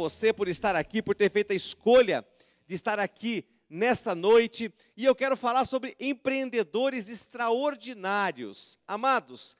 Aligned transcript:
você 0.00 0.32
por 0.32 0.46
estar 0.46 0.76
aqui, 0.76 1.02
por 1.02 1.16
ter 1.16 1.28
feito 1.28 1.50
a 1.50 1.56
escolha 1.56 2.24
de 2.68 2.76
estar 2.76 3.00
aqui 3.00 3.44
nessa 3.68 4.14
noite. 4.14 4.72
E 4.96 5.04
eu 5.04 5.12
quero 5.12 5.36
falar 5.36 5.64
sobre 5.64 5.96
empreendedores 5.98 7.08
extraordinários. 7.08 8.78
Amados, 8.86 9.56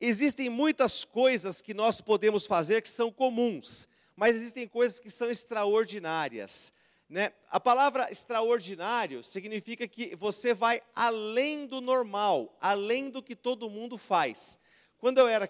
existem 0.00 0.48
muitas 0.48 1.04
coisas 1.04 1.60
que 1.60 1.74
nós 1.74 2.00
podemos 2.00 2.46
fazer 2.46 2.80
que 2.80 2.88
são 2.88 3.12
comuns, 3.12 3.86
mas 4.16 4.34
existem 4.34 4.66
coisas 4.66 4.98
que 4.98 5.10
são 5.10 5.30
extraordinárias. 5.30 6.72
Né? 7.06 7.30
A 7.50 7.60
palavra 7.60 8.10
extraordinário 8.10 9.22
significa 9.22 9.86
que 9.86 10.16
você 10.16 10.54
vai 10.54 10.80
além 10.96 11.66
do 11.66 11.82
normal, 11.82 12.56
além 12.62 13.10
do 13.10 13.22
que 13.22 13.36
todo 13.36 13.68
mundo 13.68 13.98
faz. 13.98 14.58
Quando 14.96 15.18
eu 15.18 15.28
era 15.28 15.46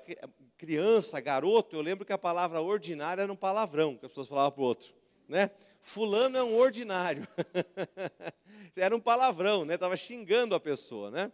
criança, 0.63 1.19
garoto, 1.19 1.75
eu 1.75 1.83
lembro 1.83 2.07
que 2.07 2.13
a 2.13 2.19
palavra 2.19 2.61
ordinário 2.61 3.21
era 3.21 3.33
um 3.33 3.37
palavrão 3.37 3.97
que 3.97 4.07
as 4.07 4.13
pessoas 4.13 4.29
falavam 4.29 4.53
para 4.53 4.63
o 4.63 4.65
outro. 4.65 4.95
Né? 5.29 5.51
Fulano 5.81 6.39
é 6.39 6.45
um 6.45 6.55
ordinário. 6.55 7.27
era 8.77 8.95
um 8.95 9.01
palavrão, 9.01 9.65
né? 9.65 9.75
Estava 9.75 9.97
xingando 9.97 10.55
a 10.55 10.61
pessoa, 10.61 11.11
né? 11.11 11.33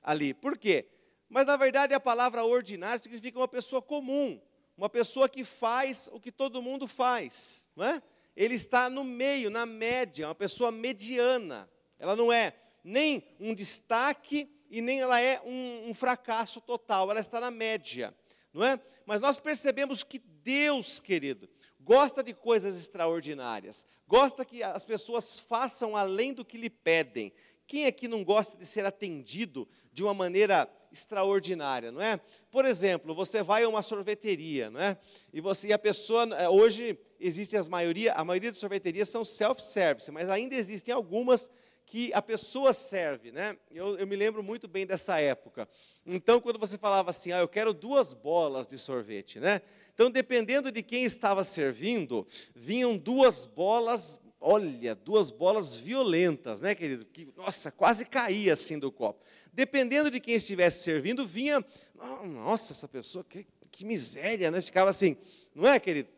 Ali. 0.00 0.32
Por 0.32 0.56
quê? 0.56 0.86
Mas 1.28 1.48
na 1.48 1.56
verdade 1.56 1.92
a 1.92 1.98
palavra 1.98 2.44
ordinário 2.44 3.02
significa 3.02 3.36
uma 3.36 3.48
pessoa 3.48 3.82
comum, 3.82 4.40
uma 4.76 4.88
pessoa 4.88 5.28
que 5.28 5.42
faz 5.42 6.08
o 6.12 6.20
que 6.20 6.30
todo 6.30 6.62
mundo 6.62 6.86
faz, 6.86 7.66
não 7.74 7.84
é? 7.84 8.00
Ele 8.36 8.54
está 8.54 8.88
no 8.88 9.02
meio, 9.02 9.50
na 9.50 9.66
média, 9.66 10.28
uma 10.28 10.36
pessoa 10.36 10.70
mediana. 10.70 11.68
Ela 11.98 12.14
não 12.14 12.32
é 12.32 12.54
nem 12.84 13.24
um 13.40 13.52
destaque 13.52 14.48
e 14.70 14.80
nem 14.80 15.00
ela 15.00 15.20
é 15.20 15.42
um, 15.44 15.88
um 15.88 15.94
fracasso 15.94 16.60
total, 16.60 17.10
ela 17.10 17.18
está 17.18 17.40
na 17.40 17.50
média 17.50 18.14
não 18.52 18.64
é? 18.64 18.80
Mas 19.06 19.20
nós 19.20 19.40
percebemos 19.40 20.02
que 20.02 20.18
Deus, 20.18 21.00
querido, 21.00 21.48
gosta 21.80 22.22
de 22.22 22.34
coisas 22.34 22.76
extraordinárias, 22.76 23.84
gosta 24.06 24.44
que 24.44 24.62
as 24.62 24.84
pessoas 24.84 25.38
façam 25.38 25.96
além 25.96 26.32
do 26.32 26.44
que 26.44 26.58
lhe 26.58 26.70
pedem. 26.70 27.32
Quem 27.66 27.86
aqui 27.86 28.08
não 28.08 28.24
gosta 28.24 28.56
de 28.56 28.64
ser 28.64 28.84
atendido 28.86 29.68
de 29.92 30.02
uma 30.02 30.14
maneira 30.14 30.68
extraordinária, 30.90 31.92
não 31.92 32.00
é? 32.00 32.18
Por 32.50 32.64
exemplo, 32.64 33.14
você 33.14 33.42
vai 33.42 33.64
a 33.64 33.68
uma 33.68 33.82
sorveteria, 33.82 34.70
não 34.70 34.80
é? 34.80 34.96
E 35.32 35.40
você 35.40 35.68
e 35.68 35.72
a 35.72 35.78
pessoa 35.78 36.24
é, 36.34 36.48
hoje 36.48 36.98
existem 37.20 37.58
as 37.58 37.68
maioria, 37.68 38.14
a 38.14 38.24
maioria 38.24 38.50
das 38.50 38.58
sorveterias 38.58 39.08
são 39.08 39.22
self-service, 39.22 40.10
mas 40.10 40.30
ainda 40.30 40.54
existem 40.54 40.94
algumas 40.94 41.50
que 41.88 42.12
a 42.12 42.20
pessoa 42.20 42.74
serve, 42.74 43.32
né? 43.32 43.56
Eu, 43.70 43.96
eu, 43.96 44.06
me 44.06 44.14
lembro 44.14 44.42
muito 44.42 44.68
bem 44.68 44.86
dessa 44.86 45.18
época. 45.20 45.66
Então, 46.04 46.38
quando 46.38 46.58
você 46.58 46.76
falava 46.76 47.10
assim, 47.10 47.32
ah, 47.32 47.38
eu 47.38 47.48
quero 47.48 47.72
duas 47.72 48.12
bolas 48.12 48.66
de 48.66 48.76
sorvete, 48.76 49.40
né? 49.40 49.62
Então, 49.94 50.10
dependendo 50.10 50.70
de 50.70 50.82
quem 50.82 51.04
estava 51.04 51.42
servindo, 51.42 52.26
vinham 52.54 52.96
duas 52.96 53.46
bolas, 53.46 54.20
olha, 54.38 54.94
duas 54.94 55.30
bolas 55.30 55.76
violentas, 55.76 56.60
né, 56.60 56.74
querido? 56.74 57.06
Que, 57.06 57.26
nossa, 57.34 57.72
quase 57.72 58.04
caía 58.04 58.52
assim 58.52 58.78
do 58.78 58.92
copo. 58.92 59.24
Dependendo 59.50 60.10
de 60.10 60.20
quem 60.20 60.34
estivesse 60.34 60.84
servindo, 60.84 61.26
vinha, 61.26 61.64
oh, 61.98 62.26
nossa, 62.26 62.74
essa 62.74 62.86
pessoa, 62.86 63.24
que, 63.24 63.46
que 63.70 63.82
miséria, 63.86 64.50
né? 64.50 64.60
Ficava 64.60 64.90
assim, 64.90 65.16
não 65.54 65.66
é, 65.66 65.80
querido? 65.80 66.10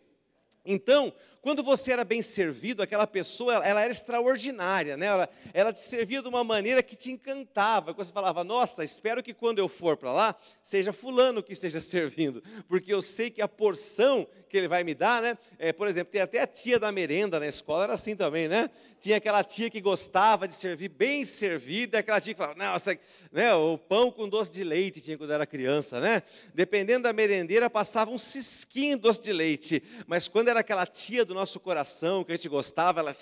Então, 0.64 1.12
quando 1.42 1.62
você 1.62 1.92
era 1.92 2.05
bem 2.05 2.20
servido, 2.20 2.83
aquela 2.83 3.06
pessoa, 3.06 3.55
ela 3.64 3.80
era 3.80 3.91
extraordinária, 3.91 4.96
né? 4.96 5.06
ela, 5.06 5.28
ela 5.55 5.72
te 5.72 5.80
servia 5.80 6.20
de 6.20 6.28
uma 6.28 6.44
maneira 6.44 6.83
que 6.83 6.94
te 6.94 7.10
encantava. 7.10 7.92
Você 7.94 8.12
falava, 8.12 8.44
nossa, 8.44 8.84
espero 8.84 9.22
que 9.22 9.33
quando 9.33 9.58
eu 9.58 9.68
for 9.68 9.96
para 9.96 10.12
lá, 10.12 10.36
seja 10.62 10.92
fulano 10.92 11.42
que 11.42 11.52
esteja 11.52 11.80
servindo, 11.83 12.42
porque 12.68 12.92
eu 12.92 13.00
sei 13.00 13.30
que 13.30 13.41
a 13.41 13.48
porção 13.48 14.27
que 14.50 14.56
ele 14.56 14.68
vai 14.68 14.83
me 14.83 14.94
dar, 14.94 15.22
né? 15.22 15.38
É, 15.58 15.72
por 15.72 15.86
exemplo, 15.86 16.11
tem 16.11 16.20
até 16.20 16.41
a 16.41 16.46
tia 16.46 16.78
da 16.78 16.91
merenda 16.91 17.38
na 17.38 17.46
escola, 17.46 17.84
era 17.84 17.92
assim 17.94 18.16
também, 18.16 18.48
né? 18.48 18.68
Tinha 19.00 19.16
aquela 19.16 19.42
tia 19.44 19.70
que 19.70 19.80
gostava 19.80 20.46
de 20.46 20.55
servir 20.55 20.88
bem 20.88 21.24
servida, 21.24 22.00
aquela 22.00 22.20
tia 22.20 22.34
que 22.34 22.38
falava, 22.38 22.58
nossa, 22.58 22.98
né, 23.33 23.55
o 23.55 23.78
pão 23.78 24.11
com 24.11 24.28
doce 24.28 24.51
de 24.52 24.64
leite 24.64 25.01
tinha 25.01 25.17
quando 25.17 25.33
era 25.33 25.46
criança, 25.46 26.01
né? 26.01 26.22
Dependendo 26.52 27.05
da 27.05 27.12
merendeira, 27.12 27.70
passava 27.70 28.11
um 28.11 28.18
cisquinho 28.18 28.98
doce 28.98 29.20
de 29.20 29.33
leite, 29.33 29.83
mas 30.07 30.28
quando 30.28 30.48
era 30.48 30.61
aquela 30.61 30.84
tia 30.84 31.24
do 31.30 31.35
nosso 31.35 31.61
coração, 31.61 32.24
que 32.24 32.33
a 32.33 32.35
gente 32.35 32.48
gostava, 32.48 32.98
ela 32.98 33.14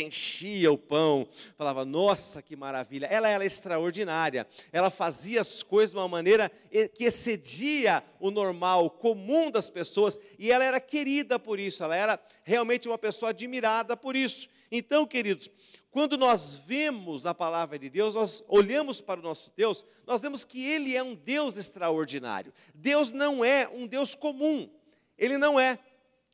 enchia 0.00 0.72
o 0.72 0.76
pão, 0.76 1.28
falava, 1.56 1.84
nossa, 1.84 2.42
que 2.42 2.56
maravilha. 2.56 3.06
Ela 3.06 3.28
era 3.28 3.46
extraordinária, 3.46 4.48
ela 4.72 4.90
fazia 4.90 5.40
as 5.40 5.62
coisas 5.62 5.92
de 5.92 5.96
uma 5.96 6.08
maneira 6.08 6.50
que 6.92 7.04
excedia 7.04 8.02
o 8.18 8.32
normal, 8.32 8.86
o 8.86 8.90
comum 8.90 9.48
das 9.48 9.70
pessoas, 9.70 10.18
e 10.40 10.50
ela 10.50 10.64
era 10.64 10.80
querida 10.80 11.38
por 11.38 11.60
isso, 11.60 11.84
ela 11.84 11.94
era 11.94 12.20
realmente 12.42 12.88
uma 12.88 12.98
pessoa 12.98 13.30
admirada 13.30 13.96
por 13.96 14.16
isso. 14.16 14.48
Então, 14.68 15.06
queridos, 15.06 15.48
quando 15.88 16.18
nós 16.18 16.56
vemos 16.66 17.26
a 17.26 17.32
palavra 17.32 17.78
de 17.78 17.88
Deus, 17.88 18.16
nós 18.16 18.42
olhamos 18.48 19.00
para 19.00 19.20
o 19.20 19.22
nosso 19.22 19.52
Deus, 19.56 19.84
nós 20.04 20.20
vemos 20.20 20.44
que 20.44 20.66
Ele 20.66 20.96
é 20.96 21.02
um 21.02 21.14
Deus 21.14 21.56
extraordinário. 21.56 22.52
Deus 22.74 23.12
não 23.12 23.44
é 23.44 23.68
um 23.68 23.86
Deus 23.86 24.16
comum, 24.16 24.68
Ele 25.16 25.38
não 25.38 25.60
é. 25.60 25.78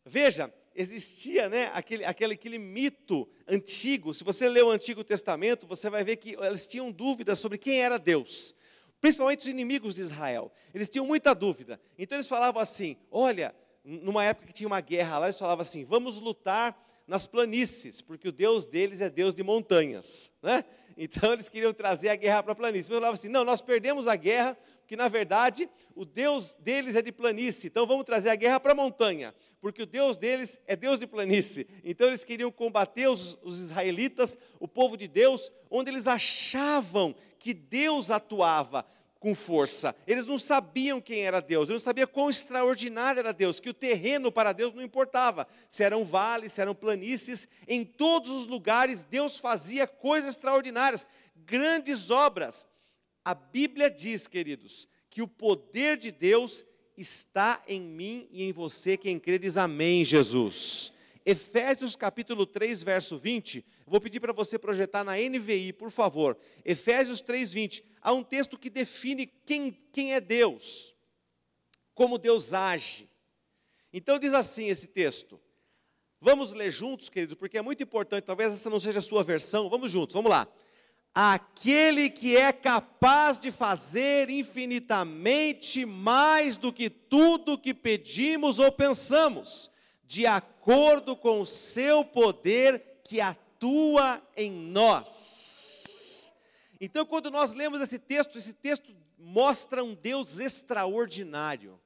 Veja, 0.07 0.51
existia 0.79 1.49
né, 1.49 1.71
aquele, 1.75 2.05
aquele, 2.05 2.35
aquele 2.35 2.59
mito 2.59 3.29
antigo. 3.49 4.15
Se 4.15 4.23
você 4.23 4.49
lê 4.49 4.63
o 4.63 4.71
Antigo 4.71 5.03
Testamento, 5.03 5.67
você 5.67 5.91
vai 5.91 6.05
ver 6.05 6.17
que 6.17 6.37
eles 6.41 6.69
tinham 6.69 6.93
dúvidas 6.93 7.41
sobre 7.41 7.59
quem 7.59 7.83
era 7.83 7.99
Deus. 7.99 8.55
Principalmente 9.01 9.41
os 9.41 9.49
inimigos 9.49 9.97
de 9.97 10.03
Israel. 10.03 10.53
Eles 10.73 10.89
tinham 10.89 11.05
muita 11.05 11.35
dúvida. 11.35 11.81
Então 11.99 12.17
eles 12.17 12.29
falavam 12.29 12.63
assim: 12.63 12.97
olha, 13.11 13.55
numa 13.85 14.25
época 14.25 14.47
que 14.47 14.53
tinha 14.53 14.69
uma 14.69 14.81
guerra 14.81 15.19
lá, 15.19 15.27
eles 15.27 15.39
falavam 15.39 15.63
assim: 15.63 15.85
vamos 15.85 16.21
lutar 16.21 16.81
nas 17.07 17.27
planícies, 17.27 18.01
porque 18.01 18.29
o 18.29 18.33
Deus 18.33 18.65
deles 18.65 19.01
é 19.01 19.11
Deus 19.11 19.35
de 19.35 19.43
montanhas. 19.43 20.31
Né? 20.41 20.65
Então 20.97 21.33
eles 21.33 21.49
queriam 21.49 21.73
trazer 21.73 22.09
a 22.09 22.17
guerra 22.17 22.43
para 22.43 22.53
a 22.53 22.57
planície. 22.57 22.91
Mas 22.93 23.03
eu 23.03 23.09
assim: 23.09 23.29
não, 23.29 23.45
nós 23.45 23.61
perdemos 23.61 24.07
a 24.07 24.15
guerra 24.15 24.57
que 24.89 24.97
na 24.97 25.07
verdade 25.07 25.69
o 25.95 26.07
Deus 26.07 26.55
deles 26.55 26.97
é 26.97 27.03
de 27.03 27.13
planície, 27.13 27.69
então 27.69 27.87
vamos 27.87 28.05
trazer 28.05 28.31
a 28.31 28.35
guerra 28.35 28.59
para 28.59 28.73
a 28.73 28.75
montanha, 28.75 29.35
porque 29.61 29.83
o 29.83 29.87
Deus 29.87 30.17
deles 30.17 30.59
é 30.67 30.75
Deus 30.75 30.99
de 30.99 31.07
planície. 31.07 31.69
Então 31.85 32.07
eles 32.07 32.25
queriam 32.25 32.51
combater 32.51 33.07
os, 33.07 33.39
os 33.43 33.61
israelitas, 33.61 34.39
o 34.59 34.67
povo 34.67 34.97
de 34.97 35.07
Deus, 35.07 35.53
onde 35.71 35.91
eles 35.91 36.07
achavam 36.07 37.15
que 37.39 37.53
Deus 37.53 38.11
atuava 38.11 38.85
com 39.21 39.35
força. 39.35 39.95
Eles 40.07 40.27
não 40.27 40.39
sabiam 40.39 41.03
quem 41.03 41.21
era 41.21 41.41
Deus, 41.41 41.69
eles 41.69 41.83
não 41.83 41.85
sabiam 41.85 42.07
quão 42.07 42.31
extraordinário 42.31 43.21
era 43.21 43.33
Deus, 43.33 43.61
que 43.61 43.69
o 43.69 43.75
terreno 43.75 44.33
para 44.33 44.53
Deus 44.53 44.73
não 44.73 44.83
importava, 44.83 45.47
se 45.69 45.85
eram 45.85 46.03
vales, 46.03 46.55
se 46.55 46.63
eram 46.63 46.75
planícies, 46.75 47.47
em 47.67 47.85
todos 47.85 48.31
os 48.31 48.47
lugares 48.47 49.03
Deus 49.03 49.39
fazia 49.39 49.87
coisas 49.87 50.31
extraordinárias, 50.31 51.07
grandes 51.37 52.11
obras. 52.11 52.67
A 53.29 53.35
Bíblia 53.35 53.91
diz, 53.91 54.27
queridos, 54.27 54.89
que 55.11 55.21
o 55.21 55.29
poder 55.29 55.99
de 55.99 56.11
Deus 56.11 56.65
está 56.97 57.63
em 57.69 57.79
mim 57.79 58.27
e 58.33 58.43
em 58.43 58.53
você, 58.53 58.97
quem 58.97 59.19
crê 59.19 59.39
diz 59.39 59.59
amém, 59.59 60.03
Jesus. 60.03 60.95
Efésios 61.27 61.95
capítulo 61.95 62.47
3, 62.47 62.83
verso 62.83 63.19
20, 63.19 63.63
vou 63.87 64.01
pedir 64.01 64.19
para 64.19 64.33
você 64.33 64.59
projetar 64.59 65.05
na 65.05 65.19
NVI, 65.19 65.75
por 65.75 65.91
favor. 65.91 66.39
Efésios 66.65 67.21
3, 67.21 67.53
20. 67.53 67.85
Há 68.01 68.15
um 68.15 68.25
texto 68.25 68.59
que 68.59 68.71
define 68.71 69.27
quem, 69.27 69.79
quem 69.93 70.15
é 70.15 70.23
Deus, 70.23 70.95
como 71.93 72.17
Deus 72.17 72.55
age. 72.55 73.11
Então 73.93 74.19
diz 74.19 74.33
assim 74.33 74.71
esse 74.71 74.87
texto. 74.87 75.39
Vamos 76.19 76.55
ler 76.55 76.71
juntos, 76.71 77.11
queridos, 77.11 77.35
porque 77.35 77.59
é 77.59 77.63
muito 77.63 77.83
importante, 77.83 78.25
talvez 78.25 78.55
essa 78.55 78.71
não 78.71 78.81
seja 78.81 79.01
a 79.01 79.03
sua 79.03 79.23
versão. 79.23 79.69
Vamos 79.69 79.93
juntos, 79.93 80.15
vamos 80.15 80.31
lá 80.31 80.51
aquele 81.15 82.11
que 82.11 82.37
é 82.37 82.53
capaz 82.53 83.39
de 83.39 83.51
fazer 83.51 84.31
infinitamente 84.31 85.85
mais 85.85 86.57
do 86.57 86.73
que 86.73 86.89
tudo 86.89 87.59
que 87.59 87.75
pedimos 87.75 88.59
ou 88.59 88.71
pensamos, 88.71 89.71
de 90.05 90.27
acordo 90.27 91.17
com 91.17 91.41
o 91.41 91.47
seu 91.47 92.05
poder 92.05 93.01
que 93.05 93.21
atua 93.21 94.23
em 94.37 94.53
nós. 94.53 96.33
Então, 96.81 97.05
quando 97.05 97.31
nós 97.31 97.55
lemos 97.55 97.81
esse 97.81 97.99
texto, 97.99 98.39
esse 98.39 98.53
texto 98.53 98.95
mostra 99.19 99.83
um 99.83 99.95
Deus 99.95 100.39
extraordinário. 100.39 101.81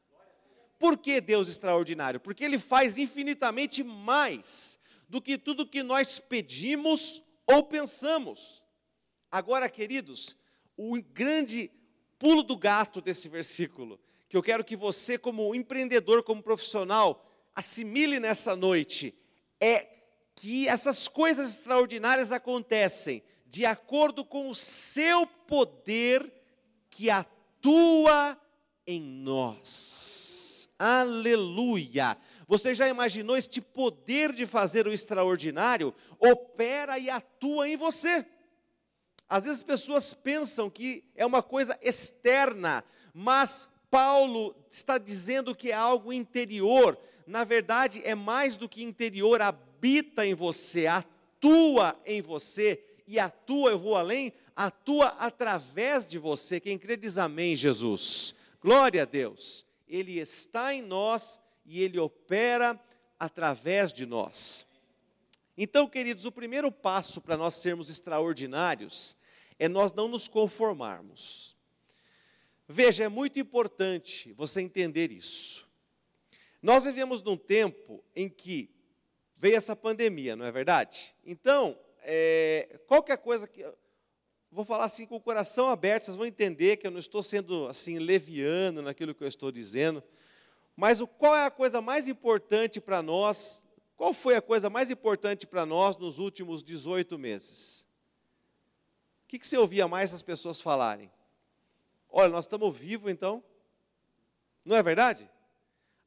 Por 0.78 0.98
que 0.98 1.20
Deus 1.20 1.48
extraordinário? 1.48 2.20
Porque 2.20 2.44
Ele 2.44 2.58
faz 2.58 2.98
infinitamente 2.98 3.82
mais 3.82 4.78
do 5.08 5.20
que 5.20 5.38
tudo 5.38 5.66
que 5.66 5.82
nós 5.82 6.18
pedimos 6.18 7.22
ou 7.46 7.62
pensamos. 7.62 8.62
Agora, 9.32 9.67
queridos, 9.70 10.37
o 10.76 11.00
grande 11.02 11.70
pulo 12.19 12.43
do 12.43 12.55
gato 12.55 13.00
desse 13.00 13.31
versículo, 13.31 13.99
que 14.29 14.37
eu 14.37 14.43
quero 14.43 14.62
que 14.62 14.76
você, 14.76 15.17
como 15.17 15.55
empreendedor, 15.55 16.23
como 16.23 16.43
profissional, 16.43 17.26
assimile 17.56 18.20
nessa 18.20 18.55
noite, 18.55 19.14
é 19.58 19.88
que 20.34 20.69
essas 20.69 21.08
coisas 21.08 21.49
extraordinárias 21.49 22.31
acontecem 22.31 23.23
de 23.46 23.64
acordo 23.64 24.23
com 24.23 24.50
o 24.50 24.55
seu 24.55 25.26
poder 25.26 26.31
que 26.90 27.08
atua 27.08 28.38
em 28.87 29.00
nós. 29.00 30.69
Aleluia! 30.78 32.19
Você 32.46 32.75
já 32.75 32.87
imaginou 32.87 33.35
este 33.35 33.62
poder 33.62 34.32
de 34.32 34.44
fazer 34.44 34.87
o 34.87 34.93
extraordinário? 34.93 35.94
Opera 36.19 36.99
e 36.99 37.08
atua 37.08 37.67
em 37.67 37.78
você. 37.78 38.26
Às 39.32 39.44
vezes 39.44 39.61
as 39.61 39.62
pessoas 39.62 40.12
pensam 40.12 40.69
que 40.69 41.02
é 41.17 41.25
uma 41.25 41.43
coisa 41.43 41.79
externa, 41.81 42.84
mas 43.14 43.67
Paulo 43.90 44.55
está 44.69 44.99
dizendo 44.99 45.55
que 45.55 45.70
é 45.70 45.75
algo 45.75 46.12
interior. 46.12 46.99
Na 47.26 47.43
verdade, 47.43 48.02
é 48.05 48.14
mais 48.14 48.58
do 48.58 48.69
que 48.69 48.82
interior, 48.84 49.40
habita 49.40 50.26
em 50.26 50.34
você, 50.34 50.87
atua 50.87 51.99
em 52.05 52.20
você 52.20 52.84
e 53.08 53.19
atua, 53.19 53.70
eu 53.70 53.79
vou 53.79 53.96
além, 53.96 54.34
atua 54.55 55.06
através 55.19 56.06
de 56.06 56.19
você. 56.19 56.61
Quem 56.61 56.76
crê 56.76 56.94
diz 56.94 57.17
amém, 57.17 57.56
Jesus. 57.56 58.35
Glória 58.61 59.00
a 59.00 59.06
Deus. 59.06 59.64
Ele 59.88 60.19
está 60.19 60.75
em 60.75 60.82
nós 60.82 61.40
e 61.64 61.81
ele 61.81 61.99
opera 61.99 62.78
através 63.19 63.94
de 63.94 64.05
nós. 64.05 64.67
Então, 65.56 65.88
queridos, 65.88 66.26
o 66.26 66.32
primeiro 66.32 66.70
passo 66.70 67.19
para 67.19 67.38
nós 67.38 67.55
sermos 67.55 67.88
extraordinários 67.88 69.17
é 69.62 69.69
nós 69.69 69.93
não 69.93 70.09
nos 70.09 70.26
conformarmos. 70.26 71.56
Veja, 72.67 73.05
é 73.05 73.09
muito 73.09 73.38
importante 73.38 74.32
você 74.32 74.61
entender 74.61 75.12
isso. 75.12 75.69
Nós 76.61 76.82
vivemos 76.82 77.23
num 77.23 77.37
tempo 77.37 78.03
em 78.17 78.29
que 78.29 78.75
veio 79.37 79.55
essa 79.55 79.76
pandemia, 79.76 80.35
não 80.35 80.44
é 80.44 80.50
verdade? 80.50 81.14
Então, 81.25 81.79
é, 82.03 82.81
qualquer 82.88 83.19
coisa 83.19 83.47
que. 83.47 83.64
Vou 84.50 84.64
falar 84.64 84.87
assim 84.87 85.06
com 85.06 85.14
o 85.14 85.20
coração 85.20 85.69
aberto, 85.69 86.06
vocês 86.06 86.17
vão 86.17 86.26
entender 86.26 86.79
que 86.79 86.88
eu 86.88 86.91
não 86.91 86.99
estou 86.99 87.23
sendo 87.23 87.69
assim 87.69 88.00
leviano 88.00 88.82
naquilo 88.82 89.14
que 89.14 89.23
eu 89.23 89.29
estou 89.29 89.53
dizendo. 89.53 90.03
Mas 90.75 91.00
o, 91.00 91.06
qual 91.06 91.37
é 91.37 91.47
a 91.47 91.50
coisa 91.53 91.81
mais 91.81 92.09
importante 92.09 92.81
para 92.81 93.00
nós? 93.00 93.62
Qual 93.97 94.12
foi 94.12 94.35
a 94.35 94.43
coisa 94.43 94.69
mais 94.69 94.91
importante 94.91 95.47
para 95.47 95.64
nós 95.64 95.97
nos 95.97 96.19
últimos 96.19 96.64
18 96.64 97.17
meses? 97.17 97.87
Que, 99.32 99.38
que 99.38 99.46
você 99.46 99.56
ouvia 99.56 99.88
mais 99.88 100.12
as 100.12 100.20
pessoas 100.20 100.61
falarem? 100.61 101.11
Olha, 102.11 102.29
nós 102.29 102.44
estamos 102.44 102.76
vivos 102.76 103.11
então. 103.11 103.43
Não 104.62 104.76
é 104.76 104.82
verdade? 104.82 105.26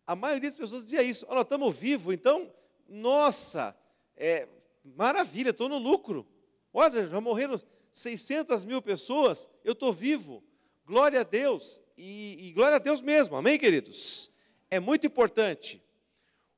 A 0.06 0.16
maioria 0.16 0.48
das 0.48 0.56
pessoas 0.56 0.84
dizia 0.84 1.02
isso. 1.02 1.26
Olha, 1.28 1.42
estamos 1.42 1.76
vivos, 1.76 2.14
então, 2.14 2.54
nossa, 2.88 3.76
é, 4.16 4.48
maravilha, 4.84 5.50
estou 5.50 5.68
no 5.68 5.80
lucro. 5.80 6.28
Olha, 6.72 7.08
já 7.08 7.20
morreram 7.20 7.60
600 7.92 8.64
mil 8.64 8.80
pessoas, 8.80 9.50
eu 9.64 9.74
estou 9.74 9.92
vivo. 9.92 10.44
Glória 10.86 11.22
a 11.22 11.24
Deus. 11.24 11.82
E, 11.98 12.50
e 12.50 12.54
glória 12.54 12.76
a 12.76 12.80
Deus 12.80 13.02
mesmo, 13.02 13.36
amém, 13.36 13.58
queridos? 13.58 14.30
É 14.70 14.80
muito 14.80 15.08
importante. 15.08 15.84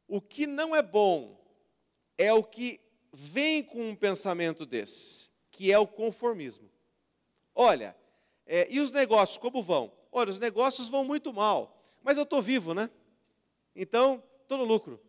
O 0.06 0.20
que 0.20 0.46
não 0.46 0.76
é 0.76 0.82
bom 0.82 1.42
é 2.18 2.34
o 2.34 2.44
que 2.44 2.82
vem 3.14 3.64
com 3.64 3.92
um 3.92 3.96
pensamento 3.96 4.66
desses 4.66 5.32
que 5.58 5.72
é 5.72 5.80
o 5.80 5.88
conformismo. 5.88 6.70
Olha, 7.56 7.98
é, 8.46 8.68
e 8.70 8.80
os 8.80 8.92
negócios, 8.92 9.40
como 9.40 9.64
vão? 9.64 9.92
Olha, 10.12 10.30
os 10.30 10.38
negócios 10.38 10.88
vão 10.88 11.04
muito 11.04 11.34
mal, 11.34 11.82
mas 12.04 12.16
eu 12.16 12.22
estou 12.22 12.44
vivo, 12.44 12.76
né? 12.76 12.92
Então, 13.76 14.24
estou 14.44 14.60
no 14.60 14.64
lucro. 14.64 15.02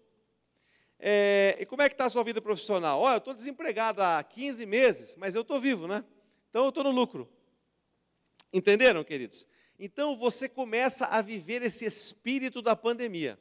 É, 0.99 1.55
e 1.61 1.67
como 1.67 1.83
é 1.83 1.89
que 1.89 1.95
está 1.95 2.07
a 2.07 2.11
sua 2.11 2.25
vida 2.25 2.41
profissional? 2.41 2.99
Olha, 2.99 3.17
eu 3.17 3.19
estou 3.19 3.35
desempregado 3.35 4.03
há 4.03 4.25
15 4.25 4.65
meses, 4.65 5.15
mas 5.17 5.35
eu 5.35 5.43
estou 5.43 5.61
vivo, 5.61 5.87
né? 5.87 6.03
Então 6.49 6.63
eu 6.63 6.71
estou 6.71 6.83
no 6.83 6.93
lucro. 6.93 7.29
Entenderam, 8.51 9.05
queridos? 9.05 9.47
Então 9.79 10.17
você 10.17 10.49
começa 10.49 11.05
a 11.05 11.21
viver 11.21 11.61
esse 11.61 11.85
espírito 11.85 12.63
da 12.63 12.75
pandemia, 12.75 13.39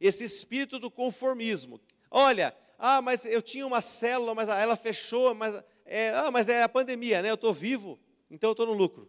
esse 0.00 0.24
espírito 0.24 0.78
do 0.78 0.90
conformismo. 0.90 1.78
Olha, 2.10 2.56
ah, 2.78 3.02
mas 3.02 3.26
eu 3.26 3.42
tinha 3.42 3.66
uma 3.66 3.82
célula, 3.82 4.34
mas 4.34 4.48
ela 4.48 4.76
fechou, 4.76 5.34
mas 5.34 5.62
é, 5.86 6.10
ah, 6.10 6.30
mas 6.30 6.48
é 6.48 6.62
a 6.62 6.68
pandemia, 6.68 7.22
né? 7.22 7.30
Eu 7.30 7.34
estou 7.34 7.52
vivo, 7.52 7.98
então 8.30 8.50
eu 8.50 8.52
estou 8.52 8.66
no 8.66 8.72
lucro. 8.72 9.08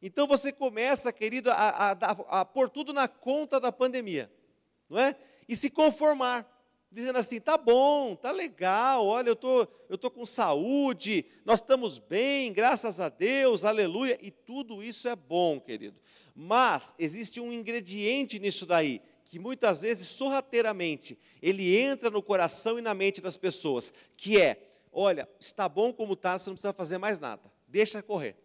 Então 0.00 0.26
você 0.26 0.52
começa, 0.52 1.12
querido, 1.12 1.50
a, 1.50 1.54
a, 1.54 1.92
a, 1.92 2.40
a 2.40 2.44
pôr 2.44 2.70
tudo 2.70 2.92
na 2.92 3.08
conta 3.08 3.60
da 3.60 3.72
pandemia, 3.72 4.30
não 4.88 4.98
é? 4.98 5.16
E 5.48 5.56
se 5.56 5.68
conformar, 5.68 6.46
dizendo 6.90 7.18
assim: 7.18 7.40
tá 7.40 7.56
bom, 7.58 8.14
tá 8.14 8.30
legal, 8.30 9.04
olha, 9.06 9.28
eu 9.28 9.36
tô, 9.36 9.66
eu 9.88 9.98
tô 9.98 10.10
com 10.10 10.24
saúde, 10.24 11.26
nós 11.44 11.60
estamos 11.60 11.98
bem, 11.98 12.52
graças 12.52 13.00
a 13.00 13.08
Deus, 13.08 13.64
aleluia, 13.64 14.18
e 14.22 14.30
tudo 14.30 14.82
isso 14.82 15.08
é 15.08 15.16
bom, 15.16 15.60
querido. 15.60 16.00
Mas 16.34 16.94
existe 16.98 17.40
um 17.40 17.52
ingrediente 17.52 18.38
nisso 18.38 18.64
daí, 18.64 19.02
que 19.24 19.38
muitas 19.38 19.80
vezes, 19.80 20.08
sorrateiramente, 20.08 21.18
ele 21.42 21.76
entra 21.76 22.08
no 22.08 22.22
coração 22.22 22.78
e 22.78 22.82
na 22.82 22.94
mente 22.94 23.20
das 23.20 23.36
pessoas, 23.36 23.92
que 24.16 24.40
é 24.40 24.67
olha, 24.98 25.28
está 25.38 25.68
bom 25.68 25.92
como 25.92 26.14
está, 26.14 26.38
você 26.38 26.50
não 26.50 26.54
precisa 26.54 26.72
fazer 26.72 26.98
mais 26.98 27.20
nada, 27.20 27.42
deixa 27.68 28.02
correr. 28.02 28.36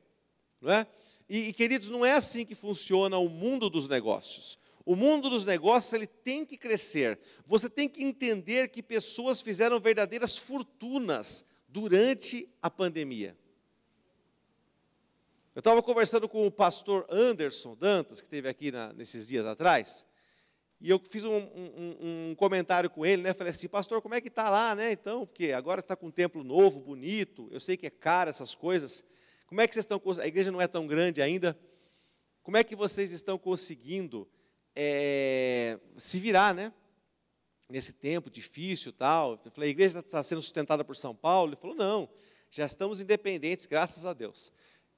Não 0.61 0.71
é? 0.71 0.87
E, 1.27 1.49
e, 1.49 1.53
queridos, 1.53 1.89
não 1.89 2.05
é 2.05 2.13
assim 2.13 2.45
que 2.45 2.53
funciona 2.53 3.17
o 3.17 3.27
mundo 3.27 3.69
dos 3.69 3.87
negócios. 3.87 4.59
O 4.85 4.95
mundo 4.95 5.29
dos 5.29 5.45
negócios 5.45 5.91
ele 5.93 6.05
tem 6.05 6.45
que 6.45 6.57
crescer. 6.57 7.19
Você 7.45 7.69
tem 7.69 7.89
que 7.89 8.03
entender 8.03 8.67
que 8.67 8.83
pessoas 8.83 9.41
fizeram 9.41 9.79
verdadeiras 9.79 10.37
fortunas 10.37 11.45
durante 11.67 12.47
a 12.61 12.69
pandemia. 12.69 13.35
Eu 15.55 15.59
estava 15.59 15.81
conversando 15.81 16.27
com 16.27 16.45
o 16.45 16.51
pastor 16.51 17.05
Anderson 17.09 17.75
Dantas, 17.75 18.19
que 18.19 18.27
esteve 18.27 18.47
aqui 18.49 18.71
na, 18.71 18.91
nesses 18.93 19.27
dias 19.27 19.45
atrás, 19.45 20.05
e 20.83 20.89
eu 20.89 20.99
fiz 20.99 21.23
um, 21.23 21.33
um, 21.33 21.95
um, 22.31 22.35
comentário 22.35 22.89
com 22.89 23.05
ele, 23.05 23.21
né? 23.21 23.33
Falei 23.33 23.51
assim, 23.51 23.69
pastor, 23.69 24.01
como 24.01 24.15
é 24.15 24.19
que 24.19 24.27
está 24.27 24.49
lá, 24.49 24.75
né? 24.75 24.91
Então, 24.91 25.25
porque 25.25 25.53
agora 25.53 25.79
está 25.79 25.95
com 25.95 26.07
um 26.07 26.11
templo 26.11 26.43
novo, 26.43 26.81
bonito. 26.81 27.47
Eu 27.51 27.59
sei 27.61 27.77
que 27.77 27.87
é 27.87 27.89
caro 27.89 28.29
essas 28.29 28.53
coisas. 28.53 29.01
Como 29.47 29.61
é 29.61 29.67
que 29.67 29.73
vocês 29.73 29.85
estão? 29.85 30.01
A 30.21 30.27
igreja 30.27 30.51
não 30.51 30.59
é 30.59 30.67
tão 30.67 30.85
grande 30.85 31.21
ainda. 31.21 31.57
Como 32.41 32.57
é 32.57 32.65
que 32.65 32.75
vocês 32.75 33.13
estão 33.13 33.37
conseguindo 33.37 34.27
é, 34.75 35.79
se 35.95 36.19
virar, 36.19 36.53
né? 36.53 36.73
Nesse 37.69 37.93
tempo 37.93 38.29
difícil, 38.29 38.91
tal. 38.91 39.39
Eu 39.45 39.51
falei, 39.51 39.69
a 39.69 39.71
igreja 39.71 39.99
está 39.99 40.21
sendo 40.21 40.41
sustentada 40.41 40.83
por 40.83 40.97
São 40.97 41.15
Paulo. 41.15 41.51
Ele 41.51 41.61
falou, 41.61 41.77
não, 41.77 42.09
já 42.51 42.65
estamos 42.65 42.99
independentes, 42.99 43.65
graças 43.67 44.05
a 44.05 44.11
Deus. 44.11 44.51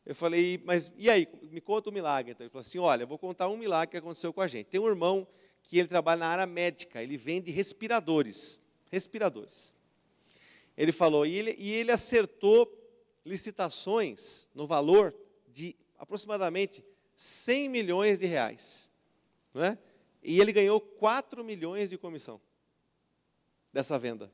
Eu 0.04 0.16
falei, 0.16 0.60
mas 0.66 0.92
e 0.98 1.12
aí? 1.12 1.28
Me 1.44 1.62
conta 1.62 1.92
um 1.92 1.94
milagre. 1.94 2.32
Então 2.32 2.44
ele 2.44 2.50
falou 2.50 2.62
assim, 2.62 2.80
olha, 2.80 3.04
eu 3.04 3.08
vou 3.08 3.20
contar 3.20 3.50
um 3.50 3.58
milagre 3.58 3.92
que 3.92 3.98
aconteceu 3.98 4.34
com 4.34 4.42
a 4.42 4.48
gente. 4.48 4.66
Tem 4.66 4.82
um 4.82 4.88
irmão 4.88 5.28
que 5.67 5.79
ele 5.79 5.88
trabalha 5.88 6.19
na 6.19 6.27
área 6.27 6.45
médica, 6.45 7.01
ele 7.01 7.17
vende 7.17 7.51
respiradores. 7.51 8.62
Respiradores. 8.91 9.75
Ele 10.77 10.91
falou, 10.91 11.25
e 11.25 11.36
ele, 11.36 11.55
e 11.57 11.72
ele 11.72 11.91
acertou 11.91 12.72
licitações 13.25 14.48
no 14.53 14.67
valor 14.67 15.15
de 15.48 15.75
aproximadamente 15.98 16.84
100 17.15 17.69
milhões 17.69 18.19
de 18.19 18.25
reais. 18.25 18.91
Não 19.53 19.63
é? 19.63 19.77
E 20.22 20.39
ele 20.39 20.51
ganhou 20.51 20.79
4 20.79 21.43
milhões 21.43 21.89
de 21.89 21.98
comissão 21.98 22.41
dessa 23.72 23.98
venda 23.98 24.31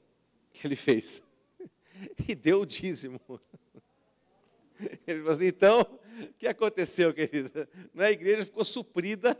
que 0.53 0.65
ele 0.65 0.75
fez. 0.75 1.21
E 2.27 2.33
deu 2.33 2.61
o 2.61 2.65
dízimo. 2.65 3.21
Ele 5.05 5.19
falou 5.19 5.33
assim, 5.33 5.45
então, 5.45 5.81
o 5.81 6.33
que 6.33 6.47
aconteceu, 6.47 7.13
querida? 7.13 7.69
A 7.95 8.09
igreja 8.09 8.43
ficou 8.43 8.63
suprida, 8.63 9.39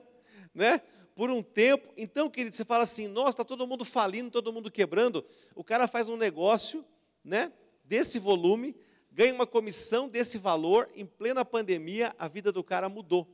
né? 0.54 0.80
Por 1.16 1.30
um 1.30 1.42
tempo. 1.42 1.94
Então, 1.98 2.30
querido, 2.30 2.56
você 2.56 2.66
fala 2.66 2.84
assim: 2.84 3.08
nossa, 3.08 3.30
está 3.30 3.44
todo 3.44 3.68
mundo 3.68 3.86
falindo, 3.86 4.32
todo 4.32 4.54
mundo 4.54 4.72
quebrando. 4.72 5.26
O 5.56 5.64
cara 5.64 5.88
faz 5.88 6.10
um 6.10 6.18
negócio 6.18 6.86
né, 7.24 7.52
desse 7.84 8.20
volume, 8.20 8.76
ganha 9.12 9.34
uma 9.34 9.48
comissão 9.48 10.08
desse 10.08 10.38
valor, 10.38 10.90
em 10.96 11.06
plena 11.06 11.44
pandemia, 11.46 12.16
a 12.18 12.28
vida 12.28 12.52
do 12.52 12.64
cara 12.64 12.90
mudou. 12.90 13.28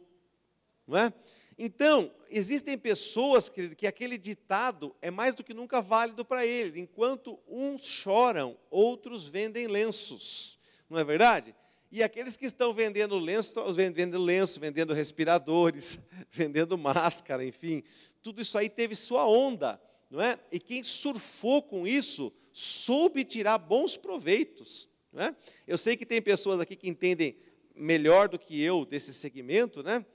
Não 0.85 0.97
é? 0.97 1.13
Então, 1.57 2.11
existem 2.29 2.77
pessoas, 2.77 3.49
querido, 3.49 3.75
que 3.75 3.87
aquele 3.87 4.17
ditado 4.17 4.95
é 5.01 5.09
mais 5.09 5.33
do 5.33 5.43
que 5.43 5.53
nunca 5.53 5.81
válido 5.81 6.23
para 6.23 6.45
ele. 6.45 6.79
Enquanto 6.79 7.39
uns 7.47 7.85
choram, 7.85 8.55
outros 8.69 9.27
vendem 9.27 9.65
lenços. 9.65 10.59
Não 10.87 10.99
é 10.99 11.03
verdade? 11.03 11.55
E 11.89 12.03
aqueles 12.03 12.35
que 12.35 12.45
estão 12.45 12.73
vendendo 12.73 13.17
lenço, 13.17 13.53
vendendo 13.73 14.21
lenço, 14.21 14.59
vendendo 14.59 14.93
respiradores, 14.93 15.97
vendendo 16.29 16.77
máscara, 16.77 17.45
enfim, 17.45 17.81
tudo 18.21 18.41
isso 18.41 18.57
aí 18.57 18.69
teve 18.69 18.93
sua 18.93 19.25
onda, 19.25 19.81
não 20.09 20.21
é? 20.21 20.37
E 20.51 20.59
quem 20.59 20.83
surfou 20.83 21.61
com 21.61 21.87
isso 21.87 22.33
soube 22.51 23.23
tirar 23.23 23.57
bons 23.57 23.95
proveitos, 23.95 24.89
não 25.13 25.23
é? 25.23 25.35
Eu 25.65 25.77
sei 25.77 25.95
que 25.95 26.05
tem 26.05 26.21
pessoas 26.21 26.59
aqui 26.59 26.75
que 26.75 26.89
entendem 26.89 27.37
melhor 27.73 28.27
do 28.27 28.37
que 28.37 28.61
eu 28.61 28.83
desse 28.83 29.13
segmento, 29.13 29.81
né? 29.81 30.05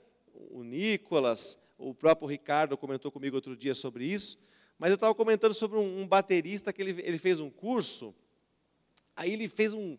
O 0.51 0.63
Nicolas, 0.63 1.57
o 1.77 1.93
próprio 1.93 2.27
Ricardo 2.27 2.77
comentou 2.77 3.11
comigo 3.11 3.35
outro 3.35 3.57
dia 3.57 3.73
sobre 3.73 4.05
isso, 4.05 4.37
mas 4.77 4.91
eu 4.91 4.95
estava 4.95 5.15
comentando 5.15 5.53
sobre 5.53 5.79
um, 5.79 6.01
um 6.01 6.07
baterista 6.07 6.71
que 6.71 6.81
ele, 6.81 7.01
ele 7.01 7.17
fez 7.17 7.39
um 7.39 7.49
curso, 7.49 8.13
aí 9.15 9.33
ele 9.33 9.47
fez 9.47 9.73
um 9.73 9.97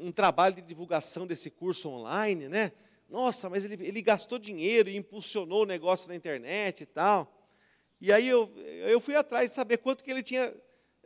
um 0.00 0.12
trabalho 0.12 0.54
de 0.54 0.62
divulgação 0.62 1.26
desse 1.26 1.50
curso 1.50 1.88
online, 1.88 2.48
né? 2.48 2.72
Nossa, 3.08 3.48
mas 3.48 3.64
ele, 3.64 3.86
ele 3.86 4.02
gastou 4.02 4.38
dinheiro 4.38 4.88
e 4.88 4.96
impulsionou 4.96 5.62
o 5.62 5.66
negócio 5.66 6.08
na 6.08 6.14
internet 6.14 6.82
e 6.82 6.86
tal. 6.86 7.34
E 8.00 8.12
aí 8.12 8.28
eu, 8.28 8.52
eu 8.86 9.00
fui 9.00 9.16
atrás 9.16 9.50
de 9.50 9.56
saber 9.56 9.78
quanto 9.78 10.04
que 10.04 10.10
ele 10.10 10.22
tinha, 10.22 10.54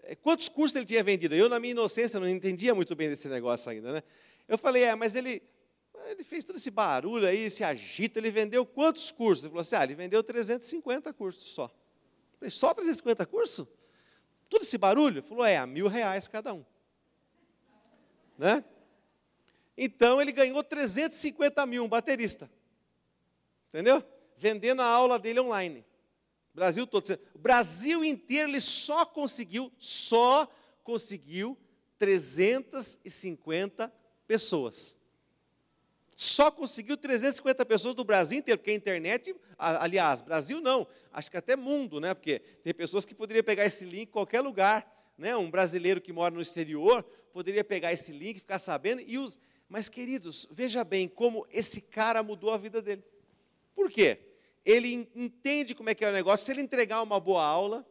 eh, 0.03 0.17
quantos 0.17 0.49
cursos 0.49 0.75
ele 0.75 0.85
tinha 0.85 1.03
vendido. 1.03 1.35
Eu, 1.35 1.49
na 1.49 1.61
minha 1.61 1.71
inocência, 1.71 2.19
não 2.19 2.29
entendia 2.29 2.75
muito 2.75 2.95
bem 2.97 3.09
desse 3.09 3.29
negócio 3.29 3.71
ainda, 3.71 3.93
né? 3.93 4.03
Eu 4.49 4.59
falei, 4.59 4.83
é, 4.83 4.95
mas 4.95 5.15
ele, 5.15 5.43
ele 6.11 6.25
fez 6.25 6.45
todo 6.45 6.57
esse 6.57 6.71
barulho 6.71 7.27
aí, 7.27 7.45
esse 7.45 7.63
agito, 7.63 8.19
ele 8.19 8.31
vendeu 8.31 8.67
quantos 8.67 9.13
cursos? 9.13 9.45
Ele 9.45 9.51
falou 9.51 9.63
assim, 9.63 9.77
ah, 9.77 9.85
ele 9.85 9.95
vendeu 9.95 10.23
350 10.23 11.13
cursos 11.13 11.55
só. 11.55 11.65
Eu 11.65 12.39
falei, 12.39 12.51
só 12.51 12.75
350 12.75 13.25
cursos? 13.27 13.67
Todo 14.51 14.63
esse 14.63 14.77
barulho? 14.77 15.19
Ele 15.19 15.23
falou, 15.23 15.47
é, 15.47 15.57
a 15.57 15.67
mil 15.67 15.87
reais 15.87 16.27
cada 16.29 16.53
um. 16.53 16.65
Né? 18.37 18.65
Então 19.77 20.21
ele 20.21 20.33
ganhou 20.33 20.63
350 20.63 21.65
mil, 21.67 21.85
um 21.85 21.89
baterista. 21.89 22.51
Entendeu? 23.69 24.05
Vendendo 24.37 24.83
a 24.83 24.87
aula 24.87 25.19
dele 25.19 25.41
online. 25.41 25.85
Brasil 26.55 26.87
todo. 26.87 27.19
O 27.35 27.39
Brasil 27.39 28.05
inteiro 28.05 28.51
ele 28.51 28.61
só 28.61 29.07
conseguiu, 29.07 29.73
só 29.79 30.47
conseguiu 30.85 31.57
350 31.99 33.93
pessoas. 34.27 34.97
Só 36.15 36.51
conseguiu 36.51 36.97
350 36.97 37.65
pessoas 37.65 37.95
do 37.95 38.05
Brasil 38.05 38.39
inteiro, 38.39 38.59
porque 38.59 38.71
a 38.71 38.75
internet, 38.75 39.35
aliás, 39.59 40.21
Brasil 40.21 40.61
não, 40.61 40.87
acho 41.13 41.31
que 41.31 41.37
até 41.37 41.57
mundo, 41.57 41.99
né? 41.99 42.13
Porque 42.15 42.39
tem 42.63 42.75
pessoas 42.75 43.05
que 43.05 43.15
poderiam 43.15 43.43
pegar 43.43 43.65
esse 43.65 43.85
link 43.85 44.09
em 44.09 44.13
qualquer 44.13 44.41
lugar, 44.41 45.13
né? 45.17 45.37
Um 45.37 45.51
brasileiro 45.51 46.01
que 46.01 46.13
mora 46.13 46.35
no 46.35 46.41
exterior 46.41 47.03
poderia 47.33 47.65
pegar 47.65 47.93
esse 47.93 48.13
link, 48.13 48.41
ficar 48.41 48.59
sabendo 48.59 49.03
e 49.07 49.19
os. 49.19 49.39
Mas, 49.73 49.89
queridos, 49.89 50.47
veja 50.51 50.85
bem 50.85 51.09
como 51.09 51.47
esse 51.51 51.81
cara 51.81 52.23
mudou 52.23 52.51
a 52.51 52.59
vida 52.59 52.83
dele. 52.83 53.03
Por 53.75 53.91
quê? 53.91 54.19
Ele 54.67 55.09
entende 55.17 55.75
como 55.75 55.89
é 55.89 55.95
que 55.95 56.05
é 56.05 56.11
o 56.11 56.13
negócio. 56.13 56.45
Se 56.45 56.53
ele 56.53 56.61
entregar 56.61 57.01
uma 57.01 57.19
boa 57.19 57.43
aula, 57.43 57.87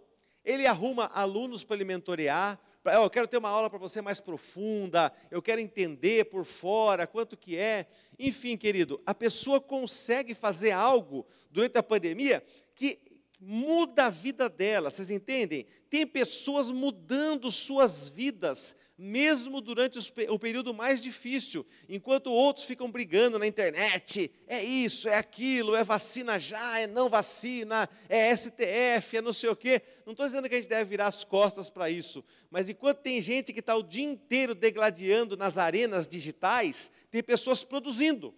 ele 0.45 0.67
arruma 0.67 1.07
alunos 1.07 1.63
para 1.63 1.77
ele 1.77 1.85
mentorear. 1.85 2.61
Eu 2.85 3.09
quero 3.09 3.27
ter 3.27 3.37
uma 3.37 3.49
aula 3.49 3.67
para 3.67 3.79
você 3.79 3.99
mais 3.99 4.19
profunda, 4.19 5.11
eu 5.31 5.41
quero 5.41 5.59
entender 5.59 6.25
por 6.25 6.45
fora 6.45 7.07
quanto 7.07 7.35
que 7.35 7.57
é. 7.57 7.87
Enfim, 8.19 8.55
querido, 8.55 9.01
a 9.03 9.15
pessoa 9.15 9.59
consegue 9.59 10.35
fazer 10.35 10.69
algo 10.69 11.25
durante 11.49 11.79
a 11.79 11.83
pandemia 11.83 12.45
que 12.75 12.99
muda 13.39 14.05
a 14.05 14.09
vida 14.11 14.47
dela, 14.47 14.91
vocês 14.91 15.09
entendem? 15.09 15.65
Tem 15.89 16.05
pessoas 16.05 16.69
mudando 16.69 17.49
suas 17.49 18.07
vidas 18.07 18.75
mesmo 19.03 19.61
durante 19.61 19.97
o 20.29 20.37
período 20.37 20.75
mais 20.75 21.01
difícil, 21.01 21.65
enquanto 21.89 22.31
outros 22.31 22.67
ficam 22.67 22.91
brigando 22.91 23.39
na 23.39 23.47
internet, 23.47 24.31
é 24.45 24.63
isso, 24.63 25.09
é 25.09 25.15
aquilo, 25.15 25.75
é 25.75 25.83
vacina 25.83 26.37
já, 26.37 26.77
é 26.77 26.85
não 26.85 27.09
vacina, 27.09 27.89
é 28.07 28.35
STF, 28.35 29.17
é 29.17 29.21
não 29.21 29.33
sei 29.33 29.49
o 29.49 29.55
quê. 29.55 29.81
Não 30.05 30.11
estou 30.11 30.27
dizendo 30.27 30.47
que 30.47 30.53
a 30.53 30.57
gente 30.59 30.69
deve 30.69 30.87
virar 30.87 31.07
as 31.07 31.23
costas 31.23 31.67
para 31.67 31.89
isso, 31.89 32.23
mas 32.51 32.69
enquanto 32.69 32.99
tem 32.99 33.19
gente 33.19 33.51
que 33.51 33.59
está 33.59 33.75
o 33.75 33.81
dia 33.81 34.03
inteiro 34.03 34.53
degladiando 34.53 35.35
nas 35.35 35.57
arenas 35.57 36.07
digitais, 36.07 36.91
tem 37.09 37.23
pessoas 37.23 37.63
produzindo. 37.63 38.35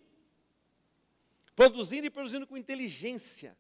Produzindo 1.58 2.08
e 2.08 2.10
produzindo 2.10 2.48
com 2.48 2.56
inteligência. 2.56 3.58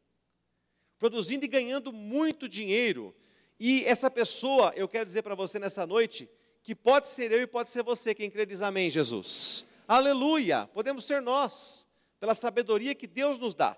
Produzindo 0.97 1.43
e 1.43 1.49
ganhando 1.49 1.91
muito 1.91 2.47
dinheiro. 2.47 3.13
E 3.59 3.83
essa 3.83 4.09
pessoa, 4.09 4.71
eu 4.77 4.87
quero 4.87 5.05
dizer 5.05 5.21
para 5.21 5.35
você 5.35 5.59
nessa 5.59 5.85
noite, 5.85 6.29
que 6.63 6.73
pode 6.73 7.09
ser 7.09 7.31
eu 7.31 7.41
e 7.41 7.45
pode 7.45 7.69
ser 7.69 7.83
você. 7.83 8.15
Quem 8.15 8.31
crê 8.31 8.45
diz 8.45 8.61
amém, 8.61 8.89
Jesus. 8.89 9.65
Aleluia! 9.85 10.65
Podemos 10.73 11.03
ser 11.03 11.21
nós, 11.21 11.85
pela 12.19 12.33
sabedoria 12.33 12.95
que 12.95 13.05
Deus 13.05 13.37
nos 13.37 13.53
dá. 13.53 13.77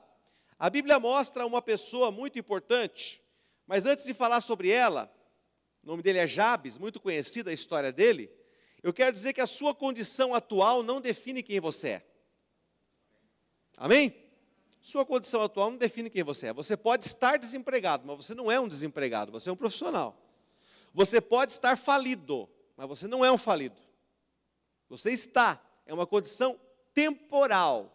A 0.58 0.70
Bíblia 0.70 1.00
mostra 1.00 1.46
uma 1.46 1.64
pessoa 1.64 2.12
muito 2.12 2.38
importante, 2.38 3.22
mas 3.66 3.88
antes 3.88 4.06
de 4.06 4.14
falar 4.14 4.40
sobre 4.40 4.70
ela, 4.70 5.12
o 5.84 5.88
nome 5.88 6.04
dele 6.04 6.20
é 6.20 6.28
Jabes, 6.28 6.78
muito 6.78 7.00
conhecida 7.00 7.50
a 7.50 7.54
história 7.54 7.92
dele. 7.92 8.32
Eu 8.84 8.94
quero 8.94 9.12
dizer 9.12 9.34
que 9.34 9.42
a 9.42 9.48
sua 9.48 9.74
condição 9.74 10.36
atual 10.36 10.84
não 10.84 11.02
define 11.02 11.42
quem 11.42 11.60
você 11.60 11.90
é. 11.90 12.06
Amém? 13.78 14.16
Sua 14.80 15.04
condição 15.04 15.42
atual 15.42 15.72
não 15.72 15.78
define 15.78 16.12
quem 16.12 16.24
você 16.24 16.48
é. 16.48 16.54
Você 16.54 16.78
pode 16.78 17.04
estar 17.04 17.38
desempregado, 17.38 18.06
mas 18.06 18.18
você 18.18 18.36
não 18.36 18.52
é 18.52 18.60
um 18.60 18.68
desempregado, 18.68 19.32
você 19.32 19.50
é 19.50 19.52
um 19.52 19.56
profissional. 19.56 20.16
Você 20.94 21.20
pode 21.20 21.52
estar 21.52 21.76
falido, 21.78 22.48
mas 22.76 22.88
você 22.88 23.08
não 23.08 23.24
é 23.24 23.32
um 23.32 23.38
falido. 23.38 23.80
Você 24.90 25.12
está, 25.12 25.62
é 25.86 25.94
uma 25.94 26.06
condição 26.06 26.60
temporal. 26.94 27.92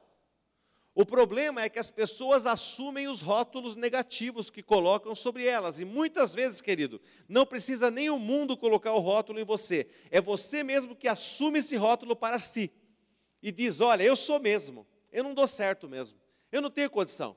O 0.94 1.06
problema 1.06 1.62
é 1.62 1.68
que 1.68 1.78
as 1.78 1.90
pessoas 1.90 2.46
assumem 2.46 3.06
os 3.06 3.20
rótulos 3.20 3.76
negativos 3.76 4.50
que 4.50 4.62
colocam 4.62 5.14
sobre 5.14 5.46
elas. 5.46 5.80
E 5.80 5.84
muitas 5.84 6.34
vezes, 6.34 6.60
querido, 6.60 7.00
não 7.28 7.46
precisa 7.46 7.90
nem 7.90 8.10
o 8.10 8.18
mundo 8.18 8.56
colocar 8.56 8.92
o 8.92 8.98
rótulo 8.98 9.38
em 9.38 9.44
você. 9.44 9.86
É 10.10 10.20
você 10.20 10.64
mesmo 10.64 10.96
que 10.96 11.06
assume 11.06 11.60
esse 11.60 11.76
rótulo 11.76 12.16
para 12.16 12.38
si. 12.38 12.72
E 13.42 13.52
diz: 13.52 13.80
Olha, 13.80 14.02
eu 14.02 14.16
sou 14.16 14.40
mesmo. 14.40 14.86
Eu 15.12 15.22
não 15.22 15.32
dou 15.32 15.46
certo 15.46 15.88
mesmo. 15.88 16.18
Eu 16.50 16.60
não 16.60 16.70
tenho 16.70 16.90
condição. 16.90 17.36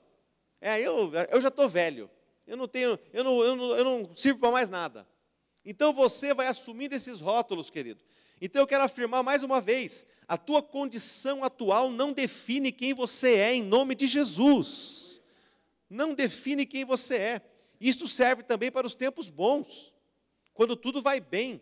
É, 0.60 0.82
eu, 0.82 1.12
eu 1.30 1.40
já 1.40 1.50
estou 1.50 1.70
velho. 1.70 2.10
Eu 2.46 2.58
não 2.58 2.68
tenho, 2.68 3.00
eu 3.14 3.24
não, 3.24 3.44
eu 3.44 3.56
não, 3.56 3.78
eu 3.78 3.84
não 3.84 4.16
sirvo 4.16 4.40
para 4.40 4.52
mais 4.52 4.70
nada. 4.70 5.08
Então 5.66 5.94
você 5.94 6.34
vai 6.34 6.48
assumindo 6.48 6.96
esses 6.96 7.22
rótulos, 7.22 7.70
querido. 7.70 8.04
Então 8.42 8.62
eu 8.62 8.68
quero 8.68 8.84
afirmar 8.84 9.24
mais 9.24 9.44
uma 9.44 9.62
vez: 9.62 10.06
a 10.28 10.38
tua 10.38 10.62
condição 10.62 11.44
atual 11.44 11.90
não 11.90 12.12
define 12.12 12.72
quem 12.72 12.94
você 12.94 13.36
é, 13.36 13.54
em 13.54 13.64
nome 13.64 13.96
de 13.96 14.08
Jesus. 14.08 15.22
Não 15.90 16.14
define 16.14 16.66
quem 16.66 16.84
você 16.84 17.16
é. 17.16 17.42
Isto 17.80 18.08
serve 18.08 18.44
também 18.44 18.72
para 18.72 18.88
os 18.88 18.96
tempos 18.96 19.30
bons, 19.30 19.94
quando 20.54 20.76
tudo 20.76 21.02
vai 21.02 21.20
bem, 21.20 21.62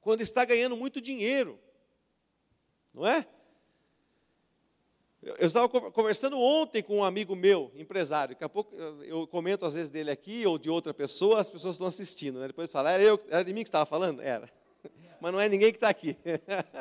quando 0.00 0.20
está 0.20 0.44
ganhando 0.44 0.76
muito 0.76 1.00
dinheiro, 1.00 1.60
não 2.92 3.06
é? 3.06 3.26
Eu 5.22 5.46
estava 5.46 5.68
conversando 5.68 6.36
ontem 6.36 6.82
com 6.82 6.96
um 6.96 7.04
amigo 7.04 7.36
meu, 7.36 7.70
empresário. 7.76 8.34
Daqui 8.34 8.42
a 8.42 8.48
pouco 8.48 8.74
eu 9.04 9.24
comento 9.28 9.64
às 9.64 9.74
vezes 9.74 9.88
dele 9.88 10.10
aqui 10.10 10.44
ou 10.44 10.58
de 10.58 10.68
outra 10.68 10.92
pessoa, 10.92 11.40
as 11.40 11.48
pessoas 11.48 11.76
estão 11.76 11.86
assistindo. 11.86 12.40
Né? 12.40 12.48
Depois 12.48 12.72
fala, 12.72 12.90
era, 12.90 13.04
eu, 13.04 13.20
era 13.28 13.44
de 13.44 13.52
mim 13.52 13.62
que 13.62 13.68
estava 13.68 13.86
falando? 13.86 14.20
Era. 14.20 14.50
Mas 15.20 15.32
não 15.32 15.38
é 15.38 15.48
ninguém 15.48 15.70
que 15.70 15.76
está 15.76 15.88
aqui. 15.88 16.16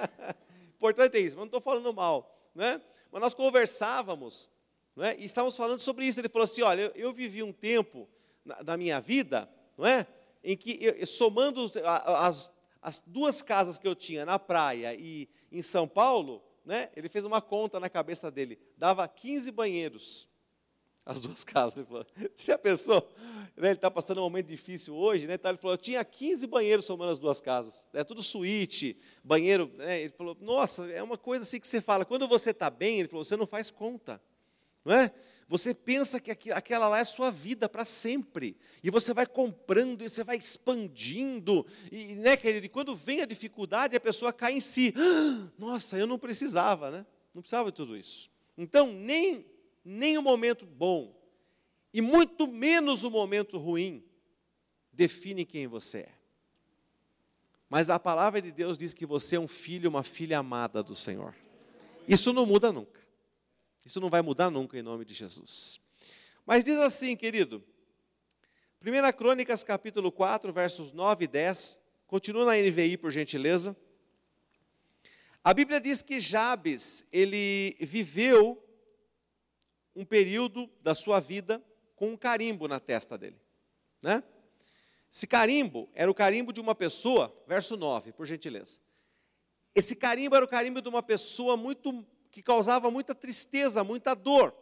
Importante 0.76 1.18
é 1.18 1.20
isso, 1.20 1.36
mas 1.36 1.42
não 1.42 1.46
estou 1.46 1.62
falando 1.62 1.94
mal. 1.94 2.36
Né? 2.56 2.82
Mas 3.12 3.22
nós 3.22 3.34
conversávamos 3.36 4.50
né? 4.96 5.16
e 5.20 5.26
estávamos 5.26 5.56
falando 5.56 5.80
sobre 5.80 6.06
isso. 6.06 6.20
Ele 6.20 6.28
falou 6.28 6.46
assim: 6.46 6.64
olha, 6.64 6.82
eu, 6.82 6.92
eu 6.96 7.14
vivi 7.14 7.44
um 7.44 7.54
tempo 7.54 8.10
na, 8.44 8.64
da 8.64 8.76
minha 8.76 9.00
vida, 9.00 9.48
não 9.78 9.86
é? 9.86 10.08
Em 10.44 10.58
que, 10.58 10.80
eu, 10.82 11.06
somando 11.06 11.72
as, 11.86 12.52
as 12.82 13.04
duas 13.06 13.44
casas 13.44 13.78
que 13.78 13.88
eu 13.88 13.94
tinha 13.94 14.26
na 14.26 14.40
praia 14.40 14.96
e 14.96 15.30
em 15.52 15.62
São 15.62 15.88
Paulo, 15.88 16.42
né, 16.66 16.90
ele 16.96 17.10
fez 17.10 17.26
uma 17.26 17.42
conta 17.42 17.80
na 17.80 17.90
cabeça 17.90 18.32
dele, 18.32 18.60
dava 18.78 19.08
15 19.08 19.52
banheiros, 19.52 20.30
as 21.06 21.20
duas 21.20 21.44
casas. 21.46 21.76
Ele 21.78 21.86
falou, 21.86 22.06
já 22.36 22.58
pensou? 22.58 23.10
Né, 23.58 23.70
ele 23.70 23.74
está 23.74 23.90
passando 23.90 24.20
um 24.20 24.24
momento 24.24 24.48
difícil 24.48 24.96
hoje, 24.96 25.28
né, 25.28 25.36
então 25.36 25.52
ele 25.52 25.58
falou, 25.58 25.74
eu 25.74 25.78
tinha 25.78 26.04
15 26.04 26.48
banheiros 26.48 26.86
somando 26.86 27.12
as 27.12 27.20
duas 27.20 27.40
casas, 27.40 27.86
é 27.94 28.04
tudo 28.04 28.24
suíte, 28.24 28.98
banheiro. 29.24 29.72
Né, 29.76 30.02
ele 30.02 30.14
falou, 30.14 30.38
nossa, 30.40 30.90
é 30.90 31.02
uma 31.02 31.18
coisa 31.18 31.44
assim 31.44 31.60
que 31.60 31.68
você 31.68 31.82
fala, 31.82 32.06
quando 32.06 32.28
você 32.28 32.52
está 32.52 32.70
bem, 32.70 33.00
ele 33.00 33.10
falou, 33.10 33.24
você 33.24 33.36
não 33.36 33.48
faz 33.48 33.70
conta. 33.72 34.22
Não 34.84 34.94
é? 34.94 35.12
Você 35.48 35.74
pensa 35.74 36.20
que 36.20 36.32
aquela 36.52 36.88
lá 36.88 37.00
é 37.00 37.04
sua 37.04 37.30
vida 37.30 37.68
para 37.68 37.84
sempre. 37.84 38.56
E 38.82 38.90
você 38.90 39.14
vai 39.14 39.26
comprando 39.26 40.02
e 40.02 40.10
você 40.10 40.24
vai 40.24 40.38
expandindo. 40.38 41.66
E, 41.92 42.16
né, 42.16 42.38
querido, 42.38 42.66
e 42.66 42.70
quando 42.70 42.96
vem 42.96 43.22
a 43.22 43.26
dificuldade, 43.26 43.96
a 43.96 44.00
pessoa 44.00 44.32
cai 44.32 44.54
em 44.54 44.62
si. 44.62 44.94
Ah, 44.96 45.50
nossa, 45.60 45.98
eu 45.98 46.08
não 46.08 46.18
precisava, 46.18 46.90
né? 46.90 47.06
Não 47.34 47.42
precisava 47.42 47.70
de 47.70 47.76
tudo 47.76 47.98
isso. 47.98 48.32
Então, 48.58 48.94
nem, 48.94 49.46
nem 49.84 50.18
o 50.18 50.22
momento 50.22 50.66
bom, 50.66 51.14
e 51.94 52.02
muito 52.02 52.48
menos 52.48 53.04
o 53.04 53.12
momento 53.12 53.58
ruim, 53.58 54.04
define 54.94 55.46
quem 55.46 55.68
você 55.68 56.00
é. 56.00 56.12
Mas 57.70 57.90
a 57.90 58.00
palavra 58.00 58.42
de 58.42 58.52
Deus 58.52 58.78
diz 58.78 58.94
que 58.94 59.06
você 59.06 59.36
é 59.36 59.40
um 59.40 59.48
filho, 59.48 59.90
uma 59.90 60.04
filha 60.04 60.40
amada 60.40 60.82
do 60.82 60.96
Senhor. 60.96 61.36
Isso 62.08 62.32
não 62.32 62.46
muda 62.46 62.72
nunca. 62.72 63.01
Isso 63.86 64.00
não 64.00 64.10
vai 64.10 64.22
mudar 64.22 64.50
nunca 64.50 64.78
em 64.78 64.82
nome 64.82 65.06
de 65.06 65.14
Jesus. 65.14 65.80
Mas 66.46 66.64
diz 66.64 66.78
assim, 66.78 67.16
querido, 67.16 67.64
1 68.84 69.18
Crônicas 69.18 69.64
capítulo 69.64 70.12
4, 70.12 70.52
versos 70.52 70.92
9 70.92 71.26
e 71.26 71.28
10, 71.28 71.80
continua 72.08 72.46
na 72.46 72.56
NVI 72.56 72.98
por 72.98 73.12
gentileza. 73.12 73.76
A 75.44 75.54
Bíblia 75.54 75.82
diz 75.82 76.02
que 76.02 76.20
Jabes, 76.20 77.06
ele 77.12 77.76
viveu 77.80 78.64
um 79.96 80.06
período 80.06 80.70
da 80.82 80.94
sua 80.94 81.20
vida 81.20 81.64
com 81.96 82.10
um 82.10 82.18
carimbo 82.18 82.68
na 82.68 82.80
testa 82.80 83.18
dele, 83.18 83.40
né? 84.02 84.24
Esse 85.12 85.28
carimbo 85.28 85.90
era 85.94 86.10
o 86.10 86.14
carimbo 86.14 86.54
de 86.54 86.62
uma 86.62 86.74
pessoa, 86.74 87.36
verso 87.46 87.76
9, 87.76 88.14
por 88.14 88.26
gentileza. 88.26 88.80
Esse 89.76 89.96
carimbo 89.96 90.36
era 90.36 90.46
o 90.46 90.48
carimbo 90.48 90.82
de 90.82 90.88
uma 90.88 91.04
pessoa 91.04 91.58
muito 91.58 92.06
que 92.32 92.42
causava 92.42 92.90
muita 92.90 93.14
tristeza, 93.14 93.84
muita 93.84 94.16
dor. 94.16 94.56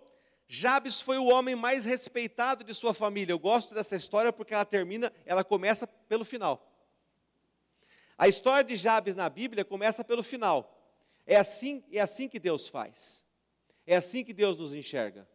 Jabes 0.47 0.99
foi 0.99 1.19
o 1.19 1.25
homem 1.25 1.55
mais 1.55 1.85
respeitado 1.85 2.63
de 2.63 2.73
sua 2.73 2.93
família. 2.93 3.31
Eu 3.31 3.39
gosto 3.39 3.75
dessa 3.75 3.95
história 3.95 4.33
porque 4.33 4.53
ela 4.53 4.65
termina, 4.65 5.13
ela 5.25 5.43
começa 5.43 5.85
pelo 5.85 6.25
final. 6.25 6.65
A 8.17 8.27
história 8.27 8.63
de 8.63 8.75
Jabes 8.75 9.15
na 9.15 9.29
Bíblia 9.29 9.63
começa 9.63 10.03
pelo 10.03 10.23
final. 10.23 10.75
É 11.25 11.35
assim, 11.35 11.83
é 11.91 11.99
assim 11.99 12.27
que 12.27 12.39
Deus 12.39 12.67
faz. 12.67 13.23
É 13.85 13.95
assim 13.95 14.23
que 14.23 14.33
Deus 14.33 14.57
nos 14.57 14.73
enxerga. 14.73 15.29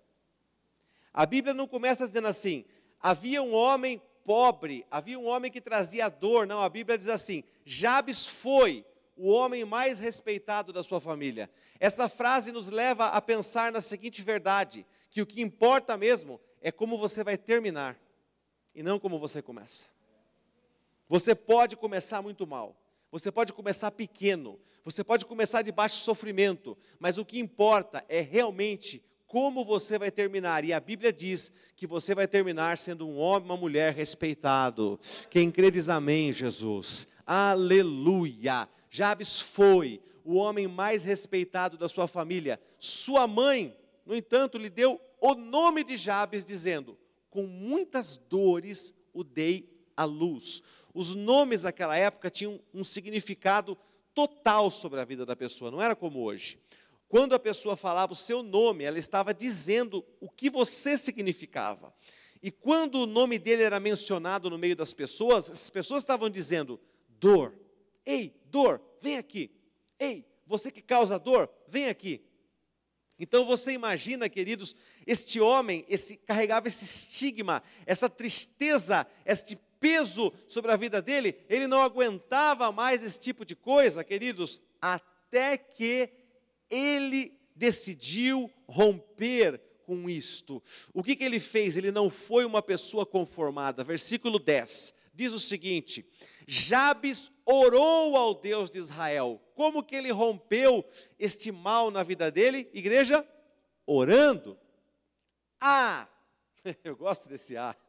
A 1.12 1.24
Bíblia 1.24 1.54
não 1.54 1.68
começa 1.68 2.06
dizendo 2.06 2.26
assim: 2.26 2.64
havia 3.00 3.40
um 3.40 3.54
homem 3.54 4.02
pobre, 4.24 4.84
havia 4.90 5.18
um 5.18 5.26
homem 5.26 5.50
que 5.50 5.60
trazia 5.60 6.08
dor. 6.08 6.46
Não, 6.46 6.60
a 6.60 6.68
Bíblia 6.68 6.98
diz 6.98 7.08
assim: 7.08 7.44
Jabes 7.64 8.26
foi 8.26 8.84
o 9.16 9.30
homem 9.30 9.64
mais 9.64 10.00
respeitado 10.00 10.73
da 10.73 10.83
sua 10.83 11.00
família. 11.00 11.50
Essa 11.78 12.09
frase 12.09 12.52
nos 12.52 12.71
leva 12.71 13.06
a 13.06 13.21
pensar 13.21 13.71
na 13.71 13.80
seguinte 13.80 14.23
verdade: 14.23 14.87
que 15.11 15.23
o 15.23 15.26
que 15.26 15.40
importa 15.40 15.97
mesmo 15.97 16.40
é 16.61 16.73
como 16.73 16.99
você 16.99 17.23
vai 17.23 17.37
terminar 17.37 17.99
e 18.75 18.83
não 18.83 18.99
como 18.99 19.18
você 19.18 19.40
começa. 19.40 19.87
Você 21.09 21.35
pode 21.35 21.76
começar 21.76 22.23
muito 22.23 22.47
mal, 22.47 22.75
você 23.11 23.30
pode 23.30 23.52
começar 23.52 23.90
pequeno, 23.90 24.59
você 24.83 25.04
pode 25.04 25.26
começar 25.26 25.62
de 25.62 25.73
sofrimento, 25.90 26.76
mas 26.99 27.18
o 27.18 27.25
que 27.25 27.38
importa 27.38 28.04
é 28.09 28.21
realmente 28.21 29.04
como 29.26 29.64
você 29.64 29.99
vai 29.99 30.11
terminar. 30.11 30.64
E 30.64 30.73
a 30.73 30.80
Bíblia 30.80 31.12
diz 31.12 31.52
que 31.76 31.87
você 31.87 32.14
vai 32.14 32.26
terminar 32.26 32.78
sendo 32.78 33.06
um 33.06 33.16
homem, 33.18 33.49
uma 33.49 33.56
mulher 33.56 33.92
respeitado. 33.92 34.99
Quem 35.28 35.50
crê 35.50 35.71
diz 35.71 35.88
amém, 35.88 36.33
Jesus. 36.33 37.09
Aleluia. 37.26 38.69
Jabes 38.90 39.40
foi 39.40 40.00
o 40.25 40.35
homem 40.35 40.66
mais 40.66 41.04
respeitado 41.04 41.76
da 41.76 41.88
sua 41.88 42.07
família. 42.07 42.61
Sua 42.78 43.26
mãe, 43.26 43.76
no 44.07 44.14
entanto, 44.14 44.59
lhe 44.59 44.71
deu 44.71 45.00
o 45.21 45.35
nome 45.35 45.85
de 45.85 45.97
Jabes, 45.97 46.45
dizendo: 46.45 46.99
Com 47.31 47.47
muitas 47.47 48.16
dores 48.16 48.95
o 49.12 49.25
dei 49.25 49.69
à 49.97 50.04
luz. 50.04 50.62
Os 50.93 51.14
nomes 51.14 51.64
naquela 51.64 51.97
época 51.97 52.31
tinham 52.31 52.61
um 52.73 52.85
significado 52.85 53.76
total 54.14 54.71
sobre 54.71 55.00
a 55.00 55.04
vida 55.04 55.26
da 55.26 55.35
pessoa, 55.35 55.71
não 55.71 55.83
era 55.83 55.97
como 55.97 56.23
hoje. 56.23 56.59
Quando 57.09 57.35
a 57.35 57.38
pessoa 57.38 57.76
falava 57.76 58.12
o 58.12 58.16
seu 58.16 58.43
nome, 58.43 58.85
ela 58.85 58.99
estava 58.99 59.35
dizendo 59.35 60.04
o 60.21 60.28
que 60.28 60.49
você 60.49 60.97
significava. 60.97 61.93
E 62.43 62.50
quando 62.50 62.97
o 63.00 63.07
nome 63.07 63.38
dele 63.38 63.62
era 63.62 63.81
mencionado 63.81 64.50
no 64.50 64.59
meio 64.59 64.76
das 64.76 64.93
pessoas, 64.93 65.50
as 65.50 65.71
pessoas 65.71 66.02
estavam 66.02 66.28
dizendo: 66.28 66.78
dor. 67.18 67.59
Ei, 68.04 68.35
dor, 68.47 68.80
vem 69.00 69.16
aqui. 69.16 69.50
Ei, 69.99 70.26
você 70.47 70.71
que 70.71 70.83
causa 70.83 71.18
dor, 71.18 71.50
vem 71.66 71.88
aqui. 71.88 72.23
Então 73.18 73.44
você 73.44 73.73
imagina, 73.73 74.28
queridos, 74.28 74.75
este 75.06 75.40
homem, 75.40 75.85
esse 75.88 76.16
carregava 76.16 76.66
esse 76.66 76.85
estigma, 76.85 77.62
essa 77.87 78.09
tristeza, 78.09 79.06
este 79.25 79.56
peso 79.78 80.33
sobre 80.49 80.73
a 80.73 80.76
vida 80.76 81.00
dele, 81.00 81.37
ele 81.49 81.66
não 81.66 81.83
aguentava 81.83 82.73
mais 82.73 83.04
esse 83.04 83.21
tipo 83.21 83.44
de 83.44 83.54
coisa, 83.54 84.02
queridos, 84.02 84.61
até 84.80 85.56
que 85.56 86.09
ele 86.68 87.38
decidiu 87.54 88.50
romper 88.66 89.61
com 89.85 90.09
isto. 90.09 90.62
O 90.92 91.02
que, 91.02 91.14
que 91.14 91.23
ele 91.25 91.38
fez? 91.38 91.76
Ele 91.76 91.92
não 91.92 92.11
foi 92.11 92.44
uma 92.44 92.62
pessoa 92.62 93.06
conformada. 93.06 93.85
Versículo 93.85 94.38
10 94.38 94.92
diz 95.14 95.33
o 95.33 95.38
seguinte: 95.38 96.04
Jabes 96.46 97.32
orou 97.44 98.16
ao 98.16 98.34
Deus 98.34 98.70
de 98.70 98.78
Israel. 98.78 99.40
Como 99.54 99.82
que 99.82 99.94
ele 99.94 100.10
rompeu 100.10 100.84
este 101.18 101.50
mal 101.50 101.90
na 101.90 102.02
vida 102.02 102.30
dele? 102.30 102.68
Igreja, 102.72 103.26
orando. 103.86 104.58
Ah, 105.60 106.06
eu 106.84 106.96
gosto 106.96 107.28
desse 107.28 107.56
A. 107.56 107.74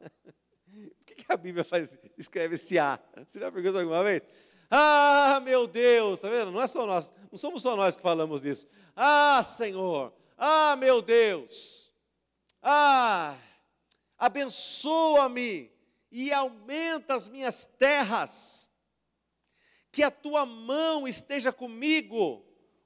Por 1.06 1.14
que 1.14 1.24
a 1.28 1.36
Bíblia 1.36 1.64
faz, 1.64 1.98
escreve 2.16 2.54
esse 2.54 2.78
A? 2.78 2.98
Você 3.26 3.40
já 3.40 3.50
perguntou 3.50 3.80
alguma 3.80 4.02
vez? 4.02 4.22
Ah, 4.70 5.40
meu 5.44 5.66
Deus, 5.66 6.18
tá 6.18 6.28
vendo? 6.28 6.50
Não 6.50 6.60
é 6.60 6.66
só 6.66 6.86
nós, 6.86 7.12
não 7.30 7.38
somos 7.38 7.62
só 7.62 7.76
nós 7.76 7.96
que 7.96 8.02
falamos 8.02 8.44
isso. 8.44 8.66
Ah, 8.94 9.42
Senhor, 9.42 10.12
ah, 10.36 10.76
meu 10.76 11.00
Deus, 11.00 11.92
ah, 12.62 13.36
abençoa-me 14.18 15.70
e 16.18 16.32
aumenta 16.32 17.14
as 17.14 17.28
minhas 17.28 17.66
terras, 17.78 18.70
que 19.92 20.02
a 20.02 20.10
tua 20.10 20.46
mão 20.46 21.06
esteja 21.06 21.52
comigo, 21.52 22.42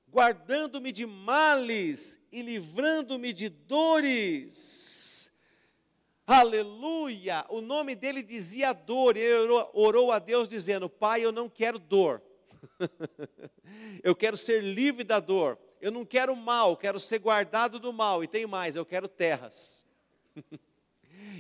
guardando-me 0.09 0.90
de 0.90 1.07
males 1.07 2.21
e 2.33 2.43
livrando-me 2.43 3.33
de 3.33 3.49
dores. 3.49 5.31
Aleluia! 6.27 7.47
O 7.49 7.61
nome 7.61 7.95
dele 7.95 8.21
dizia 8.21 8.73
dor, 8.73 9.16
ele 9.16 9.33
orou, 9.33 9.71
orou 9.75 10.12
a 10.12 10.19
Deus 10.19 10.49
dizendo: 10.49 10.90
Pai, 10.90 11.25
eu 11.25 11.31
não 11.31 11.49
quero 11.49 11.79
dor, 11.79 12.21
eu 14.03 14.16
quero 14.16 14.37
ser 14.37 14.61
livre 14.61 15.05
da 15.05 15.21
dor, 15.21 15.57
eu 15.81 15.93
não 15.93 16.05
quero 16.05 16.35
mal, 16.35 16.77
quero 16.77 16.99
ser 16.99 17.21
guardado 17.21 17.79
do 17.79 17.93
mal, 17.93 18.25
e 18.25 18.27
tem 18.27 18.45
mais, 18.45 18.75
eu 18.75 18.85
quero 18.85 19.07
terras. 19.07 19.87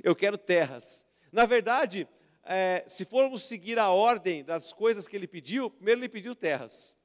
eu 0.04 0.14
quero 0.14 0.38
terras. 0.38 1.09
Na 1.32 1.46
verdade, 1.46 2.08
é, 2.44 2.84
se 2.86 3.04
formos 3.04 3.42
seguir 3.42 3.78
a 3.78 3.90
ordem 3.90 4.42
das 4.44 4.72
coisas 4.72 5.06
que 5.06 5.16
ele 5.16 5.26
pediu, 5.26 5.70
primeiro 5.70 6.00
ele 6.00 6.08
pediu 6.08 6.34
terras. 6.34 6.98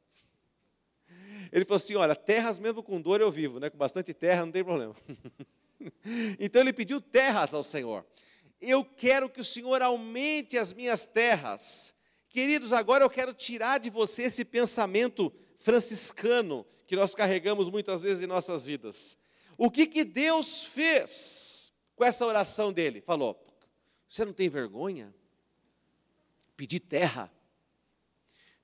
Ele 1.51 1.65
falou 1.65 1.77
assim: 1.77 1.95
olha, 1.95 2.15
terras 2.15 2.59
mesmo 2.59 2.81
com 2.81 2.99
dor 3.01 3.21
eu 3.21 3.31
vivo, 3.31 3.59
né? 3.59 3.69
com 3.69 3.77
bastante 3.77 4.13
terra 4.13 4.45
não 4.45 4.51
tem 4.51 4.63
problema. 4.63 4.95
Então 6.39 6.61
ele 6.61 6.73
pediu 6.73 6.99
terras 6.99 7.53
ao 7.53 7.61
Senhor. 7.61 8.03
Eu 8.59 8.83
quero 8.83 9.29
que 9.29 9.41
o 9.41 9.43
Senhor 9.43 9.81
aumente 9.81 10.57
as 10.57 10.73
minhas 10.73 11.05
terras. 11.05 11.93
Queridos, 12.29 12.73
agora 12.73 13.03
eu 13.03 13.09
quero 13.09 13.33
tirar 13.33 13.77
de 13.79 13.89
você 13.89 14.23
esse 14.23 14.43
pensamento 14.43 15.31
franciscano 15.57 16.65
que 16.87 16.95
nós 16.95 17.13
carregamos 17.13 17.69
muitas 17.69 18.01
vezes 18.01 18.23
em 18.23 18.27
nossas 18.27 18.65
vidas. 18.65 19.17
O 19.57 19.69
que, 19.69 19.85
que 19.85 20.03
Deus 20.03 20.63
fez 20.65 21.73
com 21.95 22.03
essa 22.03 22.25
oração 22.25 22.73
dele? 22.73 23.01
Falou: 23.01 23.39
Você 24.07 24.23
não 24.23 24.33
tem 24.33 24.49
vergonha? 24.49 25.13
Pedir 26.55 26.79
terra, 26.79 27.31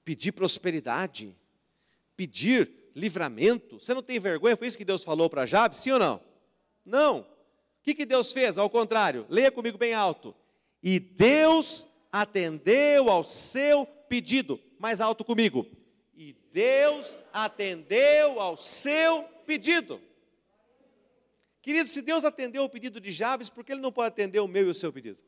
pedir 0.04 0.32
prosperidade, 0.32 1.36
pedir 2.16 2.72
livramento. 2.96 3.80
Você 3.80 3.94
não 3.94 4.04
tem 4.04 4.20
vergonha? 4.20 4.56
Foi 4.56 4.68
isso 4.68 4.78
que 4.78 4.86
Deus 4.86 5.04
falou 5.04 5.30
para 5.30 5.46
Jabes, 5.46 5.80
sim 5.80 5.92
ou 5.92 6.00
não? 6.00 6.22
Não. 6.86 7.20
O 7.20 7.84
que, 7.84 7.96
que 7.96 8.06
Deus 8.06 8.32
fez? 8.32 8.58
Ao 8.58 8.70
contrário, 8.70 9.26
leia 9.30 9.52
comigo 9.52 9.78
bem 9.78 9.94
alto. 9.94 10.36
E 10.84 11.00
Deus 11.00 11.88
atendeu 12.12 13.10
ao 13.10 13.24
seu 13.24 13.86
pedido. 13.86 14.60
Mais 14.80 15.02
alto 15.02 15.24
comigo. 15.24 15.66
E 16.14 16.34
Deus 16.52 17.24
atendeu 17.34 18.40
ao 18.40 18.56
seu 18.56 19.24
pedido. 19.46 20.02
Querido, 21.62 21.90
se 21.90 22.02
Deus 22.02 22.26
atendeu 22.26 22.64
o 22.64 22.70
pedido 22.70 23.00
de 23.00 23.12
Jabes, 23.12 23.50
por 23.50 23.64
que 23.64 23.72
Ele 23.72 23.82
não 23.82 23.92
pode 23.92 24.08
atender 24.08 24.40
o 24.40 24.48
meu 24.48 24.68
e 24.68 24.72
o 24.72 24.74
seu 24.74 24.92
pedido? 24.92 25.20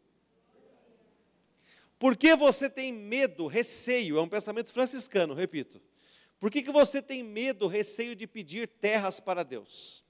Por 2.03 2.17
que 2.17 2.35
você 2.35 2.69
tem 2.69 2.91
medo, 2.91 3.47
receio? 3.47 4.17
É 4.17 4.21
um 4.21 4.27
pensamento 4.27 4.73
franciscano, 4.73 5.33
repito. 5.33 5.81
Por 6.37 6.51
que, 6.51 6.61
que 6.61 6.69
você 6.69 7.01
tem 7.01 7.23
medo, 7.23 7.65
receio 7.65 8.13
de 8.13 8.27
pedir 8.27 8.67
terras 8.67 9.21
para 9.21 9.41
Deus? 9.41 10.03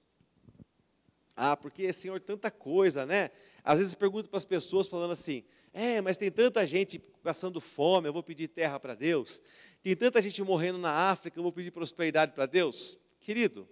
Ah, 1.36 1.56
porque, 1.56 1.94
Senhor, 1.94 2.20
tanta 2.20 2.50
coisa, 2.50 3.06
né? 3.06 3.30
Às 3.64 3.78
vezes 3.78 3.94
pergunto 3.94 4.28
para 4.28 4.40
as 4.40 4.44
pessoas 4.44 4.88
falando 4.88 5.12
assim: 5.12 5.44
é, 5.72 6.02
mas 6.02 6.18
tem 6.18 6.32
tanta 6.32 6.66
gente 6.66 6.98
passando 6.98 7.62
fome, 7.62 8.10
eu 8.10 8.14
vou 8.14 8.24
pedir 8.24 8.48
terra 8.48 8.80
para 8.80 8.96
Deus. 8.96 9.40
Tem 9.84 9.96
tanta 9.96 10.20
gente 10.20 10.42
morrendo 10.42 10.80
na 10.80 11.12
África, 11.12 11.38
eu 11.38 11.44
vou 11.44 11.52
pedir 11.52 11.70
prosperidade 11.70 12.32
para 12.32 12.48
Deus. 12.48 12.98
Querido, 13.20 13.70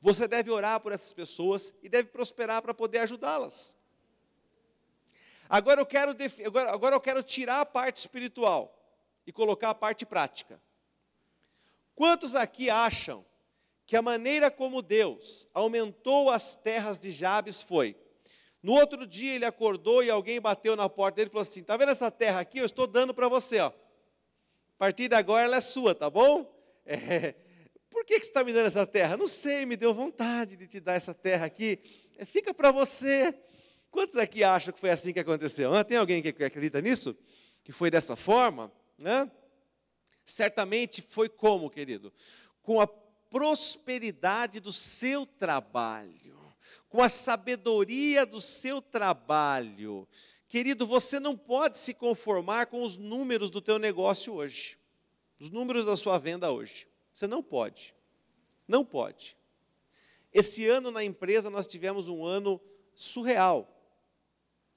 você 0.00 0.26
deve 0.26 0.50
orar 0.50 0.80
por 0.80 0.90
essas 0.90 1.12
pessoas 1.12 1.74
e 1.82 1.88
deve 1.90 2.08
prosperar 2.08 2.62
para 2.62 2.72
poder 2.72 3.00
ajudá-las. 3.00 3.76
Agora 5.48 5.80
eu, 5.80 5.86
quero, 5.86 6.14
agora, 6.44 6.70
agora 6.70 6.96
eu 6.96 7.00
quero 7.00 7.22
tirar 7.22 7.60
a 7.60 7.66
parte 7.66 7.96
espiritual 7.96 8.74
e 9.26 9.32
colocar 9.32 9.70
a 9.70 9.74
parte 9.74 10.04
prática. 10.04 10.60
Quantos 11.94 12.34
aqui 12.34 12.68
acham 12.68 13.24
que 13.86 13.96
a 13.96 14.02
maneira 14.02 14.50
como 14.50 14.82
Deus 14.82 15.48
aumentou 15.54 16.30
as 16.30 16.54
terras 16.54 16.98
de 16.98 17.10
Jabes 17.10 17.62
foi: 17.62 17.96
no 18.62 18.72
outro 18.72 19.06
dia 19.06 19.34
ele 19.34 19.44
acordou 19.44 20.02
e 20.02 20.10
alguém 20.10 20.40
bateu 20.40 20.76
na 20.76 20.88
porta 20.88 21.16
dele 21.16 21.28
e 21.28 21.32
falou 21.32 21.42
assim: 21.42 21.60
Está 21.60 21.76
vendo 21.76 21.92
essa 21.92 22.10
terra 22.10 22.40
aqui? 22.40 22.58
Eu 22.58 22.66
estou 22.66 22.86
dando 22.86 23.14
para 23.14 23.28
você. 23.28 23.60
Ó. 23.60 23.68
A 23.68 23.72
partir 24.78 25.08
de 25.08 25.14
agora 25.14 25.44
ela 25.44 25.56
é 25.56 25.60
sua, 25.60 25.94
tá 25.94 26.10
bom? 26.10 26.54
É, 26.90 27.34
por 27.90 28.02
que, 28.02 28.18
que 28.18 28.24
você 28.24 28.30
está 28.30 28.42
me 28.42 28.50
dando 28.50 28.66
essa 28.66 28.86
terra? 28.86 29.14
Não 29.14 29.26
sei, 29.26 29.66
me 29.66 29.76
deu 29.76 29.92
vontade 29.92 30.56
de 30.56 30.66
te 30.66 30.80
dar 30.80 30.94
essa 30.94 31.12
terra 31.12 31.44
aqui. 31.44 31.78
É, 32.16 32.24
fica 32.24 32.54
para 32.54 32.70
você. 32.70 33.34
Quantos 33.90 34.16
aqui 34.16 34.44
acham 34.44 34.72
que 34.72 34.80
foi 34.80 34.90
assim 34.90 35.12
que 35.12 35.20
aconteceu? 35.20 35.72
Tem 35.84 35.96
alguém 35.96 36.22
que 36.22 36.28
acredita 36.44 36.80
nisso? 36.80 37.16
Que 37.62 37.72
foi 37.72 37.90
dessa 37.90 38.16
forma? 38.16 38.72
Né? 38.98 39.30
Certamente 40.24 41.02
foi 41.02 41.28
como, 41.28 41.70
querido? 41.70 42.12
Com 42.62 42.80
a 42.80 42.86
prosperidade 42.86 44.60
do 44.60 44.72
seu 44.72 45.26
trabalho, 45.26 46.38
com 46.88 47.02
a 47.02 47.08
sabedoria 47.08 48.24
do 48.24 48.40
seu 48.40 48.80
trabalho. 48.80 50.08
Querido, 50.46 50.86
você 50.86 51.20
não 51.20 51.36
pode 51.36 51.78
se 51.78 51.92
conformar 51.92 52.66
com 52.66 52.82
os 52.82 52.96
números 52.96 53.50
do 53.50 53.60
teu 53.60 53.78
negócio 53.78 54.34
hoje, 54.34 54.78
os 55.38 55.50
números 55.50 55.84
da 55.84 55.96
sua 55.96 56.18
venda 56.18 56.50
hoje. 56.50 56.88
Você 57.12 57.26
não 57.26 57.42
pode. 57.42 57.94
Não 58.66 58.84
pode. 58.84 59.36
Esse 60.32 60.66
ano 60.66 60.90
na 60.90 61.02
empresa 61.02 61.50
nós 61.50 61.66
tivemos 61.66 62.08
um 62.08 62.24
ano 62.24 62.60
surreal, 62.94 63.77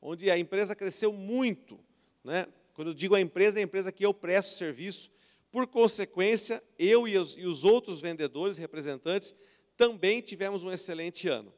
onde 0.01 0.31
a 0.31 0.37
empresa 0.37 0.75
cresceu 0.75 1.13
muito. 1.13 1.79
Né? 2.23 2.47
Quando 2.73 2.89
eu 2.89 2.93
digo 2.93 3.15
a 3.15 3.21
empresa, 3.21 3.59
é 3.59 3.61
a 3.61 3.63
empresa 3.63 3.91
que 3.91 4.05
eu 4.05 4.13
presto 4.13 4.57
serviço. 4.57 5.11
Por 5.51 5.67
consequência, 5.67 6.63
eu 6.79 7.07
e 7.07 7.17
os, 7.17 7.37
e 7.37 7.45
os 7.45 7.63
outros 7.63 8.01
vendedores, 8.01 8.57
representantes, 8.57 9.35
também 9.77 10.21
tivemos 10.21 10.63
um 10.63 10.71
excelente 10.71 11.27
ano. 11.27 11.53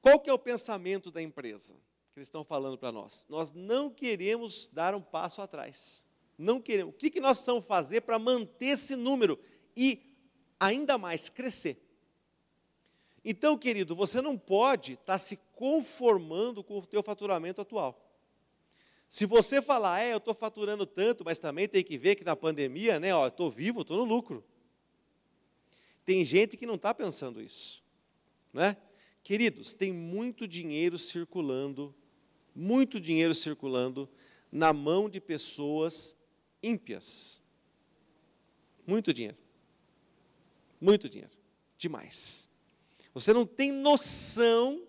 Qual 0.00 0.20
que 0.20 0.30
é 0.30 0.32
o 0.32 0.38
pensamento 0.38 1.10
da 1.10 1.20
empresa 1.20 1.74
que 2.12 2.18
eles 2.18 2.28
estão 2.28 2.44
falando 2.44 2.78
para 2.78 2.92
nós? 2.92 3.26
Nós 3.28 3.52
não 3.52 3.90
queremos 3.90 4.68
dar 4.68 4.94
um 4.94 5.00
passo 5.00 5.42
atrás. 5.42 6.06
Não 6.36 6.60
queremos. 6.60 6.94
O 6.94 6.96
que, 6.96 7.10
que 7.10 7.20
nós 7.20 7.38
precisamos 7.38 7.66
fazer 7.66 8.02
para 8.02 8.18
manter 8.18 8.66
esse 8.66 8.94
número 8.94 9.38
e 9.76 10.16
ainda 10.60 10.96
mais 10.96 11.28
crescer? 11.28 11.82
Então, 13.24 13.58
querido, 13.58 13.96
você 13.96 14.22
não 14.22 14.38
pode 14.38 14.92
estar 14.94 15.04
tá 15.14 15.18
se 15.18 15.36
conformando 15.58 16.62
com 16.62 16.78
o 16.78 16.86
teu 16.86 17.02
faturamento 17.02 17.60
atual. 17.60 18.00
Se 19.08 19.26
você 19.26 19.60
falar, 19.60 20.00
é, 20.00 20.12
eu 20.12 20.18
estou 20.18 20.32
faturando 20.32 20.86
tanto, 20.86 21.24
mas 21.24 21.40
também 21.40 21.66
tem 21.66 21.82
que 21.82 21.98
ver 21.98 22.14
que 22.14 22.22
na 22.22 22.36
pandemia, 22.36 23.00
né, 23.00 23.12
ó, 23.12 23.26
estou 23.26 23.50
vivo, 23.50 23.80
estou 23.80 23.96
no 23.96 24.04
lucro. 24.04 24.44
Tem 26.04 26.24
gente 26.24 26.56
que 26.56 26.64
não 26.64 26.76
está 26.76 26.94
pensando 26.94 27.42
isso, 27.42 27.82
né? 28.52 28.76
Queridos, 29.24 29.74
tem 29.74 29.92
muito 29.92 30.46
dinheiro 30.46 30.96
circulando, 30.96 31.92
muito 32.54 33.00
dinheiro 33.00 33.34
circulando 33.34 34.08
na 34.52 34.72
mão 34.72 35.10
de 35.10 35.20
pessoas 35.20 36.16
ímpias. 36.62 37.42
Muito 38.86 39.12
dinheiro. 39.12 39.36
Muito 40.80 41.08
dinheiro. 41.08 41.36
Demais. 41.76 42.48
Você 43.12 43.32
não 43.32 43.44
tem 43.44 43.72
noção. 43.72 44.87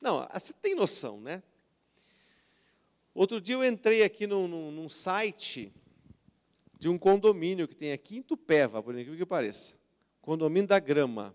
Não, 0.00 0.26
você 0.32 0.52
tem 0.52 0.74
noção, 0.74 1.20
né? 1.20 1.42
Outro 3.14 3.40
dia 3.40 3.56
eu 3.56 3.64
entrei 3.64 4.02
aqui 4.02 4.26
num, 4.26 4.46
num, 4.46 4.70
num 4.70 4.88
site 4.88 5.72
de 6.78 6.88
um 6.88 6.96
condomínio 6.96 7.66
que 7.66 7.74
tem 7.74 7.92
aqui 7.92 8.18
em 8.18 8.22
Tupéva, 8.22 8.82
por 8.82 8.94
incrível 8.94 9.18
que 9.18 9.26
pareça. 9.26 9.74
Condomínio 10.20 10.68
da 10.68 10.78
Grama. 10.78 11.34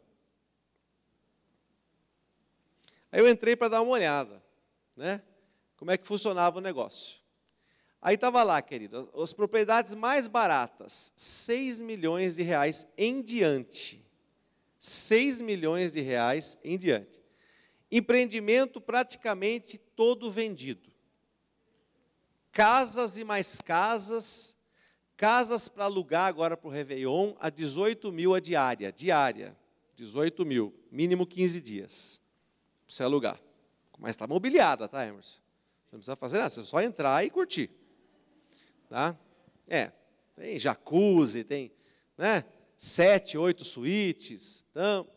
Aí 3.12 3.20
eu 3.20 3.30
entrei 3.30 3.56
para 3.56 3.68
dar 3.68 3.82
uma 3.82 3.92
olhada, 3.92 4.42
né? 4.96 5.22
Como 5.76 5.92
é 5.92 5.98
que 5.98 6.08
funcionava 6.08 6.58
o 6.58 6.62
negócio. 6.62 7.22
Aí 8.02 8.16
estava 8.16 8.44
lá, 8.44 8.62
querido, 8.62 9.10
as 9.14 9.34
propriedades 9.34 9.94
mais 9.94 10.28
baratas, 10.28 11.14
6 11.16 11.80
milhões 11.80 12.36
de 12.36 12.44
reais 12.44 12.88
em 12.98 13.22
diante. 13.22 14.06
6 14.80 15.42
milhões 15.42 15.94
de 15.94 16.02
reais 16.02 16.58
em 16.64 16.78
diante. 16.78 17.23
Empreendimento 17.96 18.82
praticamente 18.82 19.78
todo 19.78 20.32
vendido. 20.32 20.92
Casas 22.52 23.20
e 23.20 23.24
mais 23.24 23.62
casas, 23.62 24.58
casas 25.16 25.70
para 25.70 25.84
alugar 25.84 26.26
agora 26.26 26.58
para 26.58 26.68
o 26.68 26.72
Réveillon 26.72 27.36
a 27.40 27.52
18 27.52 28.12
mil 28.12 28.34
a 28.34 28.40
diária, 28.40 28.92
diária, 28.92 29.56
18 29.94 30.44
mil, 30.44 30.74
mínimo 30.92 31.28
15 31.28 31.62
dias, 31.62 32.20
para 32.88 32.96
você 32.96 33.04
alugar. 33.04 33.40
Mas 34.00 34.12
está 34.16 34.26
mobiliada, 34.26 34.88
tá, 34.88 35.06
Emerson? 35.06 35.40
Você 35.86 35.96
não 35.96 36.00
precisa 36.00 36.16
fazer 36.16 36.40
nada, 36.40 36.50
você 36.50 36.64
só 36.64 36.82
entrar 36.82 37.24
e 37.24 37.30
curtir. 37.30 37.70
Tá? 38.90 39.16
É, 39.68 39.92
tem 40.36 40.58
jacuzzi, 40.58 41.44
tem 41.44 41.72
né, 42.18 42.44
sete, 42.76 43.38
oito 43.38 43.64
suítes. 43.64 44.66
Então, 44.72 45.08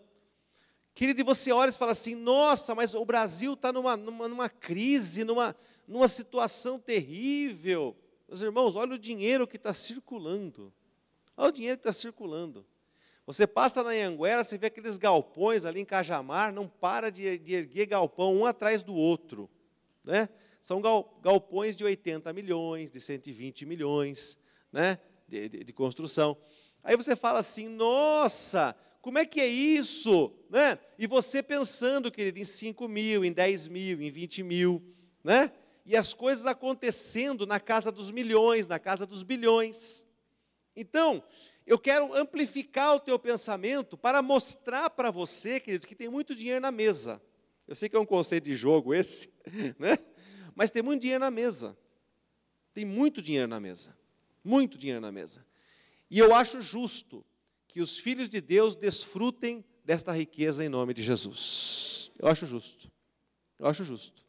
querido, 0.97 1.21
e 1.21 1.25
você 1.25 1.53
olha 1.53 1.69
e 1.69 1.75
fala 1.75 1.93
assim, 1.93 2.15
nossa, 2.15 2.75
mas 2.75 2.95
o 2.95 3.05
Brasil 3.05 3.53
está 3.53 3.71
numa, 3.71 3.99
numa, 3.99 4.27
numa 4.27 4.49
crise, 4.49 5.25
numa, 5.25 5.55
numa 5.87 6.09
situação 6.09 6.79
terrível. 6.79 7.95
Meus 8.27 8.41
irmãos, 8.41 8.77
olha 8.77 8.95
o 8.95 8.99
dinheiro 8.99 9.47
que 9.47 9.57
está 9.57 9.75
circulando. 9.75 10.73
Olha 11.37 11.51
o 11.51 11.53
dinheiro 11.53 11.77
que 11.77 11.87
está 11.87 11.93
circulando. 11.93 12.67
Você 13.27 13.47
passa 13.47 13.83
na 13.83 13.91
Anguera, 13.91 14.43
você 14.43 14.57
vê 14.57 14.69
aqueles 14.69 14.97
galpões 14.97 15.67
ali 15.67 15.81
em 15.81 15.85
Cajamar, 15.85 16.51
não 16.51 16.67
para 16.67 17.11
de, 17.11 17.37
de 17.39 17.55
erguer 17.55 17.87
galpão 17.87 18.35
um 18.35 18.47
atrás 18.47 18.83
do 18.83 18.95
outro. 18.95 19.51
Né? 20.03 20.31
São 20.63 20.81
galpões 20.81 21.77
de 21.77 21.85
80 21.85 22.33
milhões, 22.33 22.91
de 22.91 23.01
120 23.01 23.67
milhões 23.67 24.39
né, 24.73 24.99
de, 25.29 25.47
de, 25.51 25.65
de 25.65 25.73
construção. 25.75 26.39
Aí 26.83 26.97
você 26.97 27.15
fala 27.15 27.41
assim, 27.41 27.69
nossa, 27.69 28.75
como 29.07 29.19
é 29.19 29.25
que 29.25 29.41
é 29.41 29.47
isso? 29.47 30.33
Né? 30.51 30.77
E 30.99 31.07
você 31.07 31.41
pensando, 31.41 32.11
querido, 32.11 32.41
em 32.41 32.45
5 32.45 32.89
mil, 32.89 33.25
em 33.25 33.31
10 33.31 33.69
mil, 33.69 34.03
em 34.03 34.11
20 34.11 34.43
mil, 34.43 34.83
né? 35.23 35.53
E 35.85 35.97
as 35.97 36.13
coisas 36.13 36.45
acontecendo 36.45 37.47
na 37.47 37.61
casa 37.61 37.93
dos 37.93 38.11
milhões, 38.11 38.67
na 38.67 38.81
casa 38.81 39.07
dos 39.07 39.23
bilhões. 39.23 40.05
Então, 40.75 41.23
eu 41.65 41.79
quero 41.79 42.13
amplificar 42.17 42.97
o 42.97 42.99
teu 42.99 43.17
pensamento 43.17 43.97
para 43.97 44.21
mostrar 44.21 44.91
para 44.91 45.13
você, 45.13 45.61
querido, 45.61 45.87
que 45.87 45.95
tem 45.95 46.09
muito 46.09 46.35
dinheiro 46.35 46.61
na 46.61 46.73
mesa. 46.73 47.23
Eu 47.69 47.77
sei 47.77 47.89
que 47.89 47.95
é 47.95 48.01
um 48.01 48.05
conceito 48.05 48.47
de 48.47 48.57
jogo 48.57 48.93
esse, 48.93 49.33
né? 49.79 50.01
Mas 50.53 50.73
tem 50.73 50.83
muito 50.83 51.03
dinheiro 51.03 51.21
na 51.21 51.31
mesa. 51.31 51.79
Tem 52.75 52.85
muito 52.85 53.23
dinheiro 53.23 53.47
na 53.47 53.61
mesa. 53.61 53.97
Muito 54.43 54.77
dinheiro 54.77 55.01
na 55.01 55.13
mesa. 55.13 55.47
E 56.11 56.19
eu 56.19 56.35
acho 56.35 56.61
justo 56.61 57.25
que 57.77 57.81
os 57.83 57.99
filhos 57.99 58.31
de 58.31 58.41
Deus 58.41 58.75
desfrutem 58.75 59.63
desta 59.85 60.11
riqueza 60.11 60.65
em 60.65 60.69
nome 60.71 60.95
de 60.95 61.03
Jesus. 61.03 62.11
Eu 62.19 62.27
acho 62.27 62.47
justo. 62.47 62.91
Eu 63.59 63.67
acho 63.67 63.85
justo. 63.85 64.25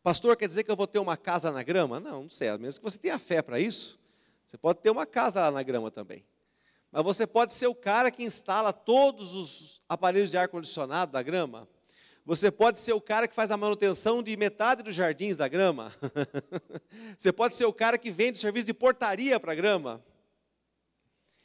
Pastor, 0.00 0.36
quer 0.36 0.46
dizer 0.46 0.62
que 0.62 0.70
eu 0.70 0.76
vou 0.76 0.86
ter 0.86 1.00
uma 1.00 1.16
casa 1.16 1.50
na 1.50 1.64
grama? 1.64 1.98
Não, 1.98 2.22
não 2.22 2.30
sei. 2.30 2.50
A 2.50 2.56
menos 2.56 2.78
que 2.78 2.84
você 2.84 2.98
tenha 2.98 3.18
fé 3.18 3.42
para 3.42 3.58
isso, 3.58 3.98
você 4.46 4.56
pode 4.56 4.78
ter 4.78 4.90
uma 4.90 5.04
casa 5.04 5.40
lá 5.40 5.50
na 5.50 5.64
grama 5.64 5.90
também. 5.90 6.24
Mas 6.92 7.02
você 7.02 7.26
pode 7.26 7.52
ser 7.52 7.66
o 7.66 7.74
cara 7.74 8.12
que 8.12 8.22
instala 8.22 8.72
todos 8.72 9.34
os 9.34 9.82
aparelhos 9.88 10.30
de 10.30 10.36
ar-condicionado 10.36 11.10
da 11.10 11.20
grama. 11.20 11.68
Você 12.24 12.48
pode 12.48 12.78
ser 12.78 12.92
o 12.92 13.00
cara 13.00 13.26
que 13.26 13.34
faz 13.34 13.50
a 13.50 13.56
manutenção 13.56 14.22
de 14.22 14.36
metade 14.36 14.84
dos 14.84 14.94
jardins 14.94 15.36
da 15.36 15.48
grama. 15.48 15.92
Você 17.18 17.32
pode 17.32 17.56
ser 17.56 17.64
o 17.64 17.72
cara 17.72 17.98
que 17.98 18.12
vende 18.12 18.38
serviço 18.38 18.66
de 18.66 18.72
portaria 18.72 19.40
para 19.40 19.50
a 19.50 19.56
grama. 19.56 20.00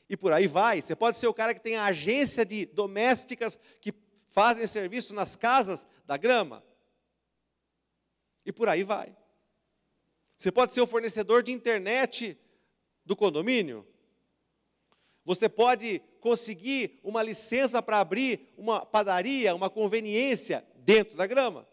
E 0.10 0.18
por 0.18 0.34
aí 0.34 0.48
vai. 0.48 0.82
Você 0.82 0.96
pode 0.96 1.18
ser 1.18 1.28
o 1.28 1.34
cara 1.34 1.54
que 1.54 1.62
tem 1.62 1.76
a 1.76 1.86
agência 1.86 2.44
de 2.44 2.66
domésticas 2.66 3.60
que 3.80 3.94
fazem 4.30 4.66
serviço 4.66 5.14
nas 5.14 5.36
casas 5.36 5.86
da 6.06 6.18
grama. 6.18 6.64
E 8.46 8.52
por 8.52 8.68
aí 8.68 8.84
vai. 8.84 9.16
Você 10.36 10.52
pode 10.52 10.74
ser 10.74 10.82
o 10.82 10.88
fornecedor 10.88 11.44
de 11.44 11.52
internet 11.52 12.38
do 13.06 13.16
condomínio. 13.16 13.86
Você 15.26 15.48
pode 15.48 16.02
conseguir 16.20 17.00
uma 17.04 17.22
licença 17.22 17.82
para 17.82 18.00
abrir 18.00 18.52
uma 18.58 18.86
padaria, 18.86 19.54
uma 19.54 19.70
conveniência 19.70 20.66
dentro 20.78 21.16
da 21.16 21.28
grama. 21.28 21.68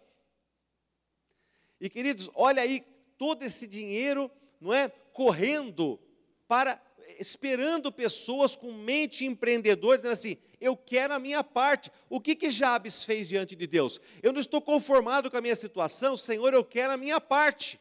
E 1.81 1.89
queridos, 1.89 2.31
olha 2.35 2.63
aí 2.63 2.85
todo 3.17 3.43
esse 3.43 3.67
dinheiro, 3.67 4.31
não 4.61 4.75
é, 4.75 4.89
correndo 4.89 5.99
para 6.47 6.81
esperando 7.19 7.93
pessoas 7.93 8.57
com 8.57 8.73
mente 8.73 9.25
empreendedora 9.25 9.97
dizendo 9.97 10.13
assim: 10.13 10.37
"Eu 10.61 10.77
quero 10.77 11.15
a 11.15 11.19
minha 11.19 11.43
parte". 11.43 11.91
O 12.09 12.21
que 12.21 12.35
que 12.35 12.51
Jabes 12.51 13.05
fez 13.05 13.29
diante 13.29 13.57
de 13.57 13.67
Deus? 13.67 14.01
Eu 14.23 14.33
não 14.33 14.41
estou 14.41 14.61
conformado 14.61 15.31
com 15.31 15.37
a 15.37 15.41
minha 15.41 15.57
situação, 15.57 16.17
Senhor, 16.17 16.53
eu 16.53 16.65
quero 16.65 16.93
a 16.93 16.97
minha 16.97 17.21
parte. 17.21 17.81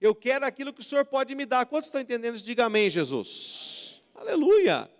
Eu 0.00 0.14
quero 0.14 0.46
aquilo 0.46 0.72
que 0.72 0.80
o 0.80 0.84
Senhor 0.84 1.04
pode 1.04 1.34
me 1.34 1.44
dar. 1.44 1.66
Quantos 1.66 1.88
estão 1.88 2.00
entendendo 2.00 2.34
isso? 2.34 2.44
Diga 2.44 2.64
amém, 2.64 2.88
Jesus. 2.88 4.02
Aleluia. 4.14 4.90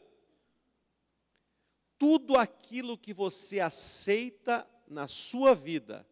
Tudo 1.96 2.36
aquilo 2.36 2.98
que 2.98 3.14
você 3.14 3.60
aceita 3.60 4.68
na 4.86 5.06
sua 5.06 5.54
vida 5.54 6.06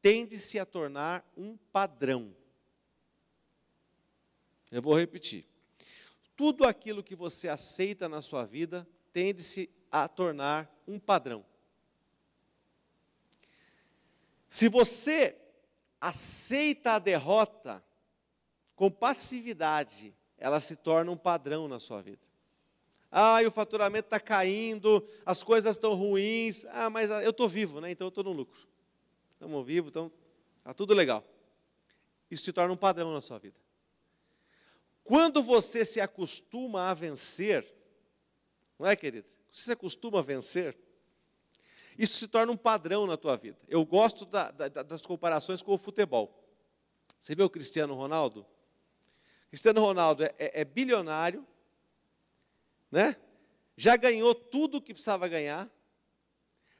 tende-se 0.00 0.58
a 0.58 0.66
tornar 0.66 1.26
um 1.36 1.56
padrão. 1.72 2.36
Eu 4.70 4.82
vou 4.82 4.94
repetir. 4.94 5.46
Tudo 6.36 6.64
aquilo 6.64 7.02
que 7.02 7.14
você 7.14 7.48
aceita 7.48 8.08
na 8.08 8.20
sua 8.20 8.44
vida 8.44 8.86
tende-se 9.12 9.70
a 9.90 10.08
tornar 10.08 10.68
um 10.86 10.98
padrão. 10.98 11.44
Se 14.50 14.68
você 14.68 15.36
aceita 16.00 16.92
a 16.92 16.98
derrota 16.98 17.84
com 18.74 18.90
passividade, 18.90 20.14
ela 20.36 20.60
se 20.60 20.76
torna 20.76 21.10
um 21.10 21.16
padrão 21.16 21.68
na 21.68 21.78
sua 21.80 22.02
vida. 22.02 22.22
Ah, 23.10 23.38
o 23.46 23.50
faturamento 23.50 24.06
está 24.06 24.18
caindo, 24.18 25.06
as 25.24 25.42
coisas 25.42 25.76
estão 25.76 25.94
ruins. 25.94 26.64
Ah, 26.66 26.90
mas 26.90 27.10
eu 27.10 27.30
estou 27.30 27.48
vivo, 27.48 27.80
né? 27.80 27.90
então 27.92 28.06
eu 28.06 28.08
estou 28.08 28.24
no 28.24 28.32
lucro. 28.32 28.68
Estamos 29.34 29.64
vivos, 29.64 29.90
então 29.90 30.10
está 30.58 30.74
tudo 30.74 30.92
legal. 30.92 31.24
Isso 32.28 32.44
se 32.44 32.52
torna 32.52 32.74
um 32.74 32.76
padrão 32.76 33.12
na 33.12 33.20
sua 33.20 33.38
vida. 33.38 33.56
Quando 35.04 35.42
você 35.42 35.84
se 35.84 36.00
acostuma 36.00 36.90
a 36.90 36.94
vencer, 36.94 37.64
não 38.78 38.86
é, 38.88 38.96
querido? 38.96 39.30
Você 39.52 39.64
se 39.64 39.72
acostuma 39.72 40.18
a 40.18 40.22
vencer, 40.22 40.76
isso 41.96 42.14
se 42.14 42.26
torna 42.26 42.50
um 42.50 42.56
padrão 42.56 43.06
na 43.06 43.16
tua 43.16 43.36
vida. 43.36 43.58
Eu 43.68 43.84
gosto 43.84 44.26
da, 44.26 44.50
da, 44.50 44.68
das 44.68 45.02
comparações 45.02 45.62
com 45.62 45.72
o 45.72 45.78
futebol. 45.78 46.42
Você 47.20 47.34
vê 47.34 47.42
o 47.42 47.50
Cristiano 47.50 47.94
Ronaldo? 47.94 48.44
Cristiano 49.48 49.80
Ronaldo 49.80 50.24
é, 50.24 50.34
é, 50.38 50.62
é 50.62 50.64
bilionário, 50.64 51.46
né? 52.90 53.16
já 53.76 53.96
ganhou 53.96 54.34
tudo 54.34 54.78
o 54.78 54.82
que 54.82 54.92
precisava 54.92 55.28
ganhar. 55.28 55.70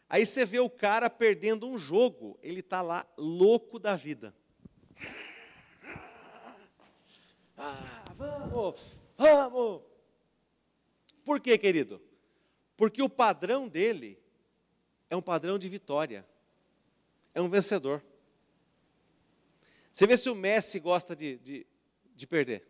Aí 0.09 0.25
você 0.25 0.45
vê 0.45 0.59
o 0.59 0.71
cara 0.71 1.09
perdendo 1.11 1.69
um 1.69 1.79
jogo, 1.79 2.39
ele 2.43 2.61
está 2.61 2.83
lá 2.83 3.07
louco 3.17 3.79
da 3.79 3.97
vida. 3.97 4.35
Ah, 7.57 8.04
vamos, 8.17 8.81
vamos. 9.17 9.83
Por 11.25 11.41
quê, 11.41 11.57
querido? 11.57 12.01
Porque 12.77 13.03
o 13.03 13.09
padrão 13.09 13.69
dele 13.69 14.19
é 15.09 15.17
um 15.17 15.23
padrão 15.23 15.59
de 15.59 15.69
vitória. 15.69 16.27
É 17.35 17.41
um 17.41 17.49
vencedor. 17.49 18.03
Você 19.93 20.07
vê 20.07 20.17
se 20.17 20.29
o 20.29 20.35
Messi 20.35 20.81
gosta 20.81 21.15
de, 21.15 21.39
de, 21.39 21.67
de 22.15 22.27
perder. 22.27 22.67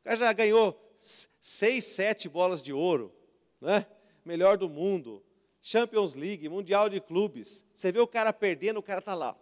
O 0.00 0.04
cara 0.04 0.16
já 0.16 0.32
ganhou 0.32 0.80
seis, 0.98 1.84
sete 1.84 2.28
bolas 2.28 2.62
de 2.62 2.72
ouro, 2.72 3.14
né? 3.60 3.86
melhor 4.24 4.56
do 4.56 4.68
mundo, 4.68 5.22
Champions 5.62 6.14
League, 6.14 6.48
Mundial 6.48 6.88
de 6.88 7.00
Clubes. 7.00 7.64
Você 7.74 7.92
vê 7.92 8.00
o 8.00 8.06
cara 8.06 8.32
perdendo, 8.32 8.78
o 8.78 8.82
cara 8.82 8.98
está 8.98 9.14
lá. 9.14 9.36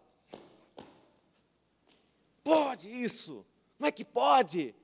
Pode 2.43 2.91
isso? 2.91 3.47
Como 3.77 3.87
é 3.87 3.93
que 3.93 4.05
pode? 4.05 4.75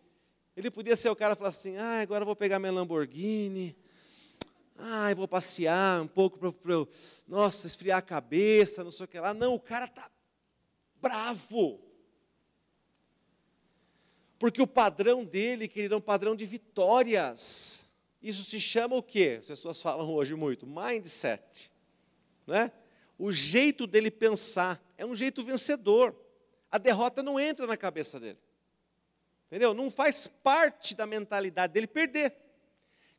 Ele 0.58 0.72
podia 0.72 0.96
ser 0.96 1.08
o 1.08 1.14
cara 1.14 1.36
que 1.36 1.44
assim: 1.44 1.76
ah, 1.76 2.00
agora 2.00 2.22
eu 2.22 2.26
vou 2.26 2.34
pegar 2.34 2.58
minha 2.58 2.72
Lamborghini, 2.72 3.76
ah, 4.76 5.08
eu 5.08 5.14
vou 5.14 5.28
passear 5.28 6.02
um 6.02 6.08
pouco 6.08 6.36
para 6.36 6.72
eu, 6.72 6.88
nossa, 7.28 7.64
esfriar 7.64 8.00
a 8.00 8.02
cabeça, 8.02 8.82
não 8.82 8.90
sei 8.90 9.04
o 9.04 9.08
que 9.08 9.20
lá. 9.20 9.32
Não, 9.32 9.54
o 9.54 9.60
cara 9.60 9.84
está 9.84 10.10
bravo. 11.00 11.80
Porque 14.36 14.60
o 14.60 14.66
padrão 14.66 15.24
dele, 15.24 15.68
querido, 15.68 15.94
é 15.94 15.98
um 15.98 16.00
padrão 16.00 16.34
de 16.34 16.44
vitórias. 16.44 17.86
Isso 18.20 18.42
se 18.42 18.60
chama 18.60 18.96
o 18.96 19.02
quê? 19.02 19.36
As 19.38 19.46
pessoas 19.46 19.80
falam 19.80 20.10
hoje 20.10 20.34
muito, 20.34 20.66
mindset. 20.66 21.70
Né? 22.48 22.72
O 23.16 23.30
jeito 23.30 23.86
dele 23.86 24.10
pensar 24.10 24.84
é 24.96 25.06
um 25.06 25.14
jeito 25.14 25.44
vencedor. 25.44 26.16
A 26.68 26.78
derrota 26.78 27.22
não 27.22 27.38
entra 27.38 27.64
na 27.64 27.76
cabeça 27.76 28.18
dele. 28.18 28.38
Entendeu? 29.48 29.74
Não 29.74 29.90
faz 29.90 30.26
parte 30.26 30.94
da 30.94 31.06
mentalidade 31.06 31.72
dele 31.72 31.86
perder. 31.86 32.34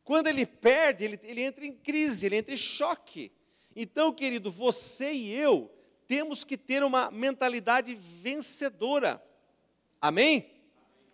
Quando 0.03 0.27
ele 0.27 0.45
perde, 0.45 1.03
ele, 1.03 1.19
ele 1.23 1.41
entra 1.41 1.65
em 1.65 1.73
crise, 1.73 2.25
ele 2.25 2.37
entra 2.37 2.53
em 2.53 2.57
choque. 2.57 3.31
Então, 3.75 4.13
querido, 4.13 4.51
você 4.51 5.11
e 5.11 5.33
eu 5.33 5.71
temos 6.07 6.43
que 6.43 6.57
ter 6.57 6.83
uma 6.83 7.11
mentalidade 7.11 7.93
vencedora. 7.93 9.23
Amém? 10.01 10.49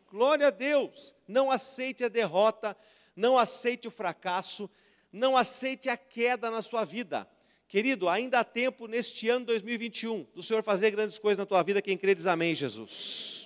Glória 0.10 0.48
a 0.48 0.52
Deus. 0.52 1.14
Não 1.28 1.52
aceite 1.52 2.04
a 2.06 2.08
derrota, 2.08 2.76
não 3.16 3.38
aceite 3.38 3.88
o 3.88 3.92
fracasso, 3.92 4.70
não 5.12 5.36
aceite 5.36 5.90
a 5.90 5.98
queda 5.98 6.50
na 6.50 6.62
sua 6.62 6.86
vida. 6.86 7.28
Querido, 7.68 8.08
ainda 8.08 8.40
há 8.40 8.44
tempo 8.44 8.88
neste 8.88 9.28
ano 9.28 9.46
2021 9.46 10.26
do 10.34 10.42
Senhor 10.42 10.64
fazer 10.64 10.92
grandes 10.92 11.20
coisas 11.20 11.40
na 11.40 11.46
tua 11.46 11.62
vida. 11.64 11.82
Quem 11.82 11.98
crê 11.98 12.16
diz 12.16 12.28
amém, 12.28 12.56
Jesus. 12.56 13.45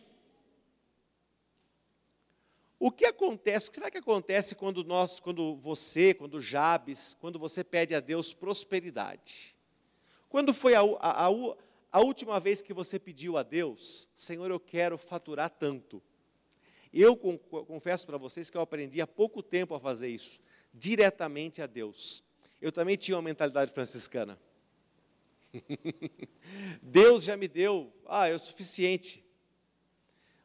O 2.80 2.90
que 2.90 3.06
acontece? 3.06 3.68
O 3.68 3.72
que 3.72 3.78
será 3.78 3.92
que 3.92 3.98
acontece 3.98 4.56
quando 4.56 4.86
nós, 4.86 5.20
quando 5.20 5.58
você, 5.58 6.14
quando 6.14 6.42
Jabes, 6.42 7.16
quando 7.20 7.38
você 7.38 7.62
pede 7.62 7.94
a 7.94 8.00
Deus 8.00 8.34
prosperidade? 8.34 9.54
Quando 10.30 10.54
foi 10.54 10.76
a, 10.76 10.82
a, 10.82 11.28
a, 11.28 11.30
a 11.92 12.00
última 12.00 12.40
vez 12.40 12.62
que 12.62 12.74
você 12.74 12.98
pediu 12.98 13.38
a 13.38 13.44
Deus, 13.44 14.08
Senhor, 14.16 14.50
eu 14.50 14.60
quero 14.62 14.98
faturar 14.98 15.50
tanto? 15.50 16.02
Eu 16.94 17.18
confesso 17.18 18.08
para 18.08 18.18
vocês 18.18 18.50
que 18.50 18.56
eu 18.56 18.62
aprendi 18.62 19.02
há 19.02 19.08
pouco 19.08 19.44
tempo 19.44 19.76
a 19.76 19.80
fazer 19.80 20.08
isso, 20.08 20.40
diretamente 20.74 21.62
a 21.62 21.68
Deus. 21.68 22.24
Eu 22.62 22.72
também 22.72 22.96
tinha 22.96 23.18
uma 23.18 23.24
mentalidade 23.24 23.74
franciscana. 23.74 24.40
Deus 26.82 27.26
já 27.26 27.36
me 27.36 27.48
deu, 27.48 27.94
ah, 28.08 28.28
é 28.30 28.36
o 28.36 28.40
suficiente. 28.40 29.24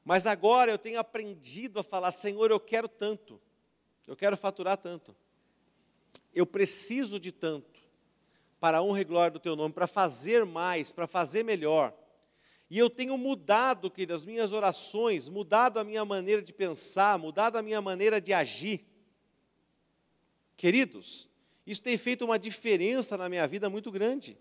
Mas 0.04 0.26
agora 0.26 0.70
eu 0.70 0.78
tenho 0.78 1.00
aprendido 1.00 1.80
a 1.80 1.82
falar: 1.82 2.12
Senhor, 2.12 2.50
eu 2.50 2.60
quero 2.60 2.86
tanto, 2.86 3.40
eu 4.06 4.14
quero 4.14 4.36
faturar 4.36 4.76
tanto, 4.76 5.16
eu 6.34 6.44
preciso 6.44 7.18
de 7.18 7.32
tanto, 7.32 7.80
para 8.60 8.78
a 8.78 8.82
honra 8.82 9.00
e 9.00 9.04
glória 9.04 9.30
do 9.30 9.40
Teu 9.40 9.56
nome, 9.56 9.72
para 9.72 9.86
fazer 9.86 10.44
mais, 10.44 10.92
para 10.92 11.06
fazer 11.06 11.42
melhor. 11.42 11.94
E 12.68 12.78
eu 12.78 12.90
tenho 12.90 13.16
mudado, 13.16 13.90
querido, 13.90 14.14
as 14.14 14.24
minhas 14.24 14.52
orações, 14.52 15.28
mudado 15.28 15.78
a 15.78 15.84
minha 15.84 16.04
maneira 16.04 16.42
de 16.42 16.52
pensar, 16.52 17.18
mudado 17.18 17.56
a 17.56 17.62
minha 17.62 17.80
maneira 17.80 18.20
de 18.20 18.32
agir. 18.32 18.84
Queridos, 20.56 21.30
isso 21.66 21.82
tem 21.82 21.96
feito 21.96 22.24
uma 22.24 22.38
diferença 22.38 23.16
na 23.16 23.28
minha 23.28 23.46
vida 23.46 23.70
muito 23.70 23.90
grande. 23.90 24.36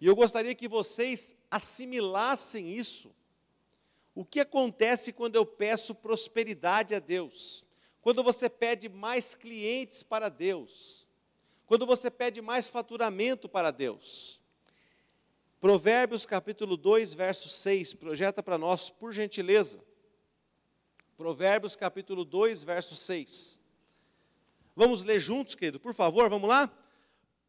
E 0.00 0.06
eu 0.06 0.14
gostaria 0.14 0.54
que 0.54 0.68
vocês 0.68 1.34
assimilassem 1.50 2.74
isso 2.74 3.12
o 4.18 4.24
que 4.24 4.40
acontece 4.40 5.12
quando 5.12 5.36
eu 5.36 5.46
peço 5.46 5.94
prosperidade 5.94 6.92
a 6.92 6.98
Deus? 6.98 7.64
Quando 8.00 8.20
você 8.20 8.50
pede 8.50 8.88
mais 8.88 9.32
clientes 9.32 10.02
para 10.02 10.28
Deus? 10.28 11.06
Quando 11.66 11.86
você 11.86 12.10
pede 12.10 12.42
mais 12.42 12.68
faturamento 12.68 13.48
para 13.48 13.70
Deus? 13.70 14.42
Provérbios 15.60 16.26
capítulo 16.26 16.76
2, 16.76 17.14
verso 17.14 17.48
6, 17.48 17.94
projeta 17.94 18.42
para 18.42 18.58
nós, 18.58 18.90
por 18.90 19.12
gentileza. 19.12 19.78
Provérbios 21.16 21.76
capítulo 21.76 22.24
2, 22.24 22.64
verso 22.64 22.96
6. 22.96 23.60
Vamos 24.74 25.04
ler 25.04 25.20
juntos, 25.20 25.54
querido, 25.54 25.78
por 25.78 25.94
favor, 25.94 26.28
vamos 26.28 26.48
lá? 26.48 26.68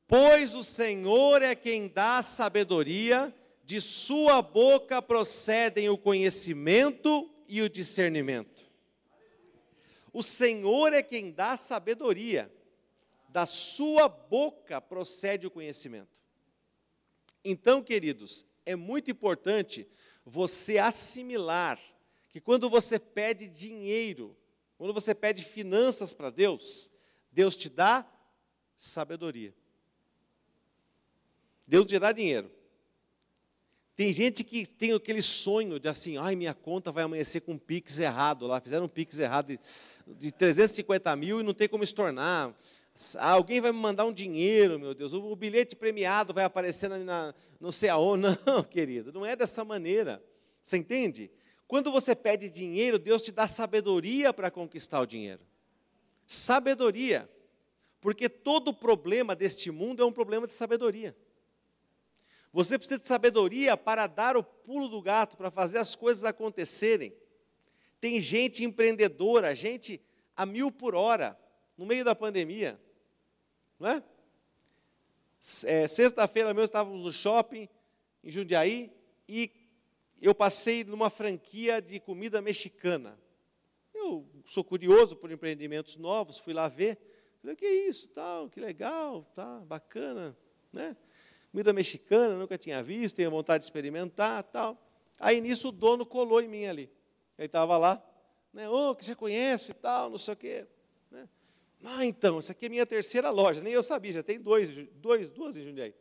Pois 0.08 0.54
o 0.54 0.64
Senhor 0.64 1.42
é 1.42 1.56
quem 1.56 1.88
dá 1.88 2.22
sabedoria, 2.22 3.34
de 3.70 3.80
sua 3.80 4.42
boca 4.42 5.00
procedem 5.00 5.90
o 5.90 5.98
conhecimento 5.98 7.32
e 7.48 7.62
o 7.62 7.70
discernimento. 7.70 8.68
O 10.12 10.24
Senhor 10.24 10.92
é 10.92 11.04
quem 11.04 11.32
dá 11.32 11.56
sabedoria, 11.56 12.52
da 13.28 13.46
sua 13.46 14.10
boca 14.10 14.82
procede 14.82 15.46
o 15.46 15.52
conhecimento. 15.52 16.20
Então, 17.46 17.80
queridos, 17.80 18.44
é 18.66 18.76
muito 18.76 19.12
importante 19.12 19.88
você 20.26 20.80
assimilar 20.80 21.80
que 22.30 22.42
quando 22.42 22.72
você 22.72 22.98
pede 22.98 23.48
dinheiro, 23.48 24.36
quando 24.80 24.96
você 24.96 25.14
pede 25.14 25.44
finanças 25.44 26.12
para 26.12 26.32
Deus, 26.32 26.90
Deus 27.32 27.56
te 27.56 27.70
dá 27.70 28.04
sabedoria. 28.76 29.54
Deus 31.68 31.86
te 31.86 32.00
dá 32.00 32.12
dinheiro. 32.12 32.58
Tem 34.00 34.14
gente 34.14 34.46
que 34.46 34.66
tem 34.66 34.94
aquele 34.94 35.22
sonho 35.22 35.78
de 35.78 35.90
assim, 35.90 36.16
ai, 36.16 36.34
minha 36.34 36.54
conta 36.54 36.90
vai 36.90 37.04
amanhecer 37.04 37.42
com 37.42 37.52
um 37.52 37.58
Pix 37.58 38.00
errado 38.00 38.48
lá, 38.48 38.62
fizeram 38.62 38.86
um 38.86 38.88
Pix 38.88 39.20
errado 39.20 39.48
de, 39.48 39.60
de 40.08 40.32
350 40.32 41.14
mil 41.18 41.42
e 41.42 41.44
não 41.44 41.54
tem 41.54 41.68
como 41.68 41.84
estornar. 41.84 42.56
Alguém 43.18 43.60
vai 43.60 43.74
me 43.74 43.78
mandar 43.78 44.06
um 44.06 44.14
dinheiro, 44.14 44.80
meu 44.80 44.94
Deus, 44.94 45.12
o, 45.12 45.36
bilhete 45.36 45.76
premiado 45.76 46.34
vai 46.34 46.46
aparecer 46.46 46.90
na, 46.90 46.98
na, 47.00 47.36
não. 47.60 48.16
Não, 48.46 48.64
querido, 48.64 49.12
não 49.12 49.26
é 49.26 49.36
dessa 49.36 49.66
maneira. 49.66 50.24
Você 50.64 50.78
entende? 50.78 51.30
Quando 51.68 51.92
você 51.92 52.16
pede 52.16 52.50
dinheiro, 52.50 52.98
Deus 52.98 53.22
te 53.22 53.34
dá 53.34 53.50
sabedoria 53.50 54.32
para 54.32 54.50
conquistar 54.50 55.02
o 55.02 55.06
dinheiro. 55.06 55.42
Sabedoria. 56.26 57.30
Porque 58.00 58.30
todo 58.30 58.74
problema 58.74 59.36
deste 59.36 59.70
mundo 59.70 60.02
é 60.02 60.06
um 60.06 60.14
problema 60.14 60.48
de 60.48 60.54
sabedoria. 60.54 61.14
Você 62.52 62.78
precisa 62.78 63.00
de 63.00 63.06
sabedoria 63.06 63.78
para 63.78 64.08
dar 64.08 64.36
o 64.36 64.44
pulo 64.44 64.88
do 64.88 65.02
gato, 65.02 65.38
para 65.38 65.52
fazer 65.52 65.78
as 65.78 65.96
coisas 65.96 66.24
acontecerem. 66.24 67.14
Tem 68.02 68.20
gente 68.20 68.64
empreendedora, 68.64 69.56
gente 69.56 70.02
a 70.36 70.46
mil 70.46 70.72
por 70.72 70.96
hora, 70.96 71.38
no 71.78 71.86
meio 71.86 72.04
da 72.04 72.16
pandemia. 72.16 72.80
Não 73.80 73.90
é? 73.90 74.04
é 75.66 75.88
Sexta-feira 75.88 76.54
mesmo 76.54 76.66
estávamos 76.66 77.04
no 77.04 77.12
shopping, 77.12 77.68
em 78.24 78.32
Jundiaí, 78.32 78.92
e 79.28 79.52
eu 80.22 80.34
passei 80.34 80.84
numa 80.84 81.10
franquia 81.10 81.82
de 81.82 82.00
comida 82.00 82.42
mexicana. 82.42 83.20
Eu 83.94 84.26
sou 84.46 84.64
curioso 84.64 85.16
por 85.16 85.32
empreendimentos 85.32 85.98
novos, 85.98 86.40
fui 86.40 86.54
lá 86.54 86.68
ver. 86.68 86.98
Falei, 87.42 87.56
que 87.56 87.68
isso, 87.68 88.08
tal, 88.10 88.50
que 88.50 88.60
legal, 88.60 89.24
tá, 89.36 89.60
bacana, 89.60 90.38
né? 90.74 90.96
Comida 91.52 91.74
mexicana, 91.74 92.36
nunca 92.36 92.58
tinha 92.58 92.82
visto, 92.84 93.16
tenho 93.18 93.32
vontade 93.32 93.64
de 93.64 93.66
experimentar, 93.66 94.44
tal. 94.44 94.78
Aí 95.20 95.42
nisso 95.42 95.70
o 95.70 95.72
dono 95.72 96.06
colou 96.06 96.42
em 96.42 96.48
mim 96.48 96.66
ali. 96.66 96.92
Ele 97.38 97.46
estava 97.48 97.78
lá, 97.78 98.04
né? 98.54 98.70
Ô, 98.70 98.90
oh, 98.92 98.96
que 98.96 99.04
você 99.04 99.16
conhece, 99.16 99.74
tal, 99.74 100.10
não 100.10 100.18
sei 100.18 100.34
o 100.34 100.38
quê. 100.38 100.68
Né? 101.10 101.28
Ah, 101.84 102.06
então, 102.06 102.38
essa 102.38 102.52
aqui 102.52 102.68
é 102.68 102.70
minha 102.70 102.86
terceira 102.86 103.30
loja, 103.30 103.62
nem 103.62 103.74
eu 103.74 103.82
sabia, 103.82 104.12
já 104.12 104.24
tem 104.24 104.40
dois, 104.40 104.70
dois 104.96 105.32
duas 105.32 105.58
em 105.58 105.64
Jundiaí. 105.64 105.96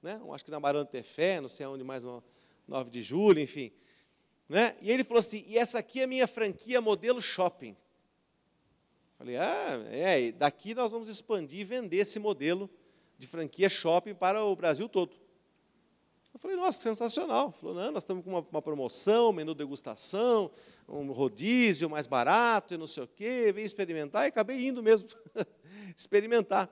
Né? 0.00 0.16
Um, 0.24 0.32
acho 0.32 0.44
que 0.44 0.50
na 0.50 0.60
Barão 0.60 0.84
Tefé, 0.84 1.40
não 1.40 1.48
sei 1.48 1.66
onde 1.66 1.82
mais, 1.82 2.02
no 2.02 2.22
9 2.66 2.90
de 2.90 3.02
julho, 3.02 3.40
enfim. 3.40 3.72
Né? 4.48 4.76
E 4.80 4.90
ele 4.90 5.04
falou 5.04 5.20
assim, 5.20 5.44
e 5.46 5.58
essa 5.58 5.78
aqui 5.78 6.00
é 6.00 6.06
minha 6.06 6.26
franquia 6.26 6.80
modelo 6.80 7.20
shopping. 7.20 7.76
Falei, 9.18 9.36
ah, 9.36 9.80
é, 9.90 10.32
daqui 10.32 10.74
nós 10.74 10.90
vamos 10.90 11.08
expandir 11.08 11.60
e 11.60 11.64
vender 11.64 11.98
esse 11.98 12.18
modelo 12.18 12.68
de 13.22 13.28
franquia 13.28 13.68
shopping 13.68 14.14
para 14.14 14.44
o 14.44 14.56
Brasil 14.56 14.88
todo. 14.88 15.16
Eu 16.34 16.40
falei, 16.40 16.56
nossa, 16.56 16.80
sensacional. 16.80 17.52
Falou, 17.52 17.76
não, 17.76 17.92
nós 17.92 18.02
estamos 18.02 18.24
com 18.24 18.30
uma, 18.30 18.40
uma 18.50 18.60
promoção, 18.60 19.32
menu 19.32 19.54
degustação, 19.54 20.50
um 20.88 21.12
rodízio 21.12 21.88
mais 21.88 22.06
barato 22.06 22.74
e 22.74 22.76
não 22.76 22.86
sei 22.86 23.04
o 23.04 23.06
quê, 23.06 23.52
vem 23.54 23.64
experimentar, 23.64 24.24
e 24.24 24.28
acabei 24.28 24.66
indo 24.66 24.82
mesmo 24.82 25.08
experimentar. 25.96 26.68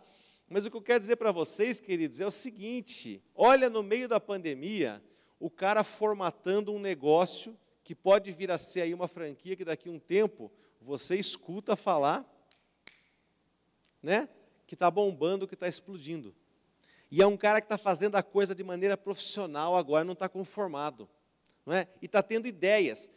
Mas 0.49 0.67
o 0.67 0.71
que 0.71 0.77
eu 0.77 0.83
quero 0.83 0.99
dizer 0.99 1.17
para 1.17 1.31
vocês, 1.31 1.81
queridos, 1.81 2.19
é 2.19 2.27
o 2.27 2.31
seguinte: 2.31 3.23
olha 3.33 3.71
no 3.71 3.83
meio 3.83 4.09
da 4.09 4.19
pandemia, 4.19 5.01
o 5.39 5.49
cara 5.49 5.85
formatando 5.85 6.73
um 6.73 6.81
negócio 6.81 7.57
que 7.85 7.95
pode 7.95 8.33
vir 8.33 8.51
a 8.51 8.59
ser 8.59 8.83
aí 8.83 8.93
uma 8.93 9.07
franquia 9.07 9.55
que 9.55 9.65
daqui 9.65 9.89
a 9.89 9.93
um 9.93 10.01
tempo 10.01 10.51
você 10.81 11.15
escuta 11.15 11.77
falar 11.77 12.29
né? 14.03 14.29
Que 14.67 14.75
está 14.75 14.91
bombando, 14.91 15.47
que 15.47 15.55
está 15.55 15.69
explodindo. 15.69 16.35
E 17.11 17.21
é 17.21 17.27
um 17.27 17.37
cara 17.37 17.61
que 17.61 17.65
está 17.65 17.77
fazendo 17.77 18.17
a 18.17 18.23
coisa 18.23 18.55
de 18.55 18.63
maneira 18.63 18.97
profissional 18.97 19.77
agora, 19.77 20.05
não 20.05 20.13
está 20.13 20.29
conformado. 20.29 21.09
Não 21.67 21.75
é? 21.75 21.89
E 22.01 22.07
está 22.07 22.23
tendo 22.23 22.47
ideias. 22.47 23.11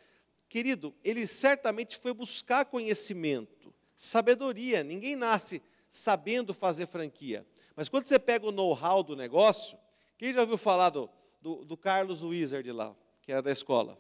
Querido, 0.49 0.93
ele 1.03 1.27
certamente 1.27 1.97
foi 1.97 2.13
buscar 2.13 2.65
conhecimento, 2.65 3.73
sabedoria. 3.95 4.83
Ninguém 4.83 5.15
nasce 5.15 5.61
sabendo 5.89 6.53
fazer 6.53 6.87
franquia. 6.87 7.45
Mas 7.75 7.87
quando 7.87 8.07
você 8.07 8.17
pega 8.17 8.47
o 8.47 8.51
know-how 8.51 9.03
do 9.03 9.15
negócio, 9.15 9.77
quem 10.17 10.33
já 10.33 10.41
ouviu 10.41 10.57
falar 10.57 10.89
do, 10.89 11.09
do, 11.41 11.63
do 11.63 11.77
Carlos 11.77 12.23
Wizard 12.23 12.71
lá, 12.71 12.95
que 13.21 13.31
era 13.31 13.41
da 13.41 13.51
escola? 13.51 13.97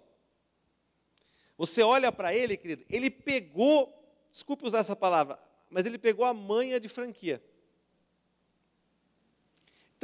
Você 1.57 1.83
olha 1.83 2.11
para 2.11 2.35
ele, 2.35 2.57
querido, 2.57 2.83
ele 2.89 3.09
pegou, 3.09 3.93
desculpe 4.31 4.65
usar 4.65 4.79
essa 4.79 4.95
palavra, 4.95 5.39
mas 5.69 5.85
ele 5.85 5.99
pegou 5.99 6.25
a 6.25 6.33
manha 6.33 6.79
de 6.79 6.89
franquia. 6.89 7.43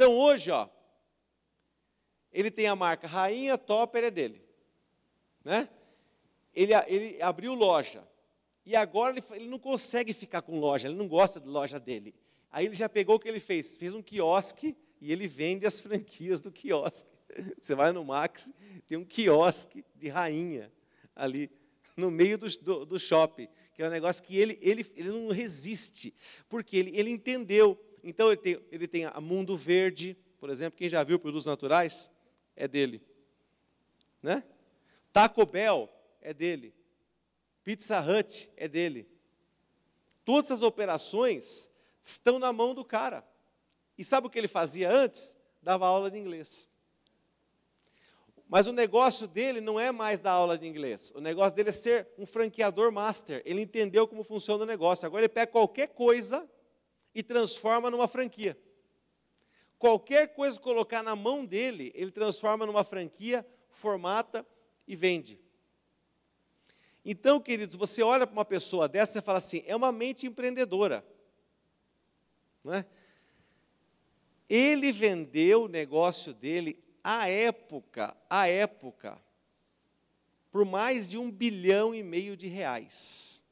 Então 0.00 0.16
hoje, 0.16 0.50
ó, 0.50 0.66
ele 2.32 2.50
tem 2.50 2.66
a 2.66 2.74
marca 2.74 3.06
Rainha 3.06 3.58
Topper 3.58 4.04
é 4.04 4.10
dele, 4.10 4.42
né? 5.44 5.68
Ele, 6.54 6.72
ele 6.86 7.20
abriu 7.20 7.52
loja 7.52 8.02
e 8.64 8.74
agora 8.74 9.14
ele, 9.14 9.22
ele 9.32 9.46
não 9.46 9.58
consegue 9.58 10.14
ficar 10.14 10.40
com 10.40 10.58
loja, 10.58 10.88
ele 10.88 10.96
não 10.96 11.06
gosta 11.06 11.38
de 11.38 11.46
loja 11.46 11.78
dele. 11.78 12.14
Aí 12.50 12.64
ele 12.64 12.74
já 12.74 12.88
pegou 12.88 13.16
o 13.16 13.18
que 13.18 13.28
ele 13.28 13.40
fez, 13.40 13.76
fez 13.76 13.92
um 13.92 14.00
quiosque 14.00 14.74
e 15.02 15.12
ele 15.12 15.28
vende 15.28 15.66
as 15.66 15.78
franquias 15.82 16.40
do 16.40 16.50
quiosque. 16.50 17.12
Você 17.60 17.74
vai 17.74 17.92
no 17.92 18.02
Max, 18.02 18.50
tem 18.88 18.96
um 18.96 19.04
quiosque 19.04 19.84
de 19.94 20.08
rainha 20.08 20.72
ali 21.14 21.50
no 21.94 22.10
meio 22.10 22.38
do, 22.38 22.46
do, 22.60 22.86
do 22.86 22.98
shopping 22.98 23.50
que 23.80 23.84
é 23.84 23.88
um 23.88 23.90
negócio 23.90 24.22
que 24.22 24.36
ele, 24.36 24.58
ele, 24.60 24.84
ele 24.94 25.08
não 25.08 25.28
resiste, 25.28 26.12
porque 26.50 26.76
ele, 26.76 26.90
ele 26.94 27.08
entendeu. 27.08 27.82
Então, 28.02 28.28
ele 28.28 28.36
tem, 28.36 28.64
ele 28.70 28.88
tem 28.88 29.04
a 29.04 29.20
Mundo 29.20 29.56
Verde, 29.56 30.16
por 30.38 30.50
exemplo, 30.50 30.78
quem 30.78 30.88
já 30.88 31.02
viu 31.02 31.18
produtos 31.18 31.46
naturais, 31.46 32.10
é 32.56 32.66
dele. 32.66 33.02
Né? 34.22 34.44
Taco 35.12 35.44
Bell 35.46 35.88
é 36.20 36.32
dele. 36.32 36.74
Pizza 37.62 38.00
Hut 38.00 38.50
é 38.56 38.68
dele. 38.68 39.08
Todas 40.24 40.50
as 40.50 40.62
operações 40.62 41.70
estão 42.02 42.38
na 42.38 42.52
mão 42.52 42.74
do 42.74 42.84
cara. 42.84 43.26
E 43.96 44.04
sabe 44.04 44.26
o 44.26 44.30
que 44.30 44.38
ele 44.38 44.48
fazia 44.48 44.90
antes? 44.90 45.36
Dava 45.62 45.86
aula 45.86 46.10
de 46.10 46.18
inglês. 46.18 46.72
Mas 48.48 48.66
o 48.66 48.72
negócio 48.72 49.28
dele 49.28 49.60
não 49.60 49.78
é 49.78 49.92
mais 49.92 50.20
dar 50.20 50.32
aula 50.32 50.58
de 50.58 50.66
inglês. 50.66 51.12
O 51.14 51.20
negócio 51.20 51.54
dele 51.54 51.68
é 51.68 51.72
ser 51.72 52.08
um 52.18 52.26
franqueador 52.26 52.90
master. 52.90 53.42
Ele 53.44 53.62
entendeu 53.62 54.08
como 54.08 54.24
funciona 54.24 54.64
o 54.64 54.66
negócio. 54.66 55.06
Agora 55.06 55.22
ele 55.22 55.28
pega 55.28 55.52
qualquer 55.52 55.88
coisa 55.88 56.48
e 57.14 57.22
transforma 57.22 57.90
numa 57.90 58.08
franquia. 58.08 58.58
Qualquer 59.78 60.34
coisa 60.34 60.56
que 60.56 60.62
colocar 60.62 61.02
na 61.02 61.16
mão 61.16 61.44
dele, 61.44 61.90
ele 61.94 62.10
transforma 62.10 62.66
numa 62.66 62.84
franquia, 62.84 63.46
formata 63.70 64.46
e 64.86 64.94
vende. 64.94 65.40
Então, 67.04 67.40
queridos, 67.40 67.76
você 67.76 68.02
olha 68.02 68.26
para 68.26 68.34
uma 68.34 68.44
pessoa 68.44 68.88
dessa 68.88 69.18
e 69.18 69.22
fala 69.22 69.38
assim: 69.38 69.62
é 69.66 69.74
uma 69.74 69.90
mente 69.90 70.26
empreendedora. 70.26 71.04
Não 72.62 72.74
é? 72.74 72.84
Ele 74.48 74.92
vendeu 74.92 75.62
o 75.62 75.68
negócio 75.68 76.34
dele 76.34 76.82
à 77.02 77.28
época, 77.28 78.16
à 78.28 78.48
época, 78.48 79.18
por 80.50 80.64
mais 80.64 81.08
de 81.08 81.16
um 81.16 81.30
bilhão 81.30 81.94
e 81.94 82.02
meio 82.02 82.36
de 82.36 82.48
reais. 82.48 83.44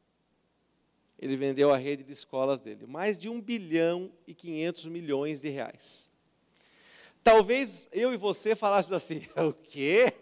Ele 1.19 1.37
vendeu 1.37 1.73
a 1.73 1.77
rede 1.77 2.05
de 2.05 2.13
escolas 2.13 2.61
dele, 2.61 2.87
mais 2.87 3.19
de 3.19 3.29
um 3.29 3.41
bilhão 3.41 4.13
e 4.27 4.35
quinhentos 4.35 4.87
milhões 4.87 5.41
de 5.41 5.49
reais. 5.49 6.13
Talvez 7.25 7.89
eu 7.93 8.15
e 8.15 8.17
você 8.17 8.55
falássemos 8.55 8.97
assim: 8.97 9.23
o 9.37 9.53
quê? 9.53 10.13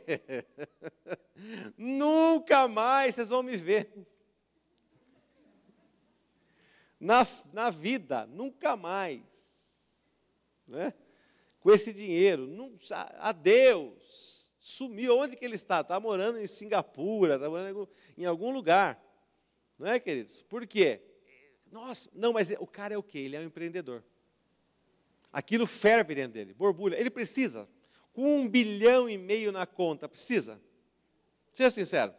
Nunca 1.77 2.67
mais 2.67 3.15
vocês 3.15 3.29
vão 3.29 3.43
me 3.43 3.57
ver. 3.57 3.93
Na, 6.99 7.27
na 7.53 7.69
vida, 7.69 8.27
nunca 8.27 8.75
mais. 8.75 9.21
Né? 10.67 10.95
com 11.67 11.73
esse 11.73 11.93
dinheiro. 11.93 12.47
Não, 12.47 12.73
adeus. 13.19 14.53
Sumiu. 14.57 15.19
Onde 15.19 15.35
que 15.35 15.45
ele 15.45 15.57
está? 15.57 15.81
Está 15.81 15.99
morando 15.99 16.39
em 16.39 16.47
Singapura, 16.47 17.35
está 17.35 17.51
morando 17.51 17.89
em 18.17 18.25
algum 18.25 18.53
lugar. 18.53 19.03
Não 19.79 19.87
é, 19.87 20.01
queridos? 20.01 20.43
Por 20.43 20.67
quê? 20.67 21.01
Nossa, 21.71 22.11
não, 22.15 22.33
mas 22.33 22.51
o 22.59 22.67
cara 22.67 22.95
é 22.95 22.99
o 22.99 23.03
quê? 23.03 23.19
Ele 23.19 23.37
é 23.37 23.41
um 23.41 23.45
empreendedor. 23.45 24.03
Aquilo 25.33 25.67
ferve 25.67 26.15
dentro 26.15 26.33
dele, 26.33 26.55
borbulha. 26.55 26.99
Ele 26.99 27.11
precisa. 27.11 27.69
Com 28.13 28.41
um 28.41 28.49
bilhão 28.49 29.09
e 29.09 29.19
meio 29.19 29.53
na 29.53 29.67
conta, 29.67 30.09
precisa. 30.09 30.61
Seja 31.53 31.71
sincero. 31.71 32.15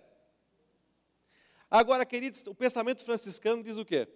Agora, 1.69 2.05
queridos, 2.05 2.43
o 2.45 2.53
pensamento 2.53 3.03
franciscano 3.03 3.63
diz 3.63 3.77
o 3.77 3.85
quê? 3.85 4.07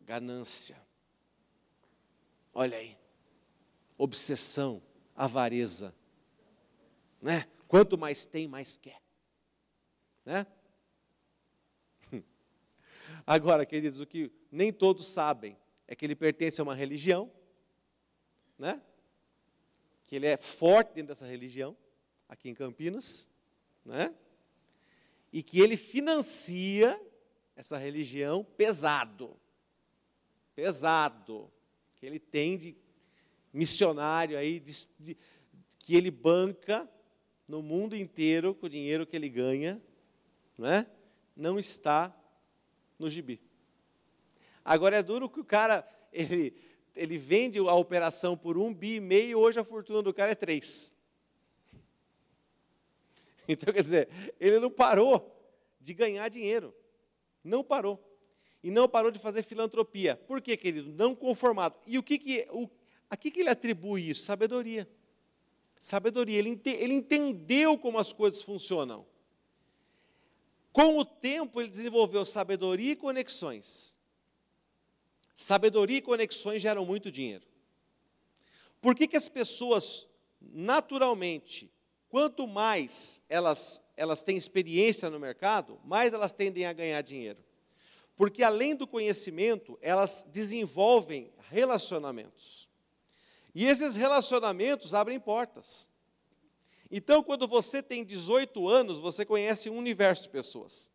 Ganância. 0.00 0.76
Olha 2.52 2.76
aí 2.76 2.98
obsessão, 3.96 4.82
avareza. 5.14 5.94
Né? 7.20 7.48
Quanto 7.66 7.96
mais 7.96 8.26
tem, 8.26 8.46
mais 8.46 8.76
quer. 8.76 9.00
Né? 10.24 10.46
Agora, 13.26 13.64
queridos, 13.64 14.00
o 14.00 14.06
que 14.06 14.30
nem 14.50 14.72
todos 14.72 15.06
sabem 15.06 15.56
é 15.86 15.94
que 15.94 16.04
ele 16.04 16.14
pertence 16.14 16.60
a 16.60 16.64
uma 16.64 16.74
religião, 16.74 17.30
né? 18.58 18.82
que 20.06 20.16
ele 20.16 20.26
é 20.26 20.36
forte 20.36 20.94
dentro 20.94 21.08
dessa 21.08 21.26
religião, 21.26 21.76
aqui 22.28 22.50
em 22.50 22.54
Campinas, 22.54 23.30
né? 23.84 24.14
e 25.32 25.42
que 25.42 25.60
ele 25.60 25.76
financia 25.76 27.00
essa 27.56 27.78
religião 27.78 28.44
pesado. 28.44 29.36
Pesado. 30.54 31.50
Que 31.94 32.04
ele 32.04 32.18
tem 32.18 32.58
de 32.58 32.76
missionário 33.52 34.36
aí 34.36 34.60
de, 34.60 34.72
de, 34.98 35.16
que 35.78 35.96
ele 35.96 36.10
banca 36.10 36.88
no 37.48 37.62
mundo 37.62 37.96
inteiro 37.96 38.54
com 38.54 38.66
o 38.66 38.70
dinheiro 38.70 39.06
que 39.06 39.16
ele 39.16 39.28
ganha, 39.28 39.80
não, 40.58 40.68
é? 40.68 40.86
não 41.36 41.58
está 41.58 42.14
no 42.98 43.08
gibi. 43.08 43.40
Agora 44.64 44.96
é 44.96 45.02
duro 45.02 45.28
que 45.28 45.40
o 45.40 45.44
cara 45.44 45.86
ele, 46.12 46.56
ele 46.94 47.18
vende 47.18 47.58
a 47.58 47.74
operação 47.74 48.36
por 48.36 48.56
um 48.56 48.72
bi 48.72 48.96
e 48.96 49.00
meio, 49.00 49.38
hoje 49.38 49.58
a 49.58 49.64
fortuna 49.64 50.02
do 50.02 50.14
cara 50.14 50.32
é 50.32 50.36
três. 50.36 50.92
Então, 53.46 53.74
quer 53.74 53.82
dizer, 53.82 54.08
ele 54.40 54.58
não 54.58 54.70
parou 54.70 55.30
de 55.78 55.92
ganhar 55.92 56.30
dinheiro. 56.30 56.74
Não 57.44 57.62
parou. 57.62 58.02
E 58.62 58.70
não 58.70 58.88
parou 58.88 59.10
de 59.10 59.18
fazer 59.18 59.42
filantropia. 59.42 60.16
Por 60.16 60.40
quê, 60.40 60.56
querido? 60.56 60.90
Não 60.94 61.14
conformado. 61.14 61.76
E 61.86 61.98
o 61.98 62.02
que, 62.02 62.18
que, 62.18 62.48
o, 62.50 62.70
a 63.10 63.18
que, 63.18 63.30
que 63.30 63.40
ele 63.40 63.50
atribui 63.50 64.08
isso? 64.08 64.24
Sabedoria. 64.24 64.88
Sabedoria. 65.78 66.38
Ele, 66.38 66.48
ente, 66.48 66.70
ele 66.70 66.94
entendeu 66.94 67.76
como 67.76 67.98
as 67.98 68.14
coisas 68.14 68.40
funcionam. 68.40 69.06
Com 70.74 70.98
o 70.98 71.04
tempo, 71.04 71.60
ele 71.60 71.70
desenvolveu 71.70 72.24
sabedoria 72.24 72.90
e 72.90 72.96
conexões. 72.96 73.96
Sabedoria 75.32 75.98
e 75.98 76.02
conexões 76.02 76.60
geram 76.60 76.84
muito 76.84 77.12
dinheiro. 77.12 77.46
Por 78.80 78.96
que, 78.96 79.06
que 79.06 79.16
as 79.16 79.28
pessoas, 79.28 80.04
naturalmente, 80.40 81.72
quanto 82.08 82.48
mais 82.48 83.22
elas, 83.28 83.80
elas 83.96 84.24
têm 84.24 84.36
experiência 84.36 85.08
no 85.08 85.20
mercado, 85.20 85.80
mais 85.84 86.12
elas 86.12 86.32
tendem 86.32 86.66
a 86.66 86.72
ganhar 86.72 87.02
dinheiro? 87.02 87.38
Porque 88.16 88.42
além 88.42 88.74
do 88.74 88.84
conhecimento, 88.84 89.78
elas 89.80 90.26
desenvolvem 90.28 91.32
relacionamentos. 91.50 92.68
E 93.54 93.64
esses 93.64 93.94
relacionamentos 93.94 94.92
abrem 94.92 95.20
portas. 95.20 95.88
Então, 96.96 97.24
quando 97.24 97.48
você 97.48 97.82
tem 97.82 98.04
18 98.04 98.68
anos, 98.68 98.98
você 98.98 99.24
conhece 99.24 99.68
um 99.68 99.76
universo 99.76 100.22
de 100.22 100.28
pessoas. 100.28 100.92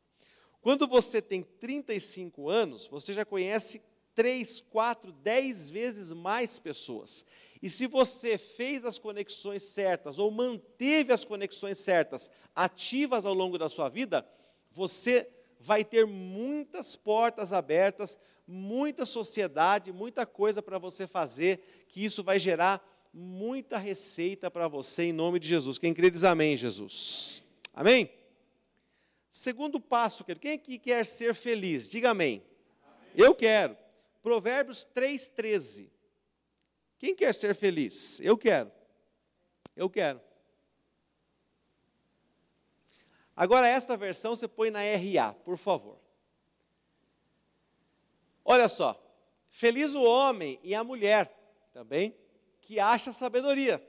Quando 0.62 0.88
você 0.88 1.22
tem 1.22 1.44
35 1.44 2.50
anos, 2.50 2.88
você 2.88 3.12
já 3.12 3.26
conhece 3.26 3.82
3, 4.16 4.62
4, 4.62 5.12
10 5.12 5.70
vezes 5.70 6.14
mais 6.14 6.58
pessoas. 6.58 7.26
E 7.62 7.70
se 7.70 7.86
você 7.86 8.38
fez 8.38 8.86
as 8.86 8.98
conexões 8.98 9.64
certas 9.64 10.18
ou 10.20 10.32
manteve 10.32 11.12
as 11.12 11.26
conexões 11.26 11.80
certas 11.80 12.32
ativas 12.56 13.26
ao 13.26 13.34
longo 13.34 13.58
da 13.58 13.68
sua 13.68 13.90
vida, 13.90 14.26
você 14.72 15.30
vai 15.60 15.84
ter 15.84 16.08
muitas 16.08 16.96
portas 16.96 17.52
abertas, 17.52 18.18
muita 18.48 19.04
sociedade, 19.06 19.92
muita 19.92 20.26
coisa 20.26 20.62
para 20.62 20.78
você 20.78 21.06
fazer, 21.06 21.86
que 21.90 22.06
isso 22.06 22.24
vai 22.24 22.40
gerar 22.40 22.82
muita 23.14 23.78
receita 23.78 24.50
para 24.50 24.68
você 24.68 25.04
em 25.04 25.14
nome 25.14 25.40
de 25.40 25.48
Jesus. 25.48 25.78
Quem 25.78 25.94
crê 25.94 26.10
diz 26.10 26.24
amém, 26.24 26.56
Jesus. 26.56 27.44
Amém? 27.74 28.12
Segundo 29.30 29.80
passo, 29.80 30.24
quem 30.24 30.54
aqui 30.54 30.78
quer 30.78 31.06
ser 31.06 31.34
feliz? 31.34 31.90
Diga 31.90 32.12
amém. 32.12 32.44
amém. 32.84 33.12
Eu 33.16 33.36
quero. 33.36 33.78
Provérbios 34.22 34.88
3,13. 34.96 35.90
Quem 36.98 37.16
quer 37.16 37.34
ser 37.34 37.56
feliz? 37.56 38.20
Eu 38.22 38.38
quero. 38.38 38.72
Eu 39.76 39.90
quero. 39.90 40.20
Agora, 43.36 43.68
esta 43.68 43.96
versão 43.96 44.36
você 44.36 44.48
põe 44.48 44.70
na 44.70 44.82
RA, 44.82 45.34
por 45.34 45.58
favor. 45.58 45.98
Olha 48.44 48.68
só. 48.68 49.02
Feliz 49.50 49.96
o 49.96 50.04
homem 50.04 50.60
e 50.62 50.76
a 50.76 50.84
mulher 50.84 51.34
também 51.72 52.16
que 52.70 52.80
acha 52.80 53.12
sabedoria. 53.12 53.84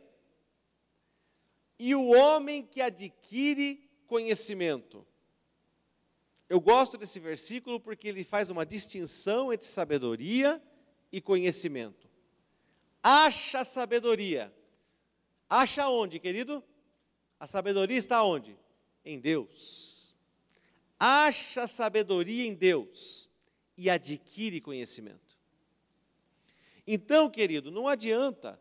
E 1.78 1.94
o 1.94 2.08
homem 2.08 2.62
que 2.62 2.80
adquire 2.80 3.86
conhecimento. 4.06 5.06
Eu 6.48 6.58
gosto 6.58 6.96
desse 6.96 7.20
versículo 7.20 7.78
porque 7.78 8.08
ele 8.08 8.24
faz 8.24 8.48
uma 8.48 8.64
distinção 8.64 9.52
entre 9.52 9.66
sabedoria 9.66 10.62
e 11.12 11.20
conhecimento. 11.20 12.08
Acha 13.02 13.66
sabedoria. 13.66 14.50
Acha 15.46 15.86
onde, 15.90 16.18
querido? 16.18 16.64
A 17.38 17.46
sabedoria 17.46 17.98
está 17.98 18.24
onde? 18.24 18.58
em 19.04 19.20
Deus. 19.20 20.14
Acha 20.98 21.66
sabedoria 21.66 22.46
em 22.46 22.54
Deus 22.54 23.28
e 23.76 23.90
adquire 23.90 24.58
conhecimento. 24.58 25.38
Então, 26.86 27.28
querido, 27.28 27.70
não 27.70 27.86
adianta 27.86 28.58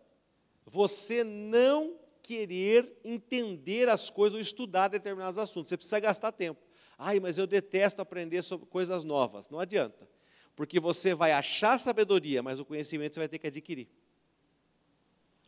você 0.69 1.23
não 1.23 1.97
querer 2.21 2.99
entender 3.03 3.89
as 3.89 4.09
coisas 4.09 4.35
ou 4.35 4.41
estudar 4.41 4.87
determinados 4.87 5.37
assuntos. 5.37 5.69
Você 5.69 5.77
precisa 5.77 5.99
gastar 5.99 6.31
tempo. 6.31 6.61
Ai, 6.97 7.19
mas 7.19 7.37
eu 7.37 7.47
detesto 7.47 8.01
aprender 8.01 8.41
sobre 8.41 8.67
coisas 8.67 9.03
novas. 9.03 9.49
Não 9.49 9.59
adianta. 9.59 10.07
Porque 10.55 10.79
você 10.79 11.15
vai 11.15 11.31
achar 11.31 11.79
sabedoria, 11.79 12.43
mas 12.43 12.59
o 12.59 12.65
conhecimento 12.65 13.13
você 13.13 13.19
vai 13.19 13.29
ter 13.29 13.39
que 13.39 13.47
adquirir. 13.47 13.89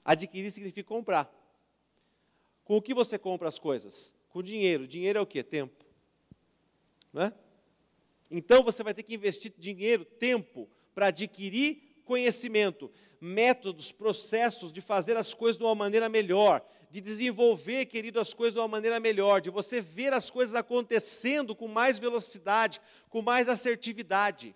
Adquirir 0.04 0.50
significa 0.50 0.88
comprar. 0.88 1.32
Com 2.64 2.78
o 2.78 2.82
que 2.82 2.94
você 2.94 3.20
compra 3.20 3.48
as 3.48 3.60
coisas? 3.60 4.14
com 4.32 4.42
dinheiro. 4.42 4.88
Dinheiro 4.88 5.20
é 5.20 5.22
o 5.22 5.26
que? 5.26 5.44
Tempo. 5.44 5.86
Não 7.14 7.24
é? 7.24 7.34
Então 8.30 8.64
você 8.64 8.82
vai 8.82 8.94
ter 8.94 9.04
que 9.04 9.14
investir 9.14 9.54
dinheiro, 9.58 10.06
tempo, 10.06 10.70
para 10.96 11.08
adquirir 11.08 11.91
conhecimento, 12.06 12.91
métodos, 13.20 13.91
processos 13.91 14.74
de 14.74 14.82
fazer 14.82 15.16
as 15.16 15.34
coisas 15.34 15.58
de 15.58 15.64
uma 15.64 15.76
maneira 15.76 16.10
melhor, 16.10 16.66
de 16.89 16.99
desenvolver, 16.99 17.86
querido, 17.86 18.20
as 18.20 18.34
coisas 18.34 18.56
de 18.56 18.60
uma 18.60 18.68
maneira 18.68 18.99
melhor, 18.99 19.39
de 19.39 19.49
você 19.49 19.80
ver 19.80 20.12
as 20.12 20.30
coisas 20.30 20.56
acontecendo 20.56 21.56
com 21.56 21.68
mais 21.68 21.99
velocidade, 21.99 22.82
com 23.10 23.22
mais 23.22 23.47
assertividade. 23.47 24.56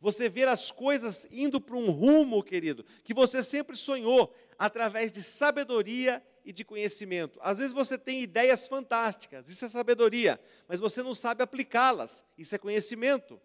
Você 0.00 0.28
ver 0.28 0.48
as 0.48 0.72
coisas 0.72 1.28
indo 1.30 1.60
para 1.60 1.76
um 1.76 1.90
rumo, 1.90 2.42
querido, 2.42 2.84
que 3.04 3.14
você 3.14 3.42
sempre 3.42 3.76
sonhou, 3.76 4.34
através 4.58 5.12
de 5.12 5.22
sabedoria 5.22 6.22
e 6.44 6.52
de 6.52 6.64
conhecimento. 6.64 7.38
Às 7.42 7.58
vezes 7.58 7.72
você 7.72 7.96
tem 7.96 8.22
ideias 8.22 8.66
fantásticas, 8.66 9.48
isso 9.48 9.64
é 9.64 9.68
sabedoria, 9.68 10.40
mas 10.66 10.80
você 10.80 11.02
não 11.02 11.14
sabe 11.14 11.42
aplicá-las, 11.42 12.24
isso 12.36 12.54
é 12.54 12.58
conhecimento. 12.58 13.40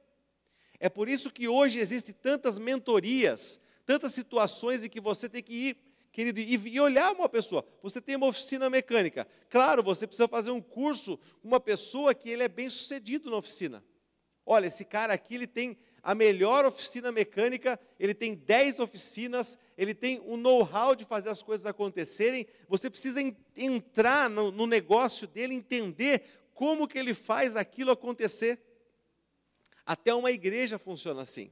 É 0.80 0.90
por 0.90 1.10
isso 1.10 1.32
que 1.32 1.48
hoje 1.48 1.80
existem 1.80 2.14
tantas 2.14 2.60
mentorias, 2.60 3.60
tantas 3.86 4.14
situações 4.14 4.84
em 4.84 4.90
que 4.90 5.02
você 5.02 5.28
tem 5.28 5.42
que 5.42 5.54
ir, 5.54 5.78
querido, 6.12 6.40
e 6.40 6.80
olhar 6.80 7.14
uma 7.14 7.28
pessoa. 7.28 7.66
Você 7.82 8.00
tem 8.00 8.16
uma 8.16 8.28
oficina 8.28 8.70
mecânica. 8.70 9.28
Claro, 9.50 9.82
você 9.82 10.06
precisa 10.06 10.28
fazer 10.28 10.52
um 10.52 10.62
curso 10.62 11.18
com 11.42 11.48
uma 11.48 11.60
pessoa 11.60 12.14
que 12.14 12.30
ele 12.30 12.44
é 12.44 12.48
bem 12.48 12.70
sucedido 12.70 13.30
na 13.30 13.38
oficina. 13.38 13.84
Olha, 14.46 14.68
esse 14.68 14.86
cara 14.86 15.14
aqui, 15.14 15.36
ele 15.36 15.48
tem 15.48 15.78
a 16.02 16.16
melhor 16.16 16.66
oficina 16.66 17.12
mecânica, 17.12 17.78
ele 18.00 18.14
tem 18.14 18.34
10 18.34 18.80
oficinas, 18.80 19.58
ele 19.78 19.94
tem 19.94 20.20
o 20.20 20.36
um 20.36 20.38
know-how 20.38 20.96
de 20.96 21.04
fazer 21.04 21.28
as 21.28 21.44
coisas 21.44 21.66
acontecerem. 21.66 22.48
Você 22.70 22.90
precisa 22.90 23.20
entrar 23.56 24.30
no, 24.30 24.50
no 24.50 24.66
negócio 24.66 25.28
dele, 25.28 25.54
entender 25.54 26.24
como 26.54 26.88
que 26.88 26.98
ele 26.98 27.14
faz 27.14 27.58
aquilo 27.58 27.92
acontecer. 27.92 28.58
Até 29.88 30.14
uma 30.14 30.30
igreja 30.30 30.78
funciona 30.78 31.22
assim. 31.22 31.50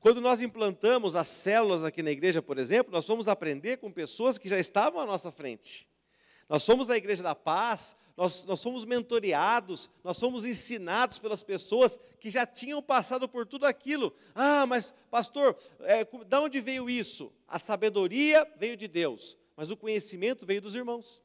Quando 0.00 0.18
nós 0.18 0.40
implantamos 0.40 1.14
as 1.14 1.28
células 1.28 1.84
aqui 1.84 2.02
na 2.02 2.10
igreja, 2.10 2.40
por 2.40 2.56
exemplo, 2.56 2.90
nós 2.90 3.06
fomos 3.06 3.28
aprender 3.28 3.76
com 3.76 3.92
pessoas 3.92 4.38
que 4.38 4.48
já 4.48 4.58
estavam 4.58 4.98
à 4.98 5.04
nossa 5.04 5.30
frente. 5.30 5.86
Nós 6.48 6.62
somos 6.62 6.86
da 6.86 6.96
Igreja 6.96 7.22
da 7.22 7.34
Paz, 7.34 7.94
nós, 8.16 8.46
nós 8.46 8.62
fomos 8.62 8.84
mentoreados, 8.84 9.90
nós 10.02 10.18
fomos 10.18 10.46
ensinados 10.46 11.18
pelas 11.18 11.42
pessoas 11.42 11.98
que 12.18 12.30
já 12.30 12.46
tinham 12.46 12.80
passado 12.80 13.28
por 13.28 13.44
tudo 13.46 13.66
aquilo. 13.66 14.14
Ah, 14.34 14.64
mas 14.64 14.94
pastor, 15.10 15.54
é, 15.80 16.04
de 16.04 16.36
onde 16.36 16.60
veio 16.60 16.88
isso? 16.88 17.30
A 17.46 17.58
sabedoria 17.58 18.50
veio 18.56 18.76
de 18.76 18.88
Deus, 18.88 19.36
mas 19.54 19.70
o 19.70 19.76
conhecimento 19.76 20.46
veio 20.46 20.62
dos 20.62 20.74
irmãos. 20.74 21.20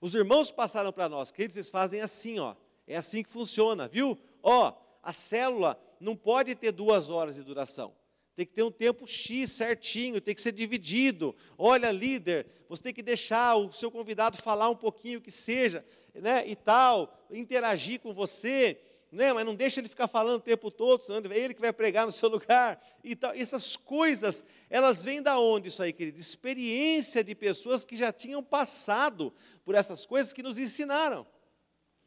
Os 0.00 0.14
irmãos 0.14 0.52
passaram 0.52 0.92
para 0.92 1.08
nós, 1.08 1.32
queridos, 1.32 1.56
eles 1.56 1.70
fazem 1.70 2.00
assim, 2.00 2.38
ó. 2.38 2.54
É 2.86 2.96
assim 2.96 3.22
que 3.22 3.30
funciona, 3.30 3.88
viu? 3.88 4.18
Ó, 4.42 4.72
a 5.02 5.12
célula 5.12 5.78
não 6.00 6.16
pode 6.16 6.54
ter 6.54 6.72
duas 6.72 7.10
horas 7.10 7.34
de 7.36 7.42
duração. 7.42 7.94
Tem 8.34 8.46
que 8.46 8.52
ter 8.52 8.62
um 8.62 8.70
tempo 8.70 9.06
X 9.06 9.50
certinho, 9.50 10.20
tem 10.20 10.34
que 10.34 10.40
ser 10.40 10.52
dividido. 10.52 11.36
Olha, 11.58 11.92
líder, 11.92 12.46
você 12.68 12.84
tem 12.84 12.94
que 12.94 13.02
deixar 13.02 13.56
o 13.56 13.70
seu 13.70 13.90
convidado 13.90 14.38
falar 14.38 14.70
um 14.70 14.76
pouquinho 14.76 15.20
que 15.20 15.30
seja, 15.30 15.84
né, 16.14 16.46
e 16.46 16.56
tal, 16.56 17.14
interagir 17.30 18.00
com 18.00 18.14
você, 18.14 18.80
né, 19.10 19.30
mas 19.34 19.44
não 19.44 19.54
deixa 19.54 19.80
ele 19.80 19.88
ficar 19.88 20.08
falando 20.08 20.36
o 20.36 20.42
tempo 20.42 20.70
todo, 20.70 21.02
senão 21.02 21.20
é 21.30 21.38
ele 21.38 21.52
que 21.52 21.60
vai 21.60 21.74
pregar 21.74 22.06
no 22.06 22.12
seu 22.12 22.30
lugar 22.30 22.82
e 23.04 23.14
tal. 23.14 23.34
Essas 23.34 23.76
coisas, 23.76 24.42
elas 24.70 25.04
vêm 25.04 25.20
da 25.20 25.38
onde 25.38 25.68
isso 25.68 25.82
aí, 25.82 25.92
querido? 25.92 26.18
Experiência 26.18 27.22
de 27.22 27.34
pessoas 27.34 27.84
que 27.84 27.94
já 27.94 28.10
tinham 28.10 28.42
passado 28.42 29.30
por 29.62 29.74
essas 29.74 30.06
coisas 30.06 30.32
que 30.32 30.42
nos 30.42 30.58
ensinaram. 30.58 31.26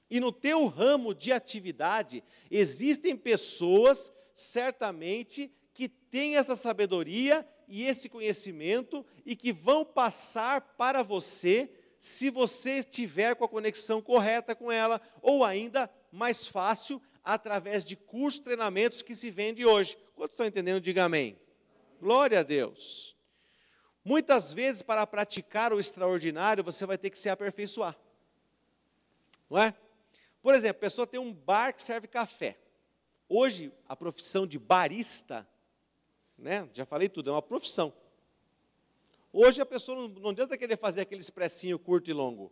E 0.09 0.19
no 0.19 0.31
teu 0.31 0.67
ramo 0.67 1.13
de 1.13 1.31
atividade, 1.31 2.23
existem 2.49 3.15
pessoas, 3.15 4.11
certamente, 4.33 5.51
que 5.73 5.89
têm 5.89 6.37
essa 6.37 6.55
sabedoria 6.55 7.47
e 7.67 7.83
esse 7.83 8.07
conhecimento 8.07 9.05
e 9.25 9.35
que 9.35 9.51
vão 9.51 9.83
passar 9.83 10.61
para 10.77 11.01
você 11.03 11.69
se 11.97 12.29
você 12.29 12.79
estiver 12.79 13.35
com 13.35 13.45
a 13.45 13.49
conexão 13.49 14.01
correta 14.01 14.55
com 14.55 14.71
ela, 14.71 15.01
ou 15.21 15.43
ainda 15.43 15.89
mais 16.11 16.45
fácil, 16.45 17.01
através 17.23 17.83
de 17.83 17.95
cursos, 17.95 18.39
treinamentos 18.39 19.01
que 19.01 19.15
se 19.15 19.31
vende 19.31 19.65
hoje. 19.65 19.97
Quantos 20.13 20.35
estão 20.35 20.45
entendendo? 20.45 20.79
Diga 20.79 21.05
amém. 21.05 21.39
Glória 21.99 22.41
a 22.41 22.43
Deus. 22.43 23.15
Muitas 24.03 24.53
vezes, 24.53 24.83
para 24.83 25.07
praticar 25.07 25.73
o 25.73 25.79
extraordinário, 25.79 26.63
você 26.63 26.85
vai 26.85 26.97
ter 26.97 27.09
que 27.09 27.17
se 27.17 27.27
aperfeiçoar. 27.27 27.97
Não 29.49 29.59
é? 29.59 29.73
Por 30.45 30.53
exemplo, 30.53 30.77
a 30.77 30.81
pessoa 30.81 31.07
tem 31.07 31.19
um 31.19 31.33
bar 31.33 31.73
que 31.73 31.81
serve 31.81 32.07
café. 32.07 32.55
Hoje, 33.27 33.73
a 33.89 33.95
profissão 33.95 34.45
de 34.45 34.59
barista 34.59 35.43
né? 36.37 36.69
Já 36.71 36.85
falei 36.85 37.09
tudo, 37.09 37.31
é 37.31 37.33
uma 37.33 37.41
profissão. 37.41 37.91
Hoje 39.33 39.59
a 39.59 39.65
pessoa 39.65 40.07
não, 40.07 40.29
adianta 40.29 40.55
querer 40.55 40.77
fazer 40.77 41.01
aquele 41.01 41.21
expressinho 41.21 41.79
curto 41.79 42.11
e 42.11 42.13
longo. 42.13 42.51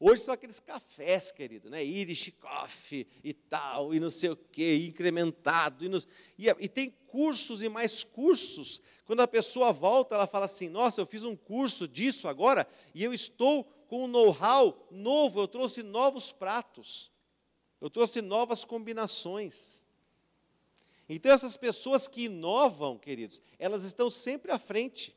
Hoje 0.00 0.22
são 0.22 0.34
aqueles 0.34 0.58
cafés, 0.58 1.30
querido, 1.30 1.70
né? 1.70 1.84
Irish 1.84 2.32
Coffee 2.40 3.06
e 3.22 3.32
tal, 3.32 3.94
e 3.94 4.00
não 4.00 4.10
sei 4.10 4.30
o 4.30 4.36
quê, 4.36 4.76
incrementado. 4.88 5.84
E, 5.84 6.48
e, 6.48 6.48
e, 6.58 6.68
tem 6.68 6.90
cursos 7.06 7.62
e 7.62 7.68
mais 7.68 8.02
cursos. 8.02 8.82
Quando 9.04 9.20
a 9.20 9.28
pessoa 9.28 9.72
volta, 9.72 10.16
ela 10.16 10.26
fala 10.26 10.46
assim: 10.46 10.68
Nossa, 10.68 11.00
eu 11.00 11.06
fiz 11.06 11.22
um 11.22 11.36
curso 11.36 11.86
disso 11.86 12.26
agora 12.26 12.66
e 12.92 13.04
eu 13.04 13.12
estou 13.12 13.70
com 13.90 14.04
um 14.04 14.06
know-how 14.06 14.86
novo, 14.88 15.40
eu 15.40 15.48
trouxe 15.48 15.82
novos 15.82 16.30
pratos, 16.30 17.10
eu 17.80 17.90
trouxe 17.90 18.22
novas 18.22 18.64
combinações. 18.64 19.88
Então, 21.08 21.32
essas 21.32 21.56
pessoas 21.56 22.06
que 22.06 22.26
inovam, 22.26 22.96
queridos, 22.96 23.42
elas 23.58 23.82
estão 23.82 24.08
sempre 24.08 24.52
à 24.52 24.60
frente, 24.60 25.12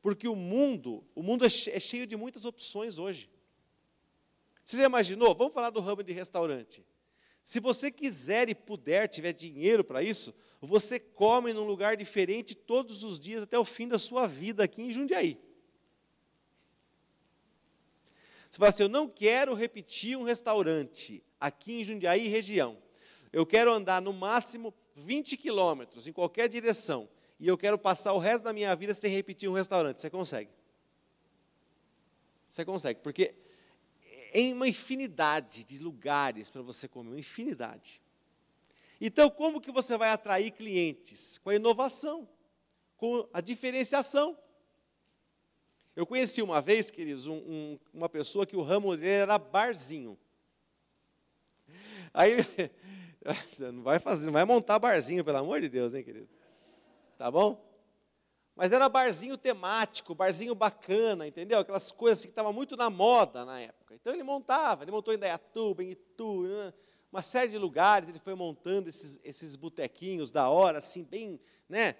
porque 0.00 0.26
o 0.26 0.34
mundo, 0.34 1.04
o 1.14 1.22
mundo 1.22 1.44
é, 1.44 1.48
é 1.48 1.78
cheio 1.78 2.06
de 2.06 2.16
muitas 2.16 2.46
opções 2.46 2.98
hoje. 2.98 3.28
Você 4.64 4.78
já 4.78 4.86
imaginou? 4.86 5.34
Vamos 5.34 5.52
falar 5.52 5.68
do 5.68 5.80
ramo 5.80 6.02
de 6.02 6.14
restaurante. 6.14 6.82
Se 7.42 7.60
você 7.60 7.90
quiser 7.90 8.48
e 8.48 8.54
puder, 8.54 9.06
tiver 9.06 9.34
dinheiro 9.34 9.84
para 9.84 10.02
isso, 10.02 10.34
você 10.62 10.98
come 10.98 11.52
num 11.52 11.66
lugar 11.66 11.94
diferente 11.94 12.54
todos 12.54 13.04
os 13.04 13.20
dias 13.20 13.42
até 13.42 13.58
o 13.58 13.66
fim 13.66 13.86
da 13.86 13.98
sua 13.98 14.26
vida 14.26 14.64
aqui 14.64 14.80
em 14.80 14.90
Jundiaí. 14.90 15.38
Você 18.54 18.58
fala 18.60 18.70
assim: 18.70 18.82
eu 18.84 18.88
não 18.88 19.08
quero 19.08 19.52
repetir 19.52 20.16
um 20.16 20.22
restaurante 20.22 21.24
aqui 21.40 21.80
em 21.80 21.84
Jundiaí 21.84 22.28
região. 22.28 22.78
Eu 23.32 23.44
quero 23.44 23.72
andar 23.72 24.00
no 24.00 24.12
máximo 24.12 24.72
20 24.94 25.36
quilômetros 25.36 26.06
em 26.06 26.12
qualquer 26.12 26.48
direção. 26.48 27.08
E 27.40 27.48
eu 27.48 27.58
quero 27.58 27.76
passar 27.76 28.12
o 28.12 28.18
resto 28.18 28.44
da 28.44 28.52
minha 28.52 28.72
vida 28.76 28.94
sem 28.94 29.10
repetir 29.12 29.48
um 29.48 29.54
restaurante. 29.54 30.00
Você 30.00 30.08
consegue? 30.08 30.50
Você 32.48 32.64
consegue, 32.64 33.00
porque 33.00 33.34
em 34.32 34.52
uma 34.52 34.68
infinidade 34.68 35.64
de 35.64 35.80
lugares 35.80 36.48
para 36.48 36.62
você 36.62 36.86
comer, 36.86 37.08
uma 37.08 37.18
infinidade. 37.18 38.00
Então, 39.00 39.28
como 39.30 39.60
que 39.60 39.72
você 39.72 39.98
vai 39.98 40.10
atrair 40.10 40.52
clientes? 40.52 41.38
Com 41.38 41.50
a 41.50 41.56
inovação, 41.56 42.28
com 42.96 43.28
a 43.32 43.40
diferenciação. 43.40 44.38
Eu 45.96 46.06
conheci 46.06 46.42
uma 46.42 46.60
vez, 46.60 46.90
queridos, 46.90 47.26
um, 47.26 47.36
um, 47.36 47.78
uma 47.92 48.08
pessoa 48.08 48.44
que 48.44 48.56
o 48.56 48.62
ramo 48.62 48.96
dele 48.96 49.22
era 49.22 49.38
barzinho. 49.38 50.18
Aí, 52.12 52.36
não 53.72 53.82
vai 53.82 53.98
fazer, 53.98 54.26
não 54.26 54.32
vai 54.32 54.44
montar 54.44 54.78
barzinho, 54.78 55.24
pelo 55.24 55.38
amor 55.38 55.60
de 55.60 55.68
Deus, 55.68 55.94
hein, 55.94 56.02
querido? 56.02 56.28
Tá 57.16 57.30
bom? 57.30 57.64
Mas 58.56 58.72
era 58.72 58.88
barzinho 58.88 59.36
temático, 59.36 60.14
barzinho 60.14 60.54
bacana, 60.54 61.26
entendeu? 61.26 61.58
Aquelas 61.60 61.90
coisas 61.90 62.18
assim 62.18 62.28
que 62.28 62.32
estavam 62.32 62.52
muito 62.52 62.76
na 62.76 62.88
moda 62.88 63.44
na 63.44 63.60
época. 63.60 63.94
Então 63.94 64.12
ele 64.12 64.22
montava, 64.22 64.84
ele 64.84 64.92
montou 64.92 65.12
em 65.12 65.18
Dayatuba, 65.18 65.82
em 65.82 65.90
Itu, 65.90 66.42
né? 66.42 66.72
uma 67.14 67.22
série 67.22 67.52
de 67.52 67.58
lugares, 67.58 68.08
ele 68.08 68.18
foi 68.18 68.34
montando 68.34 68.88
esses, 68.88 69.20
esses 69.22 69.54
botequinhos 69.54 70.32
da 70.32 70.48
hora, 70.48 70.78
assim, 70.78 71.04
bem, 71.04 71.38
né? 71.68 71.94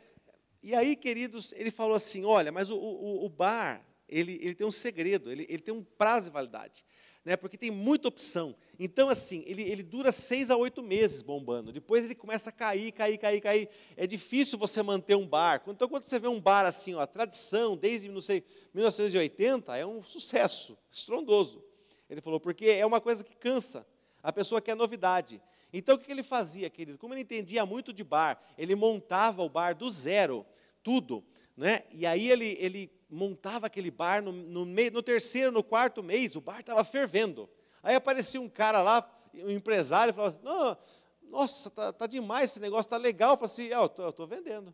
E 0.65 0.75
aí, 0.75 0.97
queridos, 0.97 1.53
ele 1.53 1.71
falou 1.71 1.95
assim, 1.95 2.25
olha, 2.25 2.51
mas 2.51 2.71
o, 2.71 2.77
o, 2.77 3.25
o 3.25 3.29
bar, 3.29 3.87
ele, 4.09 4.41
ele 4.43 4.57
tem 4.57 4.67
um 4.67 4.73
segredo, 4.73 5.31
ele, 5.31 5.47
ele 5.49 5.63
tem 5.63 5.73
um 5.73 5.85
prazo 5.85 6.27
de 6.27 6.33
validade 6.33 6.85
né, 7.25 7.37
porque 7.37 7.57
tem 7.57 7.71
muita 7.71 8.09
opção. 8.09 8.55
Então, 8.79 9.09
assim, 9.09 9.43
ele, 9.47 9.63
ele 9.63 9.83
dura 9.83 10.13
seis 10.13 10.51
a 10.51 10.57
oito 10.57 10.83
meses 10.83 11.23
bombando. 11.23 11.73
Depois 11.73 12.05
ele 12.05 12.15
começa 12.15 12.51
a 12.51 12.53
cair, 12.53 12.93
cair, 12.93 13.17
cair, 13.17 13.41
cair. 13.41 13.69
É 13.97 14.07
difícil 14.07 14.59
você 14.59 14.83
manter 14.83 15.17
um 15.17 15.27
bar. 15.27 15.63
Então, 15.67 15.89
quando 15.89 16.05
você 16.05 16.19
vê 16.19 16.29
um 16.29 16.41
bar 16.41 16.67
assim, 16.67 16.95
ó, 16.95 17.01
a 17.01 17.07
tradição, 17.07 17.77
desde 17.77 18.11
não 18.11 18.21
sei, 18.21 18.45
1980, 18.75 19.77
é 19.77 19.87
um 19.87 20.03
sucesso 20.03 20.77
estrondoso. 20.91 21.65
Ele 22.11 22.21
falou, 22.21 22.39
porque 22.39 22.67
é 22.67 22.85
uma 22.85 23.01
coisa 23.01 23.25
que 23.25 23.35
cansa. 23.37 23.87
A 24.23 24.33
pessoa 24.33 24.61
quer 24.61 24.77
novidade. 24.77 25.41
Então, 25.77 25.97
o 25.97 25.99
que 25.99 26.11
ele 26.11 26.23
fazia, 26.23 26.71
querido? 26.71 26.97
Como 26.97 27.15
ele 27.15 27.23
entendia 27.23 27.67
muito 27.67 27.93
de 27.93 28.05
bar, 28.05 28.41
ele 28.57 28.77
montava 28.77 29.43
o 29.43 29.49
bar 29.49 29.75
do 29.75 29.91
zero, 29.91 30.47
tudo. 30.85 31.25
Né? 31.57 31.83
E 31.91 32.07
aí 32.07 32.31
ele, 32.31 32.57
ele 32.61 32.93
montava 33.11 33.67
aquele 33.67 33.91
bar 33.91 34.23
no, 34.23 34.31
no, 34.31 34.65
no 34.65 35.03
terceiro, 35.03 35.51
no 35.51 35.65
quarto 35.65 36.01
mês, 36.01 36.37
o 36.37 36.41
bar 36.41 36.61
estava 36.61 36.85
fervendo. 36.85 37.51
Aí 37.83 37.97
aparecia 37.97 38.41
um 38.41 38.49
cara 38.49 38.83
lá, 38.83 39.05
um 39.35 39.51
empresário, 39.51 40.15
falava 40.15 40.37
assim, 40.37 40.79
nossa, 41.29 41.69
tá, 41.71 41.93
tá 41.93 42.07
demais 42.07 42.53
esse 42.53 42.61
negócio, 42.61 42.89
tá 42.89 42.97
legal. 42.97 43.33
Eu 43.33 43.37
falei 43.37 43.53
assim, 43.53 43.73
ah, 43.73 43.91
eu 43.99 44.11
estou 44.11 44.29
vendendo. 44.29 44.73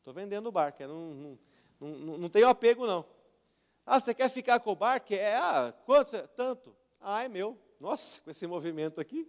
Estou 0.00 0.12
vendendo 0.12 0.50
o 0.50 0.52
bar, 0.52 0.70
que 0.72 0.86
não, 0.86 1.38
não, 1.80 1.88
não, 1.88 2.18
não 2.18 2.28
tenho 2.28 2.46
apego, 2.46 2.86
não. 2.86 3.06
Ah, 3.86 3.98
você 3.98 4.12
quer 4.12 4.28
ficar 4.28 4.60
com 4.60 4.72
o 4.72 4.76
bar? 4.76 5.00
Quer? 5.00 5.36
Ah, 5.36 5.72
quanto? 5.86 6.28
Tanto. 6.36 6.76
Ah, 7.00 7.24
é 7.24 7.28
meu. 7.28 7.58
Nossa, 7.80 8.20
com 8.20 8.30
esse 8.30 8.46
movimento 8.46 9.00
aqui. 9.00 9.26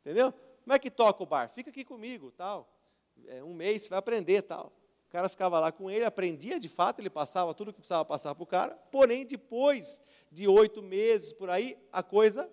Entendeu? 0.00 0.32
Como 0.62 0.74
é 0.74 0.78
que 0.78 0.90
toca 0.90 1.22
o 1.22 1.26
bar? 1.26 1.48
Fica 1.48 1.70
aqui 1.70 1.84
comigo, 1.84 2.30
tal. 2.32 2.68
É, 3.26 3.42
um 3.42 3.54
mês, 3.54 3.82
você 3.82 3.88
vai 3.88 3.98
aprender, 3.98 4.42
tal. 4.42 4.72
O 5.08 5.10
cara 5.10 5.28
ficava 5.28 5.58
lá 5.58 5.72
com 5.72 5.90
ele, 5.90 6.04
aprendia 6.04 6.60
de 6.60 6.68
fato, 6.68 7.00
ele 7.00 7.10
passava 7.10 7.52
tudo 7.52 7.72
que 7.72 7.80
precisava 7.80 8.04
passar 8.04 8.34
para 8.34 8.44
o 8.44 8.46
cara, 8.46 8.74
porém, 8.92 9.26
depois 9.26 10.00
de 10.30 10.46
oito 10.46 10.80
meses 10.82 11.32
por 11.32 11.50
aí, 11.50 11.76
a 11.92 12.02
coisa. 12.02 12.48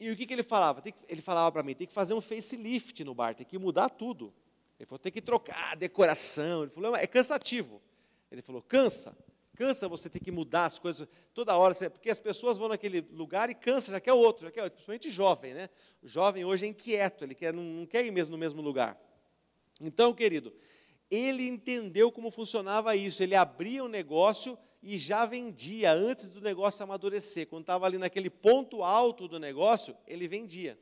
E 0.00 0.10
o 0.10 0.16
que, 0.16 0.26
que 0.26 0.32
ele 0.32 0.42
falava? 0.42 0.80
Que, 0.80 0.94
ele 1.08 1.20
falava 1.20 1.52
para 1.52 1.62
mim: 1.62 1.74
tem 1.74 1.86
que 1.86 1.92
fazer 1.92 2.14
um 2.14 2.20
facelift 2.20 3.04
no 3.04 3.14
bar, 3.14 3.34
tem 3.34 3.46
que 3.46 3.58
mudar 3.58 3.90
tudo. 3.90 4.32
Ele 4.78 4.86
falou: 4.86 4.98
tem 4.98 5.12
que 5.12 5.20
trocar 5.20 5.72
a 5.72 5.74
decoração. 5.74 6.62
Ele 6.62 6.70
falou: 6.70 6.96
é 6.96 7.06
cansativo. 7.06 7.82
Ele 8.30 8.42
falou: 8.42 8.62
cansa. 8.62 9.16
Cansa 9.56 9.88
você 9.88 10.08
ter 10.10 10.20
que 10.20 10.30
mudar 10.30 10.66
as 10.66 10.78
coisas 10.78 11.08
toda 11.34 11.56
hora, 11.56 11.74
porque 11.90 12.10
as 12.10 12.20
pessoas 12.20 12.58
vão 12.58 12.68
naquele 12.68 13.00
lugar 13.10 13.50
e 13.50 13.54
cansa, 13.54 13.90
já 13.90 14.00
quer 14.00 14.12
outro, 14.12 14.44
já 14.44 14.52
quer 14.52 14.62
outro, 14.62 14.76
principalmente 14.76 15.10
jovem, 15.10 15.54
né? 15.54 15.70
O 16.02 16.06
jovem 16.06 16.44
hoje 16.44 16.66
é 16.66 16.68
inquieto, 16.68 17.24
ele 17.24 17.34
quer, 17.34 17.52
não, 17.52 17.86
quer 17.86 18.04
ir 18.04 18.10
mesmo 18.10 18.32
no 18.32 18.38
mesmo 18.38 18.60
lugar. 18.60 19.00
Então, 19.80 20.12
querido, 20.12 20.52
ele 21.10 21.46
entendeu 21.46 22.10
como 22.10 22.30
funcionava 22.30 22.96
isso. 22.96 23.22
Ele 23.22 23.34
abria 23.34 23.82
o 23.82 23.86
um 23.86 23.88
negócio 23.88 24.58
e 24.82 24.98
já 24.98 25.24
vendia 25.24 25.92
antes 25.92 26.28
do 26.28 26.40
negócio 26.40 26.82
amadurecer. 26.82 27.46
Quando 27.46 27.62
estava 27.62 27.86
ali 27.86 27.98
naquele 27.98 28.30
ponto 28.30 28.82
alto 28.82 29.28
do 29.28 29.38
negócio, 29.38 29.96
ele 30.06 30.28
vendia. 30.28 30.78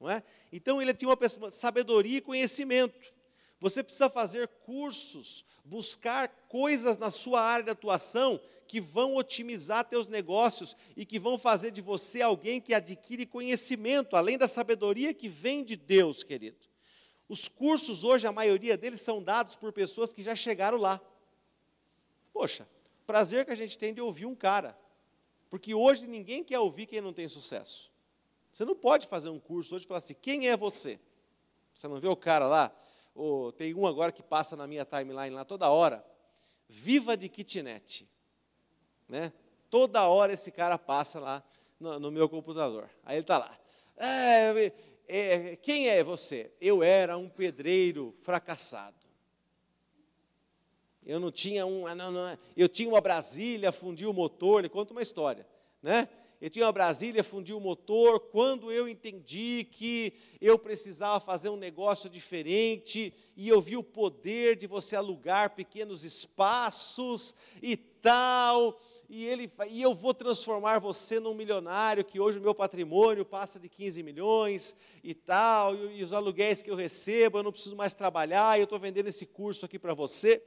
Não 0.00 0.10
é? 0.10 0.22
Então 0.52 0.80
ele 0.82 0.92
tinha 0.92 1.08
uma 1.08 1.50
sabedoria 1.50 2.18
e 2.18 2.20
conhecimento. 2.20 3.12
Você 3.60 3.82
precisa 3.82 4.10
fazer 4.10 4.46
cursos, 4.46 5.44
buscar 5.64 6.28
coisas 6.48 6.98
na 6.98 7.10
sua 7.10 7.40
área 7.40 7.64
de 7.64 7.70
atuação 7.70 8.40
que 8.66 8.80
vão 8.80 9.14
otimizar 9.16 9.84
teus 9.84 10.08
negócios 10.08 10.76
e 10.96 11.06
que 11.06 11.18
vão 11.18 11.38
fazer 11.38 11.70
de 11.70 11.80
você 11.80 12.20
alguém 12.20 12.60
que 12.60 12.74
adquire 12.74 13.24
conhecimento, 13.24 14.16
além 14.16 14.36
da 14.36 14.48
sabedoria 14.48 15.14
que 15.14 15.28
vem 15.28 15.64
de 15.64 15.76
Deus, 15.76 16.22
querido. 16.22 16.66
Os 17.28 17.48
cursos 17.48 18.04
hoje, 18.04 18.26
a 18.26 18.32
maioria 18.32 18.76
deles 18.76 19.00
são 19.00 19.22
dados 19.22 19.56
por 19.56 19.72
pessoas 19.72 20.12
que 20.12 20.22
já 20.22 20.34
chegaram 20.34 20.76
lá. 20.76 21.00
Poxa, 22.32 22.68
prazer 23.06 23.44
que 23.44 23.52
a 23.52 23.56
gente 23.56 23.78
tem 23.78 23.94
de 23.94 24.00
ouvir 24.00 24.26
um 24.26 24.34
cara. 24.34 24.76
Porque 25.48 25.74
hoje 25.74 26.06
ninguém 26.06 26.42
quer 26.42 26.58
ouvir 26.58 26.86
quem 26.86 27.00
não 27.00 27.12
tem 27.12 27.28
sucesso. 27.28 27.92
Você 28.52 28.64
não 28.64 28.74
pode 28.74 29.06
fazer 29.06 29.30
um 29.30 29.38
curso 29.38 29.74
hoje 29.74 29.84
e 29.84 29.88
falar 29.88 29.98
assim: 29.98 30.14
quem 30.14 30.48
é 30.48 30.56
você? 30.56 30.98
Você 31.74 31.88
não 31.88 32.00
vê 32.00 32.08
o 32.08 32.16
cara 32.16 32.46
lá? 32.46 32.74
Oh, 33.14 33.52
tem 33.52 33.72
um 33.74 33.86
agora 33.86 34.10
que 34.10 34.22
passa 34.22 34.56
na 34.56 34.66
minha 34.66 34.84
timeline 34.84 35.30
lá 35.30 35.44
toda 35.44 35.70
hora. 35.70 36.04
Viva 36.68 37.16
de 37.16 37.28
kitnet. 37.28 38.08
Né? 39.08 39.32
Toda 39.70 40.06
hora 40.06 40.32
esse 40.32 40.50
cara 40.50 40.76
passa 40.78 41.20
lá 41.20 41.44
no, 41.78 41.98
no 42.00 42.10
meu 42.10 42.28
computador. 42.28 42.90
Aí 43.04 43.16
ele 43.16 43.22
está 43.22 43.38
lá. 43.38 43.56
É, 43.96 44.72
é, 45.06 45.56
quem 45.56 45.88
é 45.88 46.02
você? 46.02 46.52
Eu 46.60 46.82
era 46.82 47.16
um 47.16 47.28
pedreiro 47.28 48.16
fracassado. 48.20 48.96
Eu 51.06 51.20
não 51.20 51.30
tinha 51.30 51.66
um, 51.66 51.94
não, 51.94 52.10
não, 52.10 52.38
eu 52.56 52.68
tinha 52.68 52.88
uma 52.88 53.00
Brasília, 53.00 53.70
fundi 53.70 54.06
o 54.06 54.12
motor, 54.12 54.60
ele 54.60 54.70
conta 54.70 54.92
uma 54.92 55.02
história, 55.02 55.46
né? 55.82 56.08
Eu 56.44 56.50
tinha 56.50 56.66
uma 56.66 56.72
Brasília, 56.72 57.24
fundi 57.24 57.54
o 57.54 57.58
motor, 57.58 58.20
quando 58.20 58.70
eu 58.70 58.86
entendi 58.86 59.66
que 59.70 60.12
eu 60.42 60.58
precisava 60.58 61.18
fazer 61.18 61.48
um 61.48 61.56
negócio 61.56 62.10
diferente, 62.10 63.14
e 63.34 63.48
eu 63.48 63.62
vi 63.62 63.78
o 63.78 63.82
poder 63.82 64.54
de 64.54 64.66
você 64.66 64.94
alugar 64.94 65.54
pequenos 65.54 66.04
espaços 66.04 67.34
e 67.62 67.78
tal, 67.78 68.78
e, 69.08 69.24
ele, 69.24 69.50
e 69.70 69.80
eu 69.80 69.94
vou 69.94 70.12
transformar 70.12 70.80
você 70.80 71.18
num 71.18 71.32
milionário, 71.32 72.04
que 72.04 72.20
hoje 72.20 72.38
o 72.38 72.42
meu 72.42 72.54
patrimônio 72.54 73.24
passa 73.24 73.58
de 73.58 73.70
15 73.70 74.02
milhões 74.02 74.76
e 75.02 75.14
tal, 75.14 75.74
e, 75.74 76.00
e 76.00 76.04
os 76.04 76.12
aluguéis 76.12 76.60
que 76.60 76.70
eu 76.70 76.76
recebo, 76.76 77.38
eu 77.38 77.42
não 77.42 77.52
preciso 77.52 77.74
mais 77.74 77.94
trabalhar, 77.94 78.58
eu 78.58 78.64
estou 78.64 78.78
vendendo 78.78 79.06
esse 79.06 79.24
curso 79.24 79.64
aqui 79.64 79.78
para 79.78 79.94
você. 79.94 80.42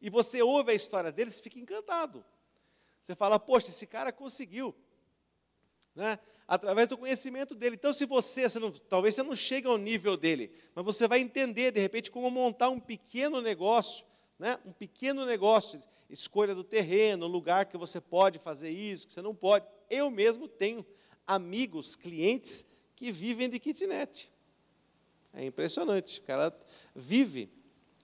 E 0.00 0.08
você 0.08 0.40
ouve 0.40 0.70
a 0.70 0.74
história 0.74 1.12
dele, 1.12 1.30
você 1.30 1.42
fica 1.42 1.58
encantado. 1.58 2.24
Você 3.02 3.14
fala, 3.14 3.38
poxa, 3.38 3.68
esse 3.68 3.86
cara 3.86 4.10
conseguiu. 4.10 4.74
Né? 5.96 6.18
Através 6.46 6.86
do 6.86 6.96
conhecimento 6.96 7.56
dele. 7.56 7.74
Então, 7.74 7.92
se 7.92 8.06
você, 8.06 8.48
você 8.48 8.60
não, 8.60 8.70
talvez 8.70 9.16
você 9.16 9.24
não 9.24 9.34
chegue 9.34 9.66
ao 9.66 9.76
nível 9.76 10.16
dele, 10.16 10.52
mas 10.74 10.84
você 10.84 11.08
vai 11.08 11.18
entender, 11.18 11.72
de 11.72 11.80
repente, 11.80 12.10
como 12.10 12.30
montar 12.30 12.68
um 12.68 12.78
pequeno 12.78 13.40
negócio 13.40 14.06
né, 14.38 14.58
um 14.64 14.72
pequeno 14.72 15.24
negócio, 15.24 15.80
escolha 16.10 16.54
do 16.54 16.62
terreno, 16.62 17.26
lugar 17.26 17.66
que 17.66 17.76
você 17.76 18.00
pode 18.00 18.38
fazer 18.38 18.70
isso, 18.70 19.06
que 19.06 19.12
você 19.12 19.22
não 19.22 19.34
pode. 19.34 19.66
Eu 19.88 20.10
mesmo 20.10 20.46
tenho 20.46 20.84
amigos, 21.26 21.96
clientes 21.96 22.66
que 22.94 23.10
vivem 23.10 23.48
de 23.48 23.58
kitnet. 23.58 24.30
É 25.32 25.44
impressionante. 25.44 26.20
O 26.20 26.22
cara 26.22 26.56
vive, 26.94 27.50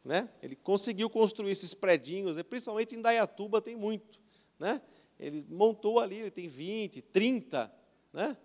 né? 0.04 0.28
Ele 0.42 0.56
conseguiu 0.56 1.08
construir 1.08 1.52
esses 1.52 1.74
predinhos, 1.74 2.40
principalmente 2.42 2.94
em 2.94 3.00
Dayatuba 3.00 3.60
tem 3.60 3.76
muito, 3.76 4.20
né? 4.58 4.82
Ele 5.18 5.46
montou 5.48 6.00
ali, 6.00 6.16
ele 6.16 6.30
tem 6.30 6.48
20, 6.48 7.00
30, 7.00 7.72
né? 8.12 8.36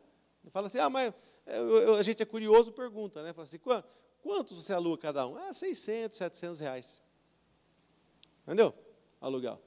Fala 0.51 0.67
assim: 0.67 0.79
"Ah, 0.79 0.89
mas 0.89 1.13
eu, 1.45 1.77
eu, 1.77 1.95
a 1.95 2.01
gente 2.01 2.21
é 2.21 2.25
curioso, 2.25 2.71
pergunta, 2.71 3.21
né? 3.21 3.33
Fala 3.33 3.43
assim: 3.43 3.59
"Quantos 4.21 4.63
você 4.63 4.73
aluga 4.73 5.01
cada 5.01 5.27
um?" 5.27 5.35
Ah, 5.35 5.53
600, 5.53 6.17
700 6.17 6.59
reais. 6.59 7.01
Entendeu? 8.43 8.73
Aluguel. 9.19 9.61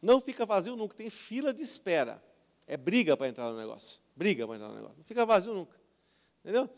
Não 0.00 0.20
fica 0.20 0.44
vazio 0.44 0.76
nunca, 0.76 0.94
tem 0.94 1.10
fila 1.10 1.52
de 1.52 1.62
espera. 1.62 2.22
É 2.66 2.76
briga 2.76 3.16
para 3.16 3.28
entrar 3.28 3.50
no 3.50 3.56
negócio. 3.56 4.02
Briga 4.14 4.46
para 4.46 4.56
entrar 4.56 4.68
no 4.68 4.74
negócio. 4.74 4.96
Não 4.98 5.04
fica 5.04 5.26
vazio 5.26 5.52
nunca. 5.52 5.78
Entendeu? 6.42 6.68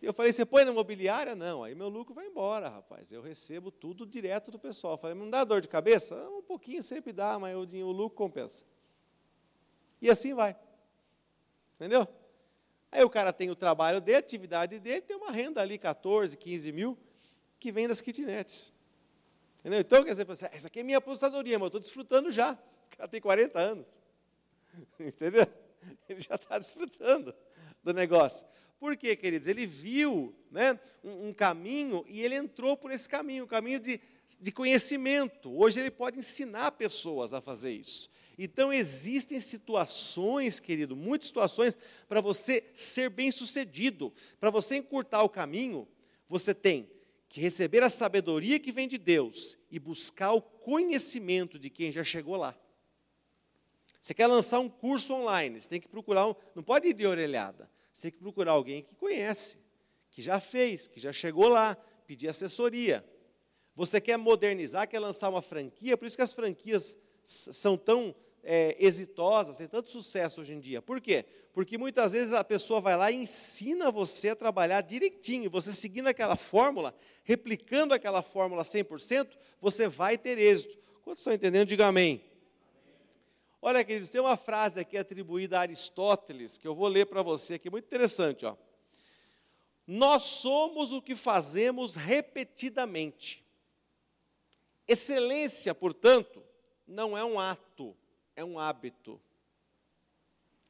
Eu 0.00 0.14
falei, 0.14 0.32
você 0.32 0.46
põe 0.46 0.64
na 0.64 0.70
imobiliária? 0.70 1.34
Não, 1.34 1.64
aí 1.64 1.74
meu 1.74 1.88
lucro 1.88 2.14
vai 2.14 2.26
embora, 2.26 2.68
rapaz. 2.68 3.10
Eu 3.10 3.20
recebo 3.20 3.70
tudo 3.70 4.06
direto 4.06 4.50
do 4.50 4.58
pessoal. 4.58 4.94
Eu 4.94 4.98
falei, 4.98 5.16
não 5.16 5.28
dá 5.28 5.42
dor 5.42 5.60
de 5.60 5.68
cabeça? 5.68 6.14
Um 6.28 6.42
pouquinho 6.42 6.82
sempre 6.82 7.12
dá, 7.12 7.38
mas 7.38 7.56
o, 7.56 7.60
o 7.60 7.92
lucro 7.92 8.16
compensa. 8.16 8.64
E 10.00 10.08
assim 10.08 10.34
vai. 10.34 10.56
Entendeu? 11.76 12.08
Aí 12.90 13.04
o 13.04 13.10
cara 13.10 13.32
tem 13.32 13.50
o 13.50 13.56
trabalho 13.56 14.00
dele, 14.00 14.16
a 14.16 14.20
atividade 14.20 14.78
dele, 14.78 15.02
tem 15.02 15.16
uma 15.16 15.30
renda 15.30 15.60
ali, 15.60 15.78
14, 15.78 16.36
15 16.36 16.72
mil, 16.72 16.98
que 17.58 17.70
vem 17.70 17.86
das 17.86 18.00
kitnets. 18.00 18.72
Entendeu? 19.60 19.80
Então, 19.80 20.04
quer 20.04 20.10
dizer, 20.10 20.30
essa 20.30 20.46
assim, 20.46 20.66
aqui 20.66 20.80
é 20.80 20.82
minha 20.82 20.98
aposentadoria, 20.98 21.58
mas 21.58 21.64
eu 21.64 21.66
estou 21.66 21.80
desfrutando 21.80 22.30
já. 22.30 22.52
O 22.52 22.96
cara 22.96 23.08
tem 23.08 23.20
40 23.20 23.58
anos. 23.58 24.00
Entendeu? 24.98 25.46
Ele 26.08 26.20
já 26.20 26.36
está 26.36 26.58
desfrutando 26.58 27.34
do 27.82 27.92
negócio. 27.92 28.46
Por 28.78 28.96
quê, 28.96 29.16
queridos? 29.16 29.48
Ele 29.48 29.66
viu 29.66 30.34
né, 30.50 30.78
um, 31.02 31.28
um, 31.28 31.34
caminho 31.34 32.04
e 32.08 32.22
ele 32.22 32.34
entrou 32.34 32.76
por 32.76 32.90
esse 32.90 33.08
caminho, 33.08 33.44
um 33.44 33.46
caminho 33.48 33.80
de, 33.80 34.00
de 34.40 34.52
conhecimento. 34.52 35.56
Hoje 35.56 35.80
ele 35.80 35.90
pode 35.90 36.18
ensinar 36.18 36.72
pessoas 36.72 37.32
a 37.32 37.40
fazer 37.40 37.72
isso. 37.72 38.10
Então 38.38 38.72
existem 38.72 39.40
situações, 39.40 40.60
querido, 40.60 40.94
muitas 40.94 41.28
situações 41.28 41.76
para 42.06 42.20
você 42.20 42.64
ser 42.74 43.08
bem 43.08 43.30
sucedido, 43.30 44.12
para 44.38 44.50
você 44.50 44.76
encurtar 44.76 45.22
o 45.22 45.28
caminho, 45.28 45.88
você 46.26 46.54
tem 46.54 46.90
que 47.28 47.40
receber 47.40 47.82
a 47.82 47.90
sabedoria 47.90 48.58
que 48.58 48.72
vem 48.72 48.86
de 48.86 48.98
Deus 48.98 49.58
e 49.70 49.78
buscar 49.78 50.32
o 50.32 50.42
conhecimento 50.42 51.58
de 51.58 51.70
quem 51.70 51.90
já 51.90 52.04
chegou 52.04 52.36
lá. 52.36 52.56
Você 54.00 54.14
quer 54.14 54.26
lançar 54.26 54.60
um 54.60 54.68
curso 54.68 55.14
online, 55.14 55.60
você 55.60 55.68
tem 55.68 55.80
que 55.80 55.88
procurar, 55.88 56.28
um, 56.28 56.34
não 56.54 56.62
pode 56.62 56.88
ir 56.88 56.94
de 56.94 57.06
orelhada, 57.06 57.70
você 57.92 58.02
tem 58.02 58.10
que 58.12 58.18
procurar 58.18 58.52
alguém 58.52 58.82
que 58.82 58.94
conhece, 58.94 59.58
que 60.10 60.22
já 60.22 60.38
fez, 60.38 60.86
que 60.86 61.00
já 61.00 61.12
chegou 61.12 61.48
lá, 61.48 61.74
pedir 62.06 62.28
assessoria. 62.28 63.04
Você 63.74 64.00
quer 64.00 64.16
modernizar, 64.16 64.88
quer 64.88 65.00
lançar 65.00 65.28
uma 65.28 65.42
franquia, 65.42 65.96
por 65.96 66.06
isso 66.06 66.16
que 66.16 66.22
as 66.22 66.32
franquias 66.32 66.96
são 67.24 67.76
tão 67.76 68.14
é, 68.48 68.76
exitosas, 68.78 69.56
têm 69.56 69.66
tanto 69.66 69.90
sucesso 69.90 70.40
hoje 70.40 70.54
em 70.54 70.60
dia. 70.60 70.80
Por 70.80 71.00
quê? 71.00 71.24
Porque 71.52 71.76
muitas 71.76 72.12
vezes 72.12 72.32
a 72.32 72.44
pessoa 72.44 72.80
vai 72.80 72.96
lá 72.96 73.10
e 73.10 73.16
ensina 73.16 73.90
você 73.90 74.28
a 74.28 74.36
trabalhar 74.36 74.82
direitinho, 74.82 75.50
você 75.50 75.72
seguindo 75.72 76.06
aquela 76.06 76.36
fórmula, 76.36 76.94
replicando 77.24 77.92
aquela 77.92 78.22
fórmula 78.22 78.62
100%, 78.62 79.36
você 79.60 79.88
vai 79.88 80.16
ter 80.16 80.38
êxito. 80.38 80.78
Quantos 81.02 81.22
estão 81.22 81.32
entendendo? 81.32 81.66
Diga 81.66 81.88
amém. 81.88 82.22
Olha, 83.60 83.82
queridos, 83.82 84.08
tem 84.10 84.20
uma 84.20 84.36
frase 84.36 84.78
aqui 84.78 84.96
atribuída 84.96 85.58
a 85.58 85.62
Aristóteles, 85.62 86.56
que 86.56 86.68
eu 86.68 86.74
vou 86.74 86.86
ler 86.86 87.06
para 87.06 87.22
você 87.22 87.54
aqui, 87.54 87.68
muito 87.68 87.86
interessante. 87.86 88.46
Ó. 88.46 88.54
Nós 89.84 90.22
somos 90.22 90.92
o 90.92 91.02
que 91.02 91.16
fazemos 91.16 91.96
repetidamente. 91.96 93.44
Excelência, 94.86 95.74
portanto, 95.74 96.44
não 96.86 97.18
é 97.18 97.24
um 97.24 97.40
ato, 97.40 97.96
é 98.36 98.44
um 98.44 98.58
hábito. 98.58 99.20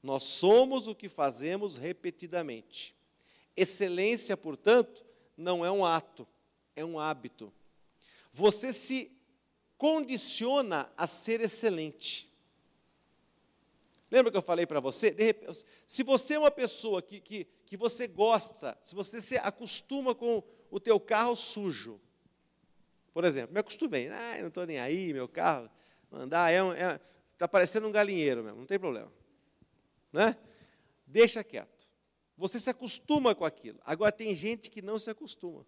Nós 0.03 0.23
somos 0.23 0.87
o 0.87 0.95
que 0.95 1.09
fazemos 1.09 1.77
repetidamente. 1.77 2.95
Excelência, 3.57 4.37
portanto, 4.37 5.05
não 5.37 5.67
é 5.67 5.71
um 5.71 5.85
ato, 5.85 6.27
é 6.77 6.85
um 6.85 6.99
hábito. 6.99 7.53
Você 8.33 8.73
se 8.73 9.11
condiciona 9.77 10.91
a 10.97 11.07
ser 11.07 11.41
excelente. 11.41 12.33
Lembra 14.11 14.31
que 14.31 14.39
eu 14.39 14.43
falei 14.43 14.65
para 14.65 14.79
você? 14.79 15.11
Repente, 15.11 15.65
se 15.85 16.03
você 16.03 16.35
é 16.35 16.39
uma 16.39 16.51
pessoa 16.51 17.03
que, 17.03 17.21
que, 17.21 17.45
que 17.67 17.77
você 17.77 18.07
gosta, 18.07 18.79
se 18.83 18.95
você 18.95 19.21
se 19.21 19.37
acostuma 19.39 20.15
com 20.15 20.43
o 20.71 20.79
teu 20.79 21.01
carro 21.01 21.35
sujo, 21.35 22.01
por 23.13 23.25
exemplo, 23.25 23.53
me 23.53 23.61
acostumei, 23.61 24.09
ah, 24.09 24.39
não 24.41 24.49
estou 24.49 24.67
nem 24.67 24.79
aí, 24.79 25.13
meu 25.13 25.27
carro, 25.27 25.69
andar, 26.13 26.53
é, 26.53 26.59
é, 26.59 27.01
Está 27.37 27.47
parecendo 27.47 27.87
um 27.87 27.93
galinheiro 27.93 28.43
mesmo, 28.43 28.61
não 28.61 28.67
tem 28.67 28.79
problema. 28.79 29.13
Né? 30.11 30.35
Deixa 31.07 31.45
quieto. 31.45 31.87
Você 32.35 32.59
se 32.59 32.71
acostuma 32.71 33.35
com 33.35 33.45
aquilo. 33.45 33.79
Agora 33.85 34.11
tem 34.11 34.35
gente 34.35 34.71
que 34.71 34.81
não 34.81 34.99
se 34.99 35.11
acostuma. 35.11 35.67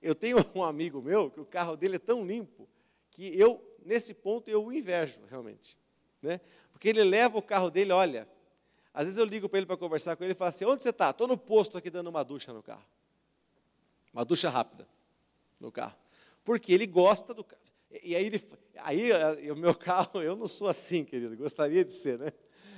Eu 0.00 0.14
tenho 0.14 0.36
um 0.54 0.62
amigo 0.62 1.02
meu 1.02 1.28
que 1.28 1.40
o 1.40 1.44
carro 1.44 1.76
dele 1.76 1.96
é 1.96 1.98
tão 1.98 2.24
limpo 2.24 2.68
que 3.10 3.36
eu, 3.36 3.60
nesse 3.84 4.14
ponto, 4.14 4.48
eu 4.48 4.64
o 4.64 4.72
invejo 4.72 5.20
realmente. 5.28 5.76
Né? 6.22 6.40
Porque 6.70 6.88
ele 6.88 7.02
leva 7.02 7.36
o 7.36 7.42
carro 7.42 7.68
dele, 7.68 7.90
olha, 7.90 8.28
às 8.92 9.06
vezes 9.06 9.18
eu 9.18 9.24
ligo 9.24 9.48
para 9.48 9.58
ele 9.58 9.66
para 9.66 9.76
conversar 9.76 10.14
com 10.14 10.22
ele 10.22 10.32
e 10.32 10.36
falo 10.36 10.50
assim, 10.50 10.64
onde 10.64 10.80
você 10.80 10.90
está? 10.90 11.10
Estou 11.10 11.26
no 11.26 11.36
posto 11.36 11.76
aqui 11.76 11.90
dando 11.90 12.06
uma 12.06 12.22
ducha 12.22 12.52
no 12.52 12.62
carro. 12.62 12.86
Uma 14.12 14.24
ducha 14.24 14.48
rápida 14.48 14.86
no 15.58 15.72
carro. 15.72 15.96
Porque 16.44 16.72
ele 16.72 16.86
gosta 16.86 17.34
do 17.34 17.42
carro. 17.42 17.60
E 17.90 18.14
aí, 18.14 18.26
ele, 18.26 18.38
aí 18.78 19.10
eh, 19.10 19.52
o 19.52 19.56
meu 19.56 19.74
carro, 19.76 20.22
eu 20.22 20.36
não 20.36 20.46
sou 20.46 20.68
assim, 20.68 21.04
querido, 21.04 21.36
gostaria 21.36 21.84
de 21.84 21.92
ser, 21.92 22.18
né? 22.18 22.32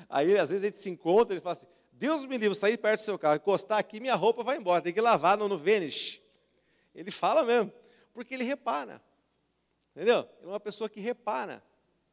Aí, 0.08 0.38
às 0.38 0.50
vezes, 0.50 0.64
a 0.64 0.66
gente 0.66 0.78
se 0.78 0.88
encontra 0.88 1.36
e 1.36 1.40
fala 1.40 1.54
assim, 1.54 1.66
Deus 1.92 2.26
me 2.26 2.36
livre, 2.36 2.56
sair 2.56 2.76
perto 2.76 3.00
do 3.00 3.04
seu 3.04 3.18
carro, 3.18 3.36
encostar 3.36 3.78
aqui, 3.78 4.00
minha 4.00 4.14
roupa 4.14 4.44
vai 4.44 4.56
embora, 4.56 4.82
tem 4.82 4.92
que 4.92 5.00
lavar 5.00 5.36
no, 5.36 5.48
no. 5.48 5.60
Ele 6.94 7.10
fala 7.10 7.44
mesmo, 7.44 7.72
porque 8.12 8.34
ele 8.34 8.44
repara. 8.44 9.02
Entendeu? 9.94 10.28
É 10.42 10.46
uma 10.46 10.60
pessoa 10.60 10.90
que 10.90 11.00
repara. 11.00 11.62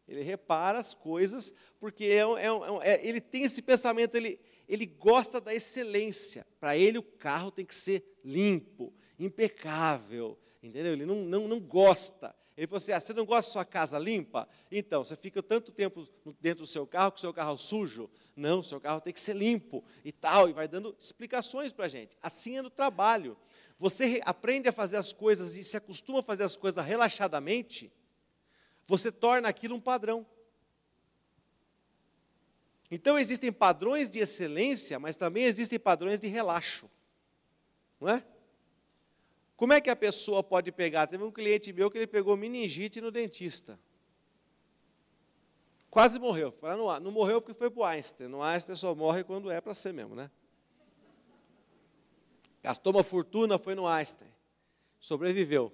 Ele 0.07 0.21
repara 0.21 0.79
as 0.79 0.93
coisas, 0.93 1.53
porque 1.79 2.05
é, 2.05 2.19
é, 2.19 2.93
é, 2.93 3.07
ele 3.07 3.21
tem 3.21 3.43
esse 3.43 3.61
pensamento, 3.61 4.15
ele, 4.15 4.39
ele 4.67 4.85
gosta 4.85 5.39
da 5.39 5.53
excelência. 5.53 6.45
Para 6.59 6.77
ele, 6.77 6.97
o 6.97 7.03
carro 7.03 7.51
tem 7.51 7.65
que 7.65 7.75
ser 7.75 8.19
limpo, 8.23 8.93
impecável. 9.19 10.37
Entendeu? 10.61 10.93
Ele 10.93 11.05
não, 11.05 11.15
não, 11.23 11.47
não 11.47 11.59
gosta. 11.59 12.35
Ele 12.55 12.67
falou 12.67 12.77
assim: 12.77 12.91
ah, 12.91 12.99
você 12.99 13.13
não 13.13 13.25
gosta 13.25 13.49
da 13.49 13.53
sua 13.53 13.65
casa 13.65 13.97
limpa? 13.97 14.47
Então, 14.71 15.03
você 15.03 15.15
fica 15.15 15.41
tanto 15.41 15.71
tempo 15.71 16.07
dentro 16.39 16.63
do 16.63 16.67
seu 16.67 16.85
carro 16.85 17.11
com 17.11 17.17
o 17.17 17.21
seu 17.21 17.33
carro 17.33 17.57
sujo. 17.57 18.09
Não, 18.35 18.59
o 18.59 18.63
seu 18.63 18.79
carro 18.79 19.01
tem 19.01 19.13
que 19.13 19.19
ser 19.19 19.35
limpo 19.35 19.83
e 20.05 20.11
tal. 20.11 20.49
E 20.49 20.53
vai 20.53 20.67
dando 20.67 20.95
explicações 20.99 21.73
para 21.73 21.85
a 21.85 21.89
gente. 21.89 22.15
Assim 22.21 22.57
é 22.57 22.61
no 22.61 22.69
trabalho. 22.69 23.37
Você 23.77 24.21
aprende 24.23 24.69
a 24.69 24.71
fazer 24.71 24.97
as 24.97 25.11
coisas 25.11 25.57
e 25.57 25.63
se 25.63 25.75
acostuma 25.75 26.19
a 26.19 26.23
fazer 26.23 26.43
as 26.43 26.55
coisas 26.55 26.83
relaxadamente, 26.85 27.91
você 28.85 29.11
torna 29.11 29.49
aquilo 29.49 29.75
um 29.75 29.81
padrão. 29.81 30.25
Então 32.91 33.17
existem 33.17 33.51
padrões 33.51 34.09
de 34.09 34.19
excelência, 34.19 34.99
mas 34.99 35.17
também 35.17 35.45
existem 35.45 35.79
padrões 35.79 36.19
de 36.19 36.27
relaxo. 36.27 36.89
Não 37.99 38.09
é? 38.09 38.23
Como 39.63 39.71
é 39.71 39.79
que 39.79 39.89
a 39.89 39.95
pessoa 39.95 40.43
pode 40.43 40.73
pegar? 40.73 41.07
Teve 41.07 41.23
um 41.23 41.31
cliente 41.31 41.71
meu 41.71 41.89
que 41.89 41.97
ele 41.97 42.05
pegou 42.05 42.35
meningite 42.35 42.99
no 42.99 43.09
dentista. 43.09 43.79
Quase 45.89 46.19
morreu. 46.19 46.53
Não 47.01 47.13
morreu 47.13 47.41
porque 47.41 47.53
foi 47.53 47.71
para 47.71 47.79
o 47.79 47.85
Einstein. 47.85 48.27
No 48.27 48.41
Einstein 48.41 48.75
só 48.75 48.93
morre 48.93 49.23
quando 49.23 49.49
é 49.49 49.61
para 49.61 49.73
ser 49.73 49.93
mesmo, 49.93 50.15
né? 50.15 50.29
Gastou 52.61 52.91
uma 52.91 53.05
fortuna, 53.05 53.57
foi 53.57 53.73
no 53.73 53.87
Einstein. 53.87 54.27
Sobreviveu. 54.99 55.71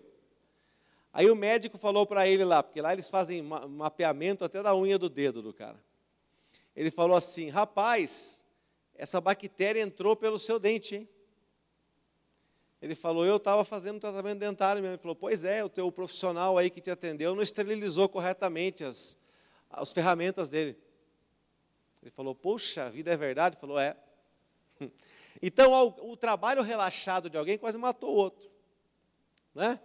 Aí 1.11 1.27
o 1.27 1.35
médico 1.35 1.75
falou 1.75 2.05
para 2.05 2.27
ele 2.27 2.45
lá, 2.45 2.61
porque 2.61 2.83
lá 2.83 2.93
eles 2.93 3.09
fazem 3.09 3.41
mapeamento 3.41 4.45
até 4.45 4.61
da 4.61 4.75
unha 4.75 4.99
do 4.99 5.09
dedo 5.09 5.41
do 5.41 5.51
cara. 5.51 5.83
Ele 6.75 6.91
falou 6.91 7.17
assim: 7.17 7.49
rapaz, 7.49 8.43
essa 8.93 9.19
bactéria 9.19 9.81
entrou 9.81 10.15
pelo 10.15 10.37
seu 10.37 10.59
dente, 10.59 10.95
hein? 10.95 11.09
Ele 12.81 12.95
falou, 12.95 13.25
eu 13.25 13.35
estava 13.35 13.65
fazendo 13.65 13.99
tratamento 13.99 14.39
dentário 14.39 14.81
mesmo. 14.81 14.95
Ele 14.95 15.01
falou, 15.01 15.15
pois 15.15 15.43
é, 15.43 15.63
o 15.63 15.69
teu 15.69 15.91
profissional 15.91 16.57
aí 16.57 16.69
que 16.69 16.79
te 16.79 16.89
atendeu 16.89 17.35
não 17.35 17.43
esterilizou 17.43 18.07
corretamente 18.07 18.83
as, 18.83 19.17
as 19.69 19.91
ferramentas 19.91 20.49
dele. 20.49 20.77
Ele 22.01 22.11
falou, 22.11 22.33
poxa, 22.33 22.85
a 22.85 22.89
vida 22.89 23.11
é 23.11 23.17
verdade? 23.17 23.55
Ele 23.55 23.61
falou, 23.61 23.79
é. 23.79 23.97
Então, 25.41 25.71
o 26.01 26.17
trabalho 26.17 26.61
relaxado 26.61 27.29
de 27.29 27.37
alguém 27.37 27.57
quase 27.57 27.77
matou 27.77 28.09
o 28.09 28.17
outro. 28.17 28.49
Né? 29.55 29.79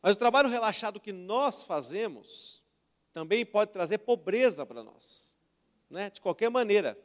Mas 0.00 0.16
o 0.16 0.18
trabalho 0.18 0.48
relaxado 0.48 0.98
que 0.98 1.12
nós 1.12 1.62
fazemos 1.62 2.64
também 3.12 3.44
pode 3.44 3.70
trazer 3.70 3.98
pobreza 3.98 4.64
para 4.64 4.82
nós, 4.82 5.34
né? 5.90 6.08
de 6.08 6.22
qualquer 6.22 6.50
maneira. 6.50 6.98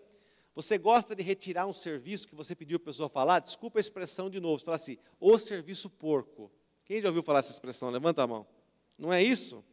Você 0.55 0.77
gosta 0.77 1.15
de 1.15 1.23
retirar 1.23 1.65
um 1.65 1.73
serviço 1.73 2.27
que 2.27 2.35
você 2.35 2.55
pediu 2.55 2.79
para 2.79 2.91
a 2.91 2.93
pessoa 2.93 3.09
falar? 3.09 3.39
Desculpa 3.39 3.79
a 3.79 3.81
expressão 3.81 4.29
de 4.29 4.39
novo. 4.39 4.59
Você 4.59 4.65
fala 4.65 4.75
assim, 4.75 4.97
o 5.19 5.37
serviço 5.37 5.89
porco. 5.89 6.51
Quem 6.85 7.01
já 7.01 7.07
ouviu 7.07 7.23
falar 7.23 7.39
essa 7.39 7.51
expressão? 7.51 7.89
Levanta 7.89 8.21
a 8.21 8.27
mão. 8.27 8.45
Não 8.97 9.11
é 9.11 9.23
isso? 9.23 9.63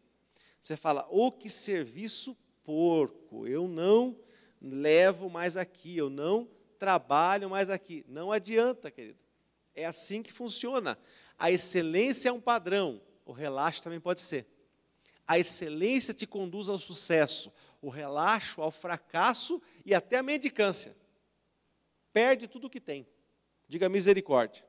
Você 0.60 0.76
fala, 0.76 1.06
o 1.10 1.30
que 1.30 1.50
serviço 1.50 2.36
porco. 2.64 3.46
Eu 3.46 3.68
não 3.68 4.18
levo 4.60 5.28
mais 5.28 5.56
aqui, 5.56 5.96
eu 5.96 6.08
não 6.08 6.48
trabalho 6.78 7.50
mais 7.50 7.68
aqui. 7.68 8.04
Não 8.08 8.32
adianta, 8.32 8.90
querido. 8.90 9.18
É 9.74 9.84
assim 9.84 10.22
que 10.22 10.32
funciona. 10.32 10.98
A 11.38 11.50
excelência 11.50 12.28
é 12.28 12.32
um 12.32 12.40
padrão, 12.40 13.00
o 13.24 13.32
relaxo 13.32 13.82
também 13.82 14.00
pode 14.00 14.20
ser. 14.20 14.46
A 15.26 15.38
excelência 15.38 16.12
te 16.12 16.26
conduz 16.26 16.68
ao 16.68 16.78
sucesso, 16.78 17.52
o 17.80 17.88
relaxo 17.88 18.60
ao 18.60 18.70
fracasso 18.70 19.60
e 19.84 19.94
até 19.94 20.18
à 20.18 20.22
mendicância. 20.22 20.96
Perde 22.12 22.48
tudo 22.48 22.66
o 22.66 22.70
que 22.70 22.80
tem. 22.80 23.06
Diga 23.68 23.88
misericórdia. 23.88 24.64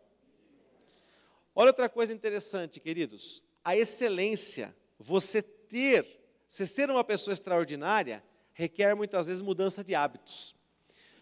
Olha 1.53 1.69
outra 1.69 1.89
coisa 1.89 2.13
interessante, 2.13 2.79
queridos. 2.79 3.43
A 3.63 3.75
excelência, 3.75 4.75
você 4.97 5.41
ter, 5.41 6.05
você 6.47 6.65
ser 6.65 6.89
uma 6.89 7.03
pessoa 7.03 7.33
extraordinária, 7.33 8.23
requer 8.53 8.95
muitas 8.95 9.27
vezes 9.27 9.41
mudança 9.41 9.83
de 9.83 9.93
hábitos. 9.93 10.55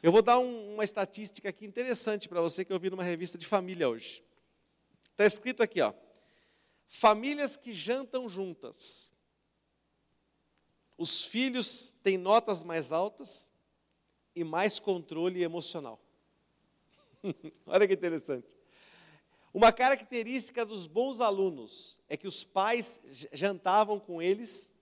Eu 0.02 0.12
vou 0.12 0.22
dar 0.22 0.40
um, 0.40 0.76
uma 0.76 0.84
estatística 0.84 1.50
aqui 1.50 1.66
interessante 1.66 2.30
para 2.30 2.42
você 2.42 2.64
que 2.64 2.72
eu 2.72 2.80
vi 2.80 2.90
numa 2.90 3.04
revista 3.04 3.38
de 3.38 3.46
família 3.46 3.90
hoje. 3.90 4.24
Está 5.12 5.26
escrito 5.26 5.62
aqui, 5.62 5.82
ó. 5.82 5.94
Famílias 6.88 7.58
que 7.58 7.74
jantam 7.74 8.30
juntas. 8.30 9.12
Os 11.00 11.24
filhos 11.24 11.94
têm 12.04 12.18
notas 12.18 12.62
mais 12.62 12.92
altas 12.92 13.50
e 14.36 14.44
mais 14.44 14.82
controle 14.82 15.42
emocional. 15.42 15.98
Olha 17.66 17.88
que 17.88 17.94
interessante. 17.94 18.54
Uma 19.54 19.72
característica 19.72 20.66
dos 20.66 20.88
bons 20.88 21.22
alunos 21.22 22.02
é 22.10 22.18
que 22.18 22.28
os 22.28 22.44
pais 22.44 23.00
jantavam 23.32 23.98
com 23.98 24.22
eles 24.22 24.74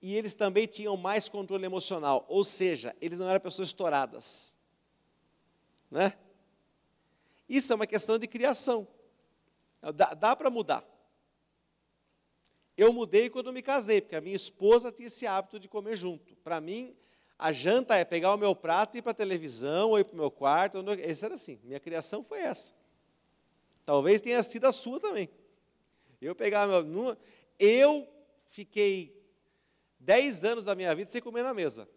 e 0.00 0.14
eles 0.14 0.34
também 0.34 0.68
tinham 0.68 0.96
mais 0.96 1.28
controle 1.28 1.66
emocional, 1.66 2.24
ou 2.28 2.44
seja, 2.44 2.94
eles 3.00 3.18
não 3.18 3.28
eram 3.28 3.40
pessoas 3.40 3.70
estouradas. 3.70 4.54
Né? 5.90 6.16
Isso 7.48 7.72
é 7.72 7.74
uma 7.76 7.88
questão 7.88 8.18
de 8.18 8.28
criação. 8.28 8.86
Dá, 9.96 10.14
dá 10.14 10.36
para 10.36 10.48
mudar. 10.48 10.84
Eu 12.78 12.92
mudei 12.92 13.28
quando 13.28 13.52
me 13.52 13.60
casei, 13.60 14.00
porque 14.00 14.14
a 14.14 14.20
minha 14.20 14.36
esposa 14.36 14.92
tinha 14.92 15.08
esse 15.08 15.26
hábito 15.26 15.58
de 15.58 15.68
comer 15.68 15.96
junto. 15.96 16.36
Para 16.36 16.60
mim, 16.60 16.94
a 17.36 17.52
janta 17.52 17.96
é 17.96 18.04
pegar 18.04 18.32
o 18.32 18.36
meu 18.36 18.54
prato 18.54 18.94
e 18.94 18.98
ir 19.00 19.02
para 19.02 19.10
a 19.10 19.14
televisão, 19.14 19.90
ou 19.90 19.98
ir 19.98 20.04
para 20.04 20.14
o 20.14 20.16
meu 20.16 20.30
quarto. 20.30 20.78
Esse 21.00 21.24
era 21.24 21.34
assim, 21.34 21.58
minha 21.64 21.80
criação 21.80 22.22
foi 22.22 22.38
essa. 22.38 22.72
Talvez 23.84 24.20
tenha 24.20 24.40
sido 24.44 24.64
a 24.64 24.70
sua 24.70 25.00
também. 25.00 25.28
Eu 26.22 26.36
pegava 26.36 26.80
meu. 26.84 27.16
Eu 27.58 28.08
fiquei 28.46 29.20
10 29.98 30.44
anos 30.44 30.64
da 30.64 30.76
minha 30.76 30.94
vida 30.94 31.10
sem 31.10 31.20
comer 31.20 31.42
na 31.42 31.52
mesa. 31.52 31.88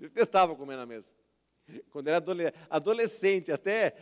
Eu 0.00 0.10
testava 0.10 0.56
comer 0.56 0.74
na 0.74 0.86
mesa. 0.86 1.12
Quando 1.90 2.08
era 2.08 2.22
adolescente, 2.68 3.52
até 3.52 3.96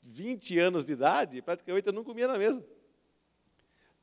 20 0.00 0.58
anos 0.58 0.86
de 0.86 0.94
idade, 0.94 1.42
praticamente 1.42 1.86
eu 1.86 1.92
não 1.92 2.02
comia 2.02 2.26
na 2.26 2.38
mesa. 2.38 2.64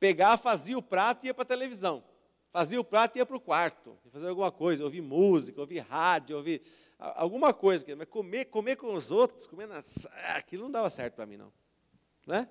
Pegava, 0.02 0.36
fazia 0.36 0.76
o 0.76 0.82
prato 0.82 1.22
e 1.22 1.26
ia 1.28 1.34
para 1.34 1.42
a 1.42 1.46
televisão. 1.46 2.02
Fazia 2.50 2.80
o 2.80 2.82
prato 2.82 3.14
e 3.14 3.18
ia 3.20 3.24
para 3.24 3.36
o 3.36 3.40
quarto. 3.40 3.96
Ia 4.04 4.10
fazer 4.10 4.26
alguma 4.26 4.50
coisa, 4.50 4.82
ouvir 4.82 5.00
música, 5.00 5.60
ouvir 5.60 5.78
rádio, 5.78 6.36
ouvir 6.36 6.60
alguma 6.98 7.54
coisa. 7.54 7.86
Mas 7.96 8.08
comer, 8.08 8.46
comer 8.46 8.74
com 8.74 8.92
os 8.94 9.12
outros, 9.12 9.46
comer 9.46 9.68
na... 9.68 9.78
Ah, 9.78 10.38
aquilo 10.38 10.64
não 10.64 10.72
dava 10.72 10.90
certo 10.90 11.14
para 11.14 11.24
mim, 11.24 11.36
não. 11.36 11.52
Né? 12.26 12.48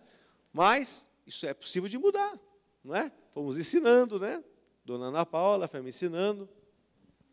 Mas 0.53 1.09
isso 1.27 1.45
é 1.45 1.53
possível 1.53 1.89
de 1.89 1.97
mudar, 1.97 2.39
não 2.81 2.95
é? 2.95 3.11
Fomos 3.31 3.57
ensinando, 3.57 4.17
né? 4.17 4.41
Dona 4.85 5.07
Ana 5.07 5.25
Paula 5.25 5.67
foi 5.67 5.81
me 5.81 5.89
ensinando, 5.89 6.47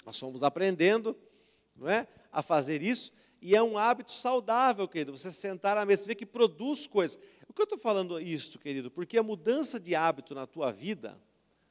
nós 0.04 0.18
fomos 0.18 0.42
aprendendo, 0.42 1.16
não 1.76 1.88
é? 1.88 2.08
A 2.32 2.42
fazer 2.42 2.82
isso, 2.82 3.12
e 3.40 3.54
é 3.54 3.62
um 3.62 3.78
hábito 3.78 4.12
saudável, 4.12 4.86
querido, 4.88 5.16
você 5.16 5.30
sentar 5.30 5.76
à 5.76 5.86
mesa, 5.86 6.02
você 6.02 6.08
vê 6.08 6.14
que 6.14 6.26
produz 6.26 6.86
coisas. 6.86 7.18
O 7.48 7.52
que 7.52 7.60
eu 7.60 7.64
estou 7.64 7.78
falando 7.78 8.20
isso, 8.20 8.58
querido? 8.58 8.90
Porque 8.90 9.16
a 9.16 9.22
mudança 9.22 9.78
de 9.78 9.94
hábito 9.94 10.34
na 10.34 10.46
tua 10.46 10.72
vida, 10.72 11.18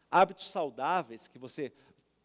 hábitos 0.09 0.49
saudáveis 0.49 1.27
que 1.27 1.37
você 1.37 1.73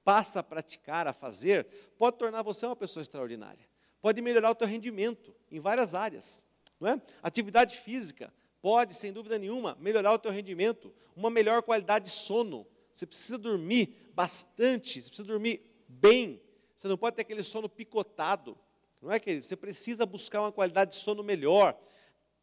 passa 0.04 0.40
a 0.40 0.42
praticar, 0.42 1.06
a 1.06 1.12
fazer, 1.12 1.66
pode 1.98 2.18
tornar 2.18 2.42
você 2.42 2.66
uma 2.66 2.76
pessoa 2.76 3.02
extraordinária. 3.02 3.68
Pode 4.00 4.20
melhorar 4.20 4.50
o 4.50 4.54
teu 4.54 4.66
rendimento 4.66 5.34
em 5.50 5.60
várias 5.60 5.94
áreas. 5.94 6.42
Não 6.80 6.88
é? 6.88 7.02
Atividade 7.22 7.76
física 7.76 8.32
pode, 8.60 8.94
sem 8.94 9.12
dúvida 9.12 9.38
nenhuma, 9.38 9.76
melhorar 9.80 10.12
o 10.12 10.18
teu 10.18 10.30
rendimento, 10.30 10.94
uma 11.16 11.30
melhor 11.30 11.62
qualidade 11.62 12.06
de 12.06 12.10
sono. 12.12 12.66
Você 12.92 13.06
precisa 13.06 13.38
dormir 13.38 14.10
bastante, 14.14 15.02
você 15.02 15.08
precisa 15.08 15.26
dormir 15.26 15.62
bem. 15.88 16.40
Você 16.76 16.88
não 16.88 16.96
pode 16.96 17.16
ter 17.16 17.22
aquele 17.22 17.42
sono 17.42 17.68
picotado. 17.68 18.56
Não 19.02 19.10
é, 19.10 19.18
querido? 19.18 19.44
Você 19.44 19.56
precisa 19.56 20.06
buscar 20.06 20.40
uma 20.40 20.52
qualidade 20.52 20.92
de 20.92 20.96
sono 20.96 21.24
melhor. 21.24 21.76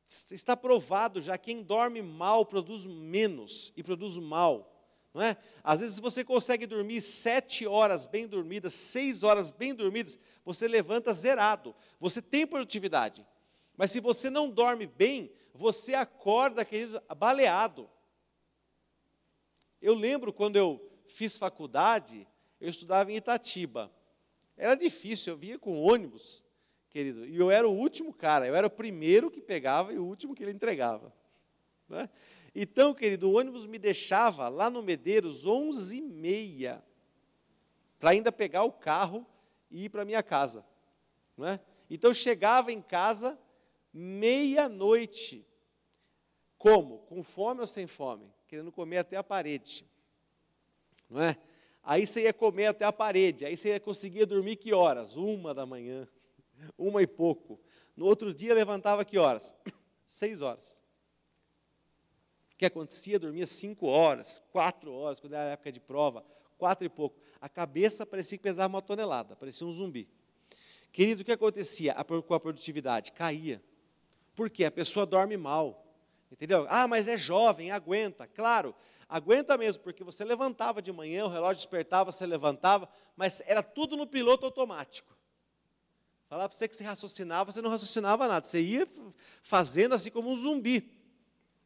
Está 0.06 0.58
provado 0.58 1.22
já, 1.22 1.38
quem 1.38 1.64
dorme 1.64 2.02
mal 2.02 2.46
produz 2.46 2.86
menos 2.86 3.72
e 3.78 3.82
produz 3.82 4.18
mal. 4.18 4.76
Não 5.14 5.22
é? 5.22 5.38
Às 5.64 5.80
vezes 5.80 6.00
você 6.00 6.24
consegue 6.24 6.68
dormir 6.68 7.00
sete 7.00 7.66
horas 7.66 8.06
bem 8.06 8.28
dormidas, 8.28 8.74
seis 8.74 9.24
horas 9.24 9.50
bem 9.50 9.74
dormidas, 9.74 10.20
você 10.44 10.68
levanta 10.68 11.14
zerado. 11.14 11.74
Você 11.98 12.22
tem 12.22 12.46
produtividade. 12.46 13.26
Mas 13.78 13.92
se 13.92 14.02
você 14.02 14.30
não 14.30 14.50
dorme 14.50 14.86
bem, 14.86 15.32
você 15.54 15.94
acorda, 15.94 16.66
queridos, 16.66 17.00
baleado. 17.18 17.90
Eu 19.82 19.96
lembro 19.96 20.34
quando 20.34 20.58
eu 20.58 20.92
fiz 21.08 21.38
faculdade, 21.38 22.28
eu 22.60 22.70
estudava 22.70 23.12
em 23.12 23.16
Itatiba. 23.16 23.90
Era 24.58 24.76
difícil, 24.76 25.34
eu 25.34 25.38
vinha 25.38 25.58
com 25.58 25.82
ônibus, 25.82 26.44
querido, 26.90 27.26
e 27.26 27.38
eu 27.38 27.52
era 27.52 27.68
o 27.68 27.76
último 27.76 28.14
cara, 28.14 28.48
eu 28.48 28.56
era 28.56 28.68
o 28.68 28.72
primeiro 28.72 29.30
que 29.30 29.42
pegava 29.42 29.94
e 29.94 30.00
o 30.00 30.06
último 30.06 30.34
que 30.34 30.44
ele 30.44 30.52
entregava. 30.52 31.14
Né? 31.88 32.10
Então, 32.54 32.94
querido, 32.94 33.30
o 33.30 33.38
ônibus 33.38 33.66
me 33.66 33.78
deixava 33.78 34.50
lá 34.50 34.70
no 34.70 34.82
Medeiros 34.82 35.46
11h30, 35.46 36.82
para 38.00 38.12
ainda 38.12 38.32
pegar 38.32 38.64
o 38.64 38.72
carro 38.72 39.26
e 39.70 39.86
ir 39.86 39.90
para 39.90 40.06
minha 40.06 40.24
casa. 40.24 40.66
Não 41.38 41.48
é? 41.48 41.60
Então, 41.90 42.14
chegava 42.14 42.72
em 42.72 42.82
casa 42.82 43.38
meia-noite. 43.94 45.46
Como? 46.58 47.00
Com 47.00 47.24
fome 47.24 47.62
ou 47.62 47.68
sem 47.68 47.88
fome? 47.88 48.32
Querendo 48.48 48.72
comer 48.72 48.98
até 48.98 49.18
a 49.18 49.24
parede. 49.24 49.86
Não 51.10 51.22
é? 51.22 51.38
Aí 51.84 52.06
você 52.06 52.24
ia 52.24 52.34
comer 52.34 52.68
até 52.68 52.86
a 52.86 52.94
parede, 52.94 53.46
aí 53.46 53.56
você 53.56 53.70
ia 53.70 53.80
conseguir 53.80 54.26
dormir 54.26 54.58
que 54.58 54.74
horas? 54.74 55.16
Uma 55.16 55.54
da 55.54 55.66
manhã, 55.66 56.08
uma 56.78 57.02
e 57.02 57.08
pouco. 57.08 57.60
No 57.96 58.06
outro 58.06 58.34
dia 58.34 58.54
levantava 58.54 59.04
que 59.04 59.18
horas? 59.18 59.54
Seis 60.08 60.42
horas. 60.42 60.82
O 62.54 62.58
que 62.58 62.66
acontecia? 62.66 63.20
Dormia 63.20 63.46
cinco 63.46 63.88
horas, 63.88 64.42
quatro 64.52 64.92
horas, 64.92 65.20
quando 65.20 65.34
era 65.34 65.52
época 65.52 65.72
de 65.72 65.80
prova, 65.80 66.26
quatro 66.58 66.86
e 66.86 66.90
pouco. 66.90 67.20
A 67.40 67.48
cabeça 67.48 68.06
parecia 68.06 68.38
que 68.38 68.44
pesava 68.44 68.74
uma 68.74 68.82
tonelada, 68.82 69.36
parecia 69.36 69.66
um 69.66 69.72
zumbi. 69.72 70.10
Querido, 70.92 71.22
o 71.22 71.26
que 71.26 71.32
acontecia 71.32 71.96
com 72.26 72.34
a 72.34 72.40
produtividade? 72.40 73.12
Caía. 73.12 73.62
Porque 74.36 74.66
a 74.66 74.72
pessoa 74.72 75.06
dorme 75.06 75.38
mal. 75.38 75.86
Entendeu? 76.32 76.66
Ah, 76.70 76.88
mas 76.88 77.08
é 77.08 77.18
jovem, 77.18 77.72
aguenta. 77.72 78.28
Claro, 78.28 78.76
aguenta 79.08 79.58
mesmo, 79.58 79.84
porque 79.84 80.04
você 80.04 80.24
levantava 80.24 80.82
de 80.82 80.92
manhã, 80.92 81.26
o 81.26 81.30
relógio 81.30 81.56
despertava, 81.56 82.12
você 82.12 82.26
levantava, 82.26 82.88
mas 83.16 83.42
era 83.46 83.64
tudo 83.64 83.98
no 83.98 84.06
piloto 84.06 84.46
automático. 84.46 85.19
Falar 86.30 86.48
para 86.48 86.56
você 86.56 86.68
que 86.68 86.76
você 86.76 86.84
raciocinava, 86.84 87.52
você 87.52 87.60
não 87.60 87.72
raciocinava 87.72 88.28
nada, 88.28 88.46
você 88.46 88.62
ia 88.62 88.88
fazendo 89.42 89.96
assim 89.96 90.12
como 90.12 90.30
um 90.30 90.36
zumbi. 90.36 90.88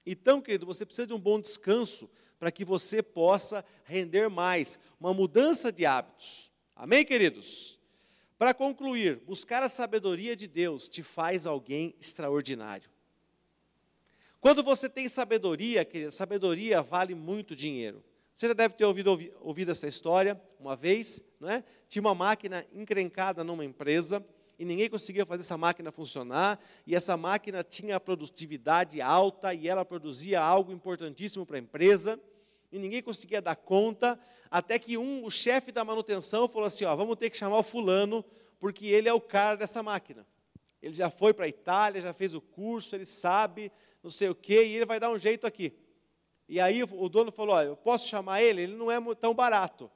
Então, 0.06 0.42
querido, 0.42 0.66
você 0.66 0.86
precisa 0.86 1.06
de 1.06 1.14
um 1.14 1.20
bom 1.20 1.38
descanso 1.38 2.10
para 2.40 2.50
que 2.50 2.64
você 2.64 3.04
possa 3.04 3.66
render 3.84 4.30
mais, 4.30 4.80
uma 4.98 5.14
mudança 5.14 5.70
de 5.70 5.86
hábitos. 5.86 6.54
Amém, 6.74 7.04
queridos? 7.04 7.78
Para 8.38 8.54
concluir, 8.54 9.18
buscar 9.26 9.62
a 9.64 9.70
sabedoria 9.70 10.34
de 10.34 10.48
Deus 10.48 10.88
te 10.88 11.04
faz 11.04 11.46
alguém 11.46 11.94
extraordinário. 12.00 12.90
Quando 14.40 14.64
você 14.64 14.88
tem 14.88 15.10
sabedoria, 15.10 15.84
querida, 15.84 16.10
sabedoria 16.10 16.82
vale 16.82 17.14
muito 17.14 17.54
dinheiro. 17.54 18.02
Você 18.34 18.48
já 18.48 18.54
deve 18.54 18.76
ter 18.76 18.86
ouvido, 18.86 19.20
ouvido 19.42 19.72
essa 19.72 19.88
história 19.88 20.42
uma 20.58 20.76
vez, 20.76 21.22
não 21.38 21.50
é? 21.50 21.66
Tinha 21.90 22.02
uma 22.02 22.16
máquina 22.16 22.66
encrencada 22.74 23.44
numa 23.44 23.66
empresa 23.66 24.26
e 24.58 24.66
ninguém 24.66 24.90
conseguia 24.90 25.26
fazer 25.26 25.42
essa 25.42 25.58
máquina 25.58 25.92
funcionar, 25.92 26.60
e 26.86 26.96
essa 26.96 27.18
máquina 27.18 27.64
tinha 27.64 28.00
produtividade 28.00 29.02
alta 29.02 29.54
e 29.54 29.68
ela 29.68 29.84
produzia 29.84 30.42
algo 30.42 30.72
importantíssimo 30.72 31.46
para 31.46 31.58
a 31.58 31.60
empresa, 31.60 32.20
e 32.72 32.80
ninguém 32.80 33.02
conseguia 33.02 33.42
dar 33.42 33.56
conta, 33.56 34.20
até 34.50 34.78
que 34.80 34.98
um, 34.98 35.26
o 35.26 35.30
chefe 35.30 35.72
da 35.72 35.84
manutenção 35.84 36.48
falou 36.48 36.68
assim: 36.68 36.86
ó, 36.86 36.96
vamos 36.96 37.16
ter 37.16 37.30
que 37.30 37.38
chamar 37.38 37.58
o 37.58 37.64
fulano, 37.64 38.24
porque 38.60 38.88
ele 38.88 39.10
é 39.10 39.14
o 39.14 39.22
cara 39.22 39.56
dessa 39.56 39.84
máquina. 39.84 40.26
Ele 40.82 40.94
já 40.94 41.10
foi 41.10 41.34
para 41.34 41.46
a 41.46 41.48
Itália, 41.48 42.02
já 42.02 42.14
fez 42.14 42.36
o 42.36 42.42
curso, 42.42 42.96
ele 42.96 43.06
sabe, 43.06 43.72
não 44.02 44.10
sei 44.10 44.30
o 44.30 44.36
quê, 44.36 44.66
e 44.66 44.76
ele 44.76 44.86
vai 44.86 45.00
dar 45.00 45.10
um 45.10 45.18
jeito 45.18 45.48
aqui. 45.48 45.74
E 46.48 46.60
aí 46.60 46.84
o 46.84 47.10
dono 47.10 47.32
falou: 47.32 47.56
olha, 47.56 47.68
eu 47.68 47.78
posso 47.78 48.08
chamar 48.08 48.42
ele? 48.42 48.64
Ele 48.64 48.76
não 48.76 48.92
é 48.92 49.00
tão 49.16 49.34
barato. 49.34 49.90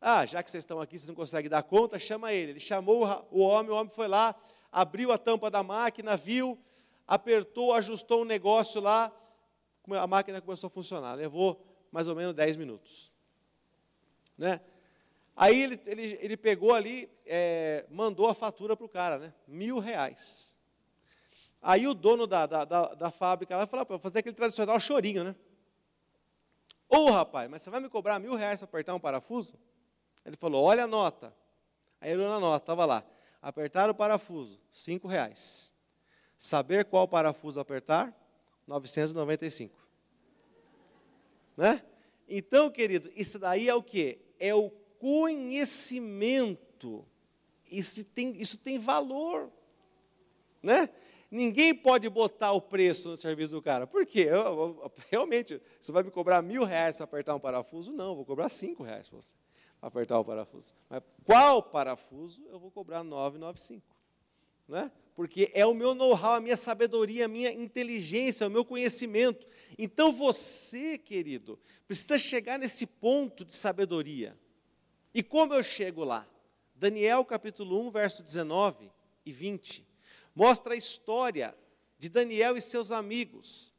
Ah, 0.00 0.24
já 0.24 0.42
que 0.42 0.50
vocês 0.50 0.62
estão 0.64 0.80
aqui, 0.80 0.98
vocês 0.98 1.08
não 1.08 1.14
conseguem 1.14 1.50
dar 1.50 1.62
conta, 1.62 1.98
chama 1.98 2.32
ele. 2.32 2.52
Ele 2.52 2.60
chamou 2.60 3.06
o 3.30 3.40
homem, 3.40 3.70
o 3.70 3.74
homem 3.74 3.92
foi 3.92 4.08
lá, 4.08 4.34
abriu 4.72 5.12
a 5.12 5.18
tampa 5.18 5.50
da 5.50 5.62
máquina, 5.62 6.16
viu, 6.16 6.58
apertou, 7.06 7.74
ajustou 7.74 8.22
um 8.22 8.24
negócio 8.24 8.80
lá, 8.80 9.12
a 9.90 10.06
máquina 10.06 10.40
começou 10.40 10.68
a 10.68 10.70
funcionar. 10.70 11.14
Levou 11.14 11.62
mais 11.92 12.08
ou 12.08 12.16
menos 12.16 12.34
10 12.34 12.56
minutos. 12.56 13.12
Né? 14.38 14.60
Aí 15.36 15.60
ele, 15.60 15.80
ele, 15.86 16.18
ele 16.20 16.36
pegou 16.36 16.72
ali, 16.72 17.10
é, 17.26 17.84
mandou 17.90 18.28
a 18.28 18.34
fatura 18.34 18.74
para 18.74 18.86
o 18.86 18.88
cara, 18.88 19.18
né? 19.18 19.34
mil 19.46 19.78
reais. 19.78 20.56
Aí 21.60 21.86
o 21.86 21.92
dono 21.92 22.26
da, 22.26 22.46
da, 22.46 22.64
da, 22.64 22.94
da 22.94 23.10
fábrica 23.10 23.54
lá 23.54 23.66
falou, 23.66 23.84
para 23.84 23.98
fazer 23.98 24.20
aquele 24.20 24.34
tradicional 24.34 24.80
chorinho, 24.80 25.24
né? 25.24 25.36
Ô 26.88 26.96
oh, 26.96 27.10
rapaz, 27.10 27.48
mas 27.50 27.62
você 27.62 27.70
vai 27.70 27.80
me 27.80 27.88
cobrar 27.88 28.18
mil 28.18 28.34
reais 28.34 28.60
para 28.60 28.64
apertar 28.64 28.94
um 28.94 29.00
parafuso? 29.00 29.54
Ele 30.24 30.36
falou, 30.36 30.64
olha 30.64 30.84
a 30.84 30.86
nota. 30.86 31.34
Aí 32.00 32.10
ele 32.10 32.20
olhou 32.20 32.32
na 32.32 32.40
nota, 32.40 32.62
estava 32.62 32.84
lá. 32.84 33.04
Apertar 33.42 33.90
o 33.90 33.94
parafuso, 33.94 34.60
cinco 34.70 35.08
reais. 35.08 35.72
Saber 36.36 36.84
qual 36.84 37.08
parafuso 37.08 37.58
apertar, 37.60 38.14
995. 38.66 39.78
Né? 41.56 41.82
Então, 42.28 42.70
querido, 42.70 43.10
isso 43.14 43.38
daí 43.38 43.68
é 43.68 43.74
o 43.74 43.82
que? 43.82 44.18
É 44.38 44.54
o 44.54 44.70
conhecimento. 44.98 47.06
Isso 47.70 48.04
tem, 48.04 48.36
isso 48.40 48.58
tem 48.58 48.78
valor. 48.78 49.50
Né? 50.62 50.88
Ninguém 51.30 51.74
pode 51.74 52.08
botar 52.08 52.52
o 52.52 52.60
preço 52.60 53.10
no 53.10 53.16
serviço 53.16 53.52
do 53.52 53.62
cara. 53.62 53.86
Por 53.86 54.06
quê? 54.06 54.20
Eu, 54.20 54.36
eu, 54.36 54.92
realmente, 55.10 55.60
você 55.80 55.92
vai 55.92 56.02
me 56.02 56.10
cobrar 56.10 56.42
mil 56.42 56.64
reais 56.64 56.96
para 56.96 57.04
apertar 57.04 57.34
um 57.34 57.40
parafuso? 57.40 57.92
Não, 57.92 58.16
vou 58.16 58.24
cobrar 58.24 58.48
cinco 58.48 58.82
reais 58.82 59.08
para 59.08 59.20
você 59.20 59.34
apertar 59.80 60.18
o 60.18 60.24
parafuso. 60.24 60.74
Mas 60.88 61.02
qual 61.24 61.62
parafuso 61.62 62.42
eu 62.48 62.58
vou 62.58 62.70
cobrar 62.70 63.02
995? 63.02 63.82
Né? 64.68 64.90
Porque 65.14 65.50
é 65.52 65.66
o 65.66 65.74
meu 65.74 65.94
know-how, 65.94 66.34
a 66.34 66.40
minha 66.40 66.56
sabedoria, 66.56 67.24
a 67.24 67.28
minha 67.28 67.52
inteligência, 67.52 68.46
o 68.46 68.50
meu 68.50 68.64
conhecimento. 68.64 69.46
Então 69.76 70.12
você, 70.12 70.96
querido, 70.96 71.58
precisa 71.86 72.18
chegar 72.18 72.58
nesse 72.58 72.86
ponto 72.86 73.44
de 73.44 73.54
sabedoria. 73.54 74.38
E 75.12 75.22
como 75.22 75.54
eu 75.54 75.62
chego 75.62 76.04
lá? 76.04 76.26
Daniel 76.74 77.24
capítulo 77.24 77.80
1, 77.86 77.90
verso 77.90 78.22
19 78.22 78.90
e 79.26 79.32
20, 79.32 79.86
mostra 80.34 80.74
a 80.74 80.76
história 80.76 81.54
de 81.98 82.08
Daniel 82.08 82.56
e 82.56 82.60
seus 82.60 82.90
amigos. 82.90 83.74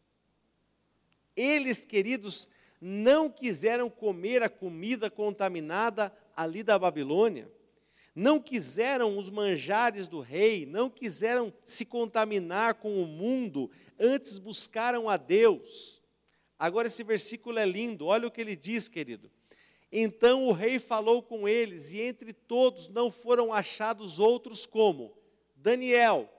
Eles, 1.35 1.85
queridos, 1.85 2.47
não 2.81 3.29
quiseram 3.29 3.87
comer 3.91 4.41
a 4.41 4.49
comida 4.49 5.07
contaminada 5.07 6.11
ali 6.35 6.63
da 6.63 6.79
Babilônia, 6.79 7.47
não 8.15 8.41
quiseram 8.41 9.17
os 9.17 9.29
manjares 9.29 10.07
do 10.07 10.19
rei, 10.19 10.65
não 10.65 10.89
quiseram 10.89 11.53
se 11.63 11.85
contaminar 11.85 12.73
com 12.73 13.01
o 13.01 13.05
mundo, 13.05 13.69
antes 13.99 14.39
buscaram 14.39 15.07
a 15.07 15.15
Deus. 15.15 16.01
Agora 16.57 16.87
esse 16.87 17.03
versículo 17.03 17.59
é 17.59 17.65
lindo, 17.65 18.07
olha 18.07 18.27
o 18.27 18.31
que 18.31 18.41
ele 18.41 18.55
diz, 18.55 18.89
querido. 18.89 19.31
Então 19.91 20.47
o 20.47 20.51
rei 20.51 20.79
falou 20.79 21.21
com 21.21 21.47
eles, 21.47 21.91
e 21.91 22.01
entre 22.01 22.33
todos 22.33 22.87
não 22.87 23.11
foram 23.11 23.53
achados 23.53 24.19
outros 24.19 24.65
como 24.65 25.13
Daniel, 25.55 26.29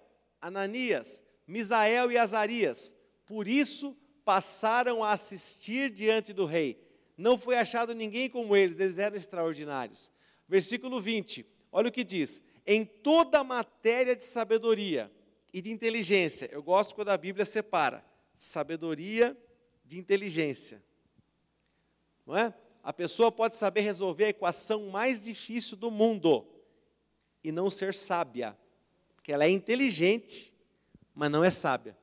Ananias, 0.41 1.23
Misael 1.47 2.11
e 2.11 2.19
Azarias. 2.19 2.95
Por 3.25 3.47
isso 3.47 3.97
passaram 4.25 5.03
a 5.03 5.13
assistir 5.13 5.91
diante 5.91 6.33
do 6.33 6.45
rei. 6.45 6.81
Não 7.17 7.39
foi 7.39 7.57
achado 7.57 7.95
ninguém 7.95 8.29
como 8.29 8.57
eles, 8.57 8.79
eles 8.79 8.99
eram 8.99 9.17
extraordinários. 9.17 10.11
Versículo 10.49 11.01
20, 11.01 11.47
olha 11.71 11.89
o 11.89 11.93
que 11.93 12.05
diz: 12.05 12.43
em 12.67 12.85
toda 12.85 13.45
matéria 13.45 14.17
de 14.17 14.25
sabedoria 14.25 15.11
e 15.53 15.61
de 15.61 15.71
inteligência, 15.71 16.49
eu 16.51 16.63
gosto 16.63 16.95
quando 16.95 17.11
a 17.11 17.17
Bíblia 17.17 17.45
separa 17.45 18.05
sabedoria 18.35 19.37
de 19.85 19.99
inteligência, 19.99 20.83
não 22.27 22.37
é? 22.37 22.55
A 22.83 22.93
pessoa 22.93 23.31
pode 23.31 23.55
saber 23.55 23.83
resolver 23.83 24.25
a 24.25 24.29
equação 24.31 24.89
mais 24.89 25.23
difícil 25.23 25.77
do 25.77 25.91
mundo 25.91 26.47
e 27.45 27.53
não 27.53 27.71
ser 27.71 27.95
sábia, 27.95 28.59
porque 29.15 29.33
ela 29.33 29.45
é 29.45 29.51
inteligente, 29.51 30.53
mas 31.15 31.31
não 31.31 31.45
é 31.45 31.51
sábia. 31.51 31.97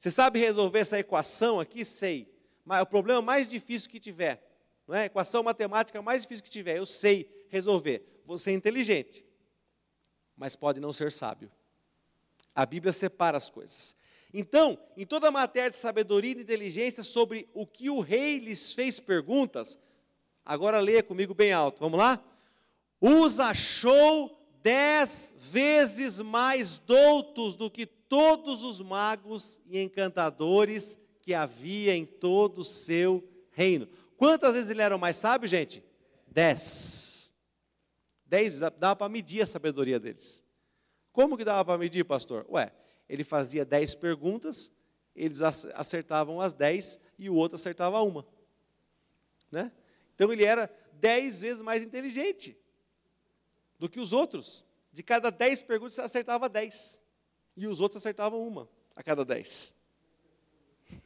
Você 0.00 0.10
sabe 0.10 0.38
resolver 0.38 0.78
essa 0.78 0.98
equação 0.98 1.60
aqui? 1.60 1.84
Sei. 1.84 2.26
Mas 2.64 2.80
o 2.80 2.86
problema 2.86 3.20
mais 3.20 3.50
difícil 3.50 3.90
que 3.90 4.00
tiver, 4.00 4.42
não 4.88 4.96
é? 4.96 5.04
Equação 5.04 5.42
matemática 5.42 6.00
mais 6.00 6.22
difícil 6.22 6.42
que 6.42 6.48
tiver, 6.48 6.78
eu 6.78 6.86
sei 6.86 7.46
resolver. 7.50 8.22
Você 8.24 8.50
é 8.50 8.54
inteligente, 8.54 9.22
mas 10.34 10.56
pode 10.56 10.80
não 10.80 10.90
ser 10.90 11.12
sábio. 11.12 11.52
A 12.54 12.64
Bíblia 12.64 12.94
separa 12.94 13.36
as 13.36 13.50
coisas. 13.50 13.94
Então, 14.32 14.78
em 14.96 15.04
toda 15.04 15.28
a 15.28 15.30
matéria 15.30 15.68
de 15.68 15.76
sabedoria 15.76 16.30
e 16.30 16.36
de 16.36 16.42
inteligência 16.44 17.02
sobre 17.02 17.46
o 17.52 17.66
que 17.66 17.90
o 17.90 18.00
rei 18.00 18.38
lhes 18.38 18.72
fez 18.72 18.98
perguntas, 18.98 19.78
agora 20.46 20.80
leia 20.80 21.02
comigo 21.02 21.34
bem 21.34 21.52
alto, 21.52 21.78
vamos 21.78 21.98
lá? 21.98 22.24
Os 22.98 23.38
achou 23.38 24.34
dez 24.62 25.34
vezes 25.36 26.20
mais 26.20 26.78
doutos 26.78 27.54
do 27.54 27.70
que 27.70 27.86
todos 28.10 28.64
os 28.64 28.82
magos 28.82 29.60
e 29.66 29.78
encantadores 29.80 30.98
que 31.22 31.32
havia 31.32 31.94
em 31.94 32.04
todo 32.04 32.58
o 32.58 32.64
seu 32.64 33.22
reino. 33.52 33.86
Quantas 34.16 34.54
vezes 34.54 34.68
ele 34.68 34.82
era 34.82 34.96
o 34.96 34.98
mais 34.98 35.14
sábio, 35.14 35.48
gente? 35.48 35.80
Dez. 36.26 37.32
Dez, 38.26 38.58
dava 38.58 38.96
para 38.96 39.08
medir 39.08 39.42
a 39.42 39.46
sabedoria 39.46 40.00
deles. 40.00 40.42
Como 41.12 41.38
que 41.38 41.44
dava 41.44 41.64
para 41.64 41.78
medir, 41.78 42.04
pastor? 42.04 42.44
Ué, 42.50 42.72
ele 43.08 43.22
fazia 43.22 43.64
dez 43.64 43.94
perguntas, 43.94 44.72
eles 45.14 45.40
acertavam 45.40 46.40
as 46.40 46.52
dez 46.52 46.98
e 47.16 47.30
o 47.30 47.34
outro 47.36 47.54
acertava 47.54 48.02
uma. 48.02 48.26
Né? 49.52 49.70
Então 50.16 50.32
ele 50.32 50.44
era 50.44 50.68
dez 50.94 51.42
vezes 51.42 51.62
mais 51.62 51.84
inteligente 51.84 52.58
do 53.78 53.88
que 53.88 54.00
os 54.00 54.12
outros. 54.12 54.64
De 54.92 55.04
cada 55.04 55.30
dez 55.30 55.62
perguntas, 55.62 55.96
ele 55.96 56.06
acertava 56.06 56.48
dez 56.48 56.99
e 57.60 57.66
os 57.66 57.80
outros 57.80 58.00
acertavam 58.00 58.46
uma 58.46 58.68
a 58.96 59.02
cada 59.02 59.24
dez. 59.24 59.74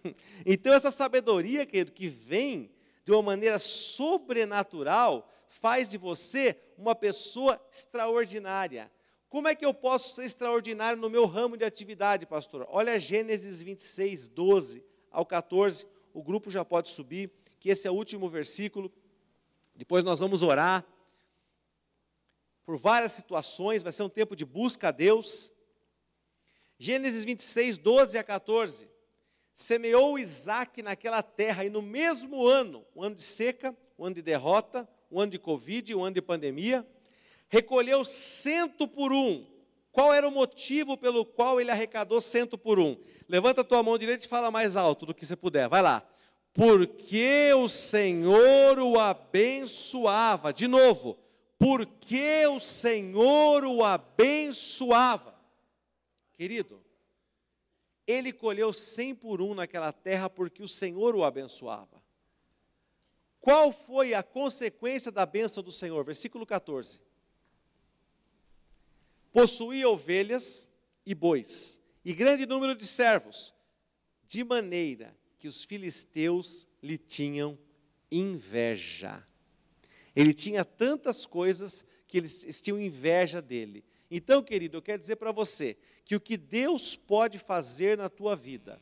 Então, 0.44 0.72
essa 0.72 0.90
sabedoria, 0.90 1.64
querido, 1.66 1.92
que 1.92 2.08
vem 2.08 2.70
de 3.04 3.12
uma 3.12 3.22
maneira 3.22 3.58
sobrenatural, 3.58 5.30
faz 5.48 5.88
de 5.88 5.98
você 5.98 6.58
uma 6.76 6.94
pessoa 6.94 7.60
extraordinária. 7.70 8.90
Como 9.28 9.48
é 9.48 9.54
que 9.54 9.64
eu 9.64 9.74
posso 9.74 10.14
ser 10.14 10.24
extraordinário 10.24 11.00
no 11.00 11.10
meu 11.10 11.26
ramo 11.26 11.56
de 11.56 11.64
atividade, 11.64 12.26
pastor? 12.26 12.66
Olha 12.68 12.98
Gênesis 12.98 13.60
26, 13.62 14.28
12 14.28 14.84
ao 15.10 15.26
14. 15.26 15.86
O 16.12 16.22
grupo 16.22 16.50
já 16.50 16.64
pode 16.64 16.88
subir, 16.88 17.30
que 17.58 17.68
esse 17.68 17.88
é 17.88 17.90
o 17.90 17.94
último 17.94 18.28
versículo. 18.28 18.92
Depois 19.74 20.04
nós 20.04 20.20
vamos 20.20 20.42
orar 20.42 20.86
por 22.64 22.78
várias 22.78 23.12
situações, 23.12 23.82
vai 23.82 23.92
ser 23.92 24.02
um 24.02 24.08
tempo 24.08 24.34
de 24.34 24.44
busca 24.44 24.88
a 24.88 24.92
Deus. 24.92 25.50
Gênesis 26.78 27.24
26, 27.24 27.78
12 27.78 28.18
a 28.18 28.24
14. 28.24 28.88
Semeou 29.52 30.18
Isaac 30.18 30.82
naquela 30.82 31.22
terra, 31.22 31.64
e 31.64 31.70
no 31.70 31.80
mesmo 31.80 32.46
ano, 32.46 32.84
o 32.94 33.04
ano 33.04 33.14
de 33.14 33.22
seca, 33.22 33.76
o 33.96 34.04
ano 34.04 34.16
de 34.16 34.22
derrota, 34.22 34.88
o 35.10 35.20
ano 35.20 35.30
de 35.30 35.38
Covid, 35.38 35.94
o 35.94 36.02
ano 36.02 36.14
de 36.14 36.22
pandemia, 36.22 36.84
recolheu 37.48 38.04
cento 38.04 38.88
por 38.88 39.12
um. 39.12 39.46
Qual 39.92 40.12
era 40.12 40.26
o 40.26 40.32
motivo 40.32 40.96
pelo 40.96 41.24
qual 41.24 41.60
ele 41.60 41.70
arrecadou 41.70 42.20
cento 42.20 42.58
por 42.58 42.80
um? 42.80 42.96
Levanta 43.28 43.60
a 43.60 43.64
tua 43.64 43.80
mão 43.80 43.96
direita 43.96 44.24
e 44.24 44.28
fala 44.28 44.50
mais 44.50 44.76
alto 44.76 45.06
do 45.06 45.14
que 45.14 45.24
você 45.24 45.36
puder. 45.36 45.68
Vai 45.68 45.82
lá. 45.82 46.04
Porque 46.52 47.52
o 47.56 47.68
Senhor 47.68 48.78
o 48.80 48.98
abençoava. 48.98 50.52
De 50.52 50.66
novo. 50.66 51.16
Porque 51.58 52.44
o 52.48 52.58
Senhor 52.58 53.64
o 53.64 53.84
abençoava. 53.84 55.33
Querido, 56.34 56.84
ele 58.06 58.32
colheu 58.32 58.72
cem 58.72 59.14
por 59.14 59.40
um 59.40 59.54
naquela 59.54 59.92
terra 59.92 60.28
porque 60.28 60.62
o 60.62 60.68
Senhor 60.68 61.14
o 61.14 61.24
abençoava. 61.24 62.02
Qual 63.40 63.72
foi 63.72 64.14
a 64.14 64.22
consequência 64.22 65.12
da 65.12 65.26
bênção 65.26 65.62
do 65.62 65.70
Senhor? 65.70 66.04
Versículo 66.04 66.46
14. 66.46 67.00
possuía 69.32 69.88
ovelhas 69.88 70.70
e 71.04 71.14
bois, 71.14 71.80
e 72.04 72.14
grande 72.14 72.46
número 72.46 72.74
de 72.74 72.86
servos, 72.86 73.52
de 74.26 74.44
maneira 74.44 75.16
que 75.38 75.48
os 75.48 75.64
filisteus 75.64 76.66
lhe 76.82 76.96
tinham 76.96 77.58
inveja. 78.10 79.26
Ele 80.14 80.32
tinha 80.32 80.64
tantas 80.64 81.26
coisas 81.26 81.84
que 82.06 82.16
eles 82.16 82.60
tinham 82.60 82.80
inveja 82.80 83.42
dele. 83.42 83.84
Então, 84.10 84.42
querido, 84.42 84.76
eu 84.76 84.82
quero 84.82 84.98
dizer 84.98 85.16
para 85.16 85.32
você 85.32 85.76
que 86.04 86.14
o 86.14 86.20
que 86.20 86.36
Deus 86.36 86.94
pode 86.94 87.38
fazer 87.38 87.96
na 87.96 88.08
tua 88.08 88.36
vida 88.36 88.78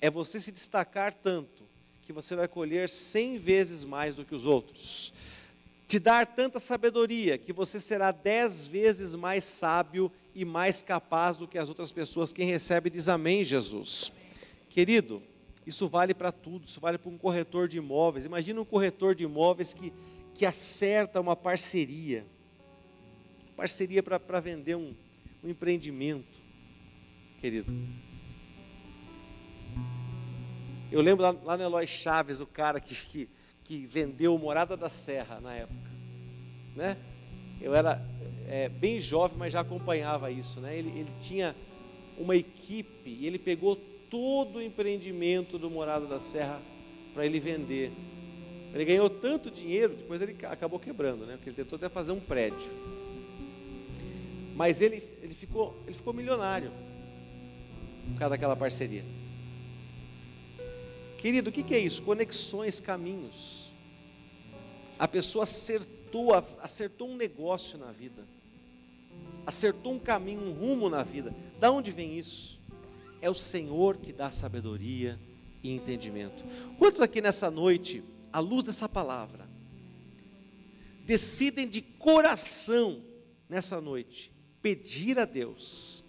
é 0.00 0.10
você 0.10 0.40
se 0.40 0.50
destacar 0.50 1.14
tanto 1.14 1.62
que 2.02 2.12
você 2.12 2.34
vai 2.34 2.48
colher 2.48 2.88
cem 2.88 3.38
vezes 3.38 3.84
mais 3.84 4.14
do 4.14 4.24
que 4.24 4.34
os 4.34 4.44
outros. 4.44 5.12
Te 5.86 5.98
dar 5.98 6.26
tanta 6.26 6.58
sabedoria 6.58 7.38
que 7.38 7.52
você 7.52 7.78
será 7.78 8.10
dez 8.10 8.66
vezes 8.66 9.14
mais 9.14 9.44
sábio 9.44 10.10
e 10.34 10.44
mais 10.44 10.82
capaz 10.82 11.36
do 11.36 11.46
que 11.46 11.58
as 11.58 11.68
outras 11.68 11.92
pessoas. 11.92 12.32
Quem 12.32 12.46
recebe 12.46 12.90
diz 12.90 13.08
amém, 13.08 13.44
Jesus. 13.44 14.10
Querido, 14.68 15.22
isso 15.66 15.86
vale 15.86 16.14
para 16.14 16.32
tudo, 16.32 16.66
isso 16.66 16.80
vale 16.80 16.98
para 16.98 17.10
um 17.10 17.18
corretor 17.18 17.68
de 17.68 17.78
imóveis. 17.78 18.24
Imagina 18.24 18.60
um 18.60 18.64
corretor 18.64 19.14
de 19.14 19.24
imóveis 19.24 19.72
que, 19.72 19.92
que 20.34 20.44
acerta 20.44 21.20
uma 21.20 21.36
parceria 21.36 22.26
parceria 23.52 24.02
para 24.02 24.40
vender 24.40 24.74
um, 24.74 24.94
um 25.44 25.48
empreendimento, 25.48 26.40
querido. 27.40 27.72
Eu 30.90 31.00
lembro 31.00 31.22
lá, 31.22 31.30
lá 31.44 31.56
no 31.56 31.62
Eloy 31.62 31.86
Chaves, 31.86 32.40
o 32.40 32.46
cara 32.46 32.78
que, 32.78 32.94
que, 32.94 33.28
que 33.64 33.86
vendeu 33.86 34.36
Morada 34.36 34.76
da 34.76 34.90
Serra 34.90 35.40
na 35.40 35.54
época. 35.54 35.90
Né? 36.76 36.96
Eu 37.60 37.74
era 37.74 38.02
é, 38.48 38.68
bem 38.68 39.00
jovem, 39.00 39.38
mas 39.38 39.52
já 39.52 39.60
acompanhava 39.60 40.30
isso. 40.30 40.60
Né? 40.60 40.76
Ele, 40.76 40.90
ele 40.90 41.10
tinha 41.20 41.56
uma 42.18 42.36
equipe 42.36 43.08
e 43.08 43.26
ele 43.26 43.38
pegou 43.38 43.76
todo 44.10 44.56
o 44.56 44.62
empreendimento 44.62 45.58
do 45.58 45.70
Morada 45.70 46.06
da 46.06 46.20
Serra 46.20 46.60
para 47.14 47.24
ele 47.24 47.40
vender. 47.40 47.90
Ele 48.74 48.84
ganhou 48.84 49.08
tanto 49.08 49.50
dinheiro, 49.50 49.94
depois 49.94 50.20
ele 50.20 50.36
acabou 50.44 50.78
quebrando, 50.78 51.24
né? 51.24 51.36
porque 51.36 51.50
ele 51.50 51.56
tentou 51.56 51.76
até 51.76 51.88
fazer 51.88 52.12
um 52.12 52.20
prédio. 52.20 52.70
Mas 54.54 54.80
ele, 54.80 55.02
ele, 55.22 55.34
ficou, 55.34 55.76
ele 55.86 55.94
ficou 55.94 56.12
milionário 56.12 56.70
por 58.10 58.18
causa 58.18 58.30
daquela 58.30 58.56
parceria. 58.56 59.04
Querido, 61.18 61.50
o 61.50 61.52
que 61.52 61.74
é 61.74 61.78
isso? 61.78 62.02
Conexões, 62.02 62.80
caminhos. 62.80 63.72
A 64.98 65.06
pessoa 65.06 65.44
acertou, 65.44 66.30
acertou 66.60 67.08
um 67.08 67.16
negócio 67.16 67.78
na 67.78 67.92
vida, 67.92 68.26
acertou 69.46 69.94
um 69.94 69.98
caminho, 69.98 70.42
um 70.42 70.52
rumo 70.52 70.90
na 70.90 71.02
vida. 71.02 71.34
Da 71.58 71.70
onde 71.70 71.90
vem 71.90 72.18
isso? 72.18 72.60
É 73.20 73.30
o 73.30 73.34
Senhor 73.34 73.96
que 73.96 74.12
dá 74.12 74.30
sabedoria 74.30 75.18
e 75.62 75.70
entendimento. 75.72 76.44
Quantos 76.78 77.00
aqui 77.00 77.20
nessa 77.20 77.50
noite, 77.50 78.02
à 78.32 78.40
luz 78.40 78.64
dessa 78.64 78.88
palavra, 78.88 79.48
decidem 81.04 81.68
de 81.68 81.80
coração 81.82 83.00
nessa 83.48 83.80
noite 83.80 84.31
pedir 84.62 85.18
a 85.18 85.24
Deus, 85.24 86.04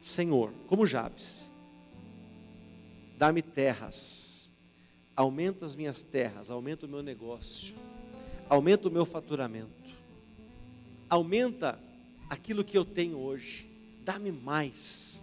Senhor, 0.00 0.52
como 0.66 0.86
Jabes, 0.86 1.50
dá-me 3.18 3.42
terras 3.42 4.30
aumenta 5.20 5.66
as 5.66 5.76
minhas 5.76 6.02
terras, 6.02 6.50
aumenta 6.50 6.86
o 6.86 6.88
meu 6.88 7.02
negócio, 7.02 7.74
aumenta 8.48 8.88
o 8.88 8.90
meu 8.90 9.04
faturamento, 9.04 9.90
aumenta 11.10 11.78
aquilo 12.30 12.64
que 12.64 12.78
eu 12.78 12.86
tenho 12.86 13.18
hoje, 13.18 13.68
dá-me 14.02 14.32
mais. 14.32 15.22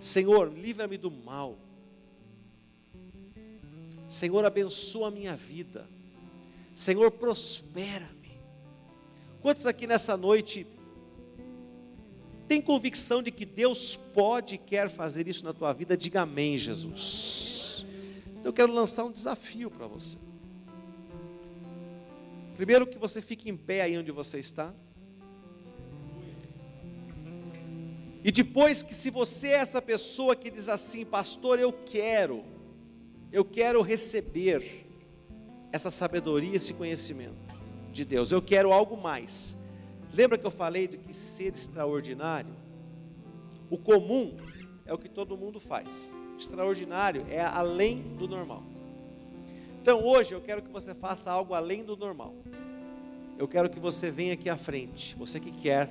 Senhor, 0.00 0.50
livra-me 0.50 0.96
do 0.96 1.10
mal. 1.10 1.58
Senhor, 4.08 4.42
abençoa 4.46 5.08
a 5.08 5.10
minha 5.10 5.36
vida. 5.36 5.86
Senhor, 6.74 7.10
prospera-me. 7.10 8.38
Quantos 9.42 9.66
aqui 9.66 9.86
nessa 9.86 10.16
noite 10.16 10.66
têm 12.50 12.60
convicção 12.60 13.22
de 13.22 13.30
que 13.30 13.44
Deus 13.44 13.94
pode 13.94 14.56
e 14.56 14.58
quer 14.58 14.90
fazer 14.90 15.28
isso 15.28 15.44
na 15.44 15.52
tua 15.52 15.72
vida? 15.72 15.96
Diga 15.96 16.22
amém, 16.22 16.58
Jesus. 16.58 17.86
Eu 18.42 18.52
quero 18.52 18.72
lançar 18.72 19.04
um 19.04 19.12
desafio 19.12 19.70
para 19.70 19.86
você. 19.86 20.18
Primeiro 22.56 22.88
que 22.88 22.98
você 22.98 23.22
fique 23.22 23.48
em 23.48 23.56
pé 23.56 23.82
aí 23.82 23.96
onde 23.96 24.10
você 24.10 24.40
está. 24.40 24.74
E 28.24 28.32
depois 28.32 28.82
que 28.82 28.92
se 28.92 29.10
você 29.10 29.50
é 29.50 29.58
essa 29.58 29.80
pessoa 29.80 30.34
que 30.34 30.50
diz 30.50 30.68
assim, 30.68 31.04
pastor, 31.04 31.60
eu 31.60 31.72
quero, 31.72 32.42
eu 33.30 33.44
quero 33.44 33.80
receber 33.80 34.88
essa 35.70 35.92
sabedoria, 35.92 36.56
esse 36.56 36.74
conhecimento 36.74 37.38
de 37.92 38.04
Deus. 38.04 38.32
Eu 38.32 38.42
quero 38.42 38.72
algo 38.72 38.96
mais. 38.96 39.56
Lembra 40.12 40.36
que 40.36 40.46
eu 40.46 40.50
falei 40.50 40.88
de 40.88 40.98
que 40.98 41.12
ser 41.12 41.54
extraordinário? 41.54 42.52
O 43.70 43.78
comum 43.78 44.36
é 44.84 44.92
o 44.92 44.98
que 44.98 45.08
todo 45.08 45.36
mundo 45.36 45.60
faz 45.60 46.16
extraordinário, 46.36 47.24
é 47.28 47.40
além 47.40 48.02
do 48.16 48.26
normal. 48.26 48.62
Então 49.80 50.04
hoje 50.04 50.34
eu 50.34 50.40
quero 50.40 50.62
que 50.62 50.70
você 50.70 50.94
faça 50.94 51.30
algo 51.30 51.54
além 51.54 51.84
do 51.84 51.96
normal. 51.96 52.34
Eu 53.38 53.46
quero 53.46 53.70
que 53.70 53.78
você 53.78 54.10
venha 54.10 54.34
aqui 54.34 54.50
à 54.50 54.56
frente, 54.56 55.14
você 55.16 55.38
que 55.38 55.50
quer 55.50 55.88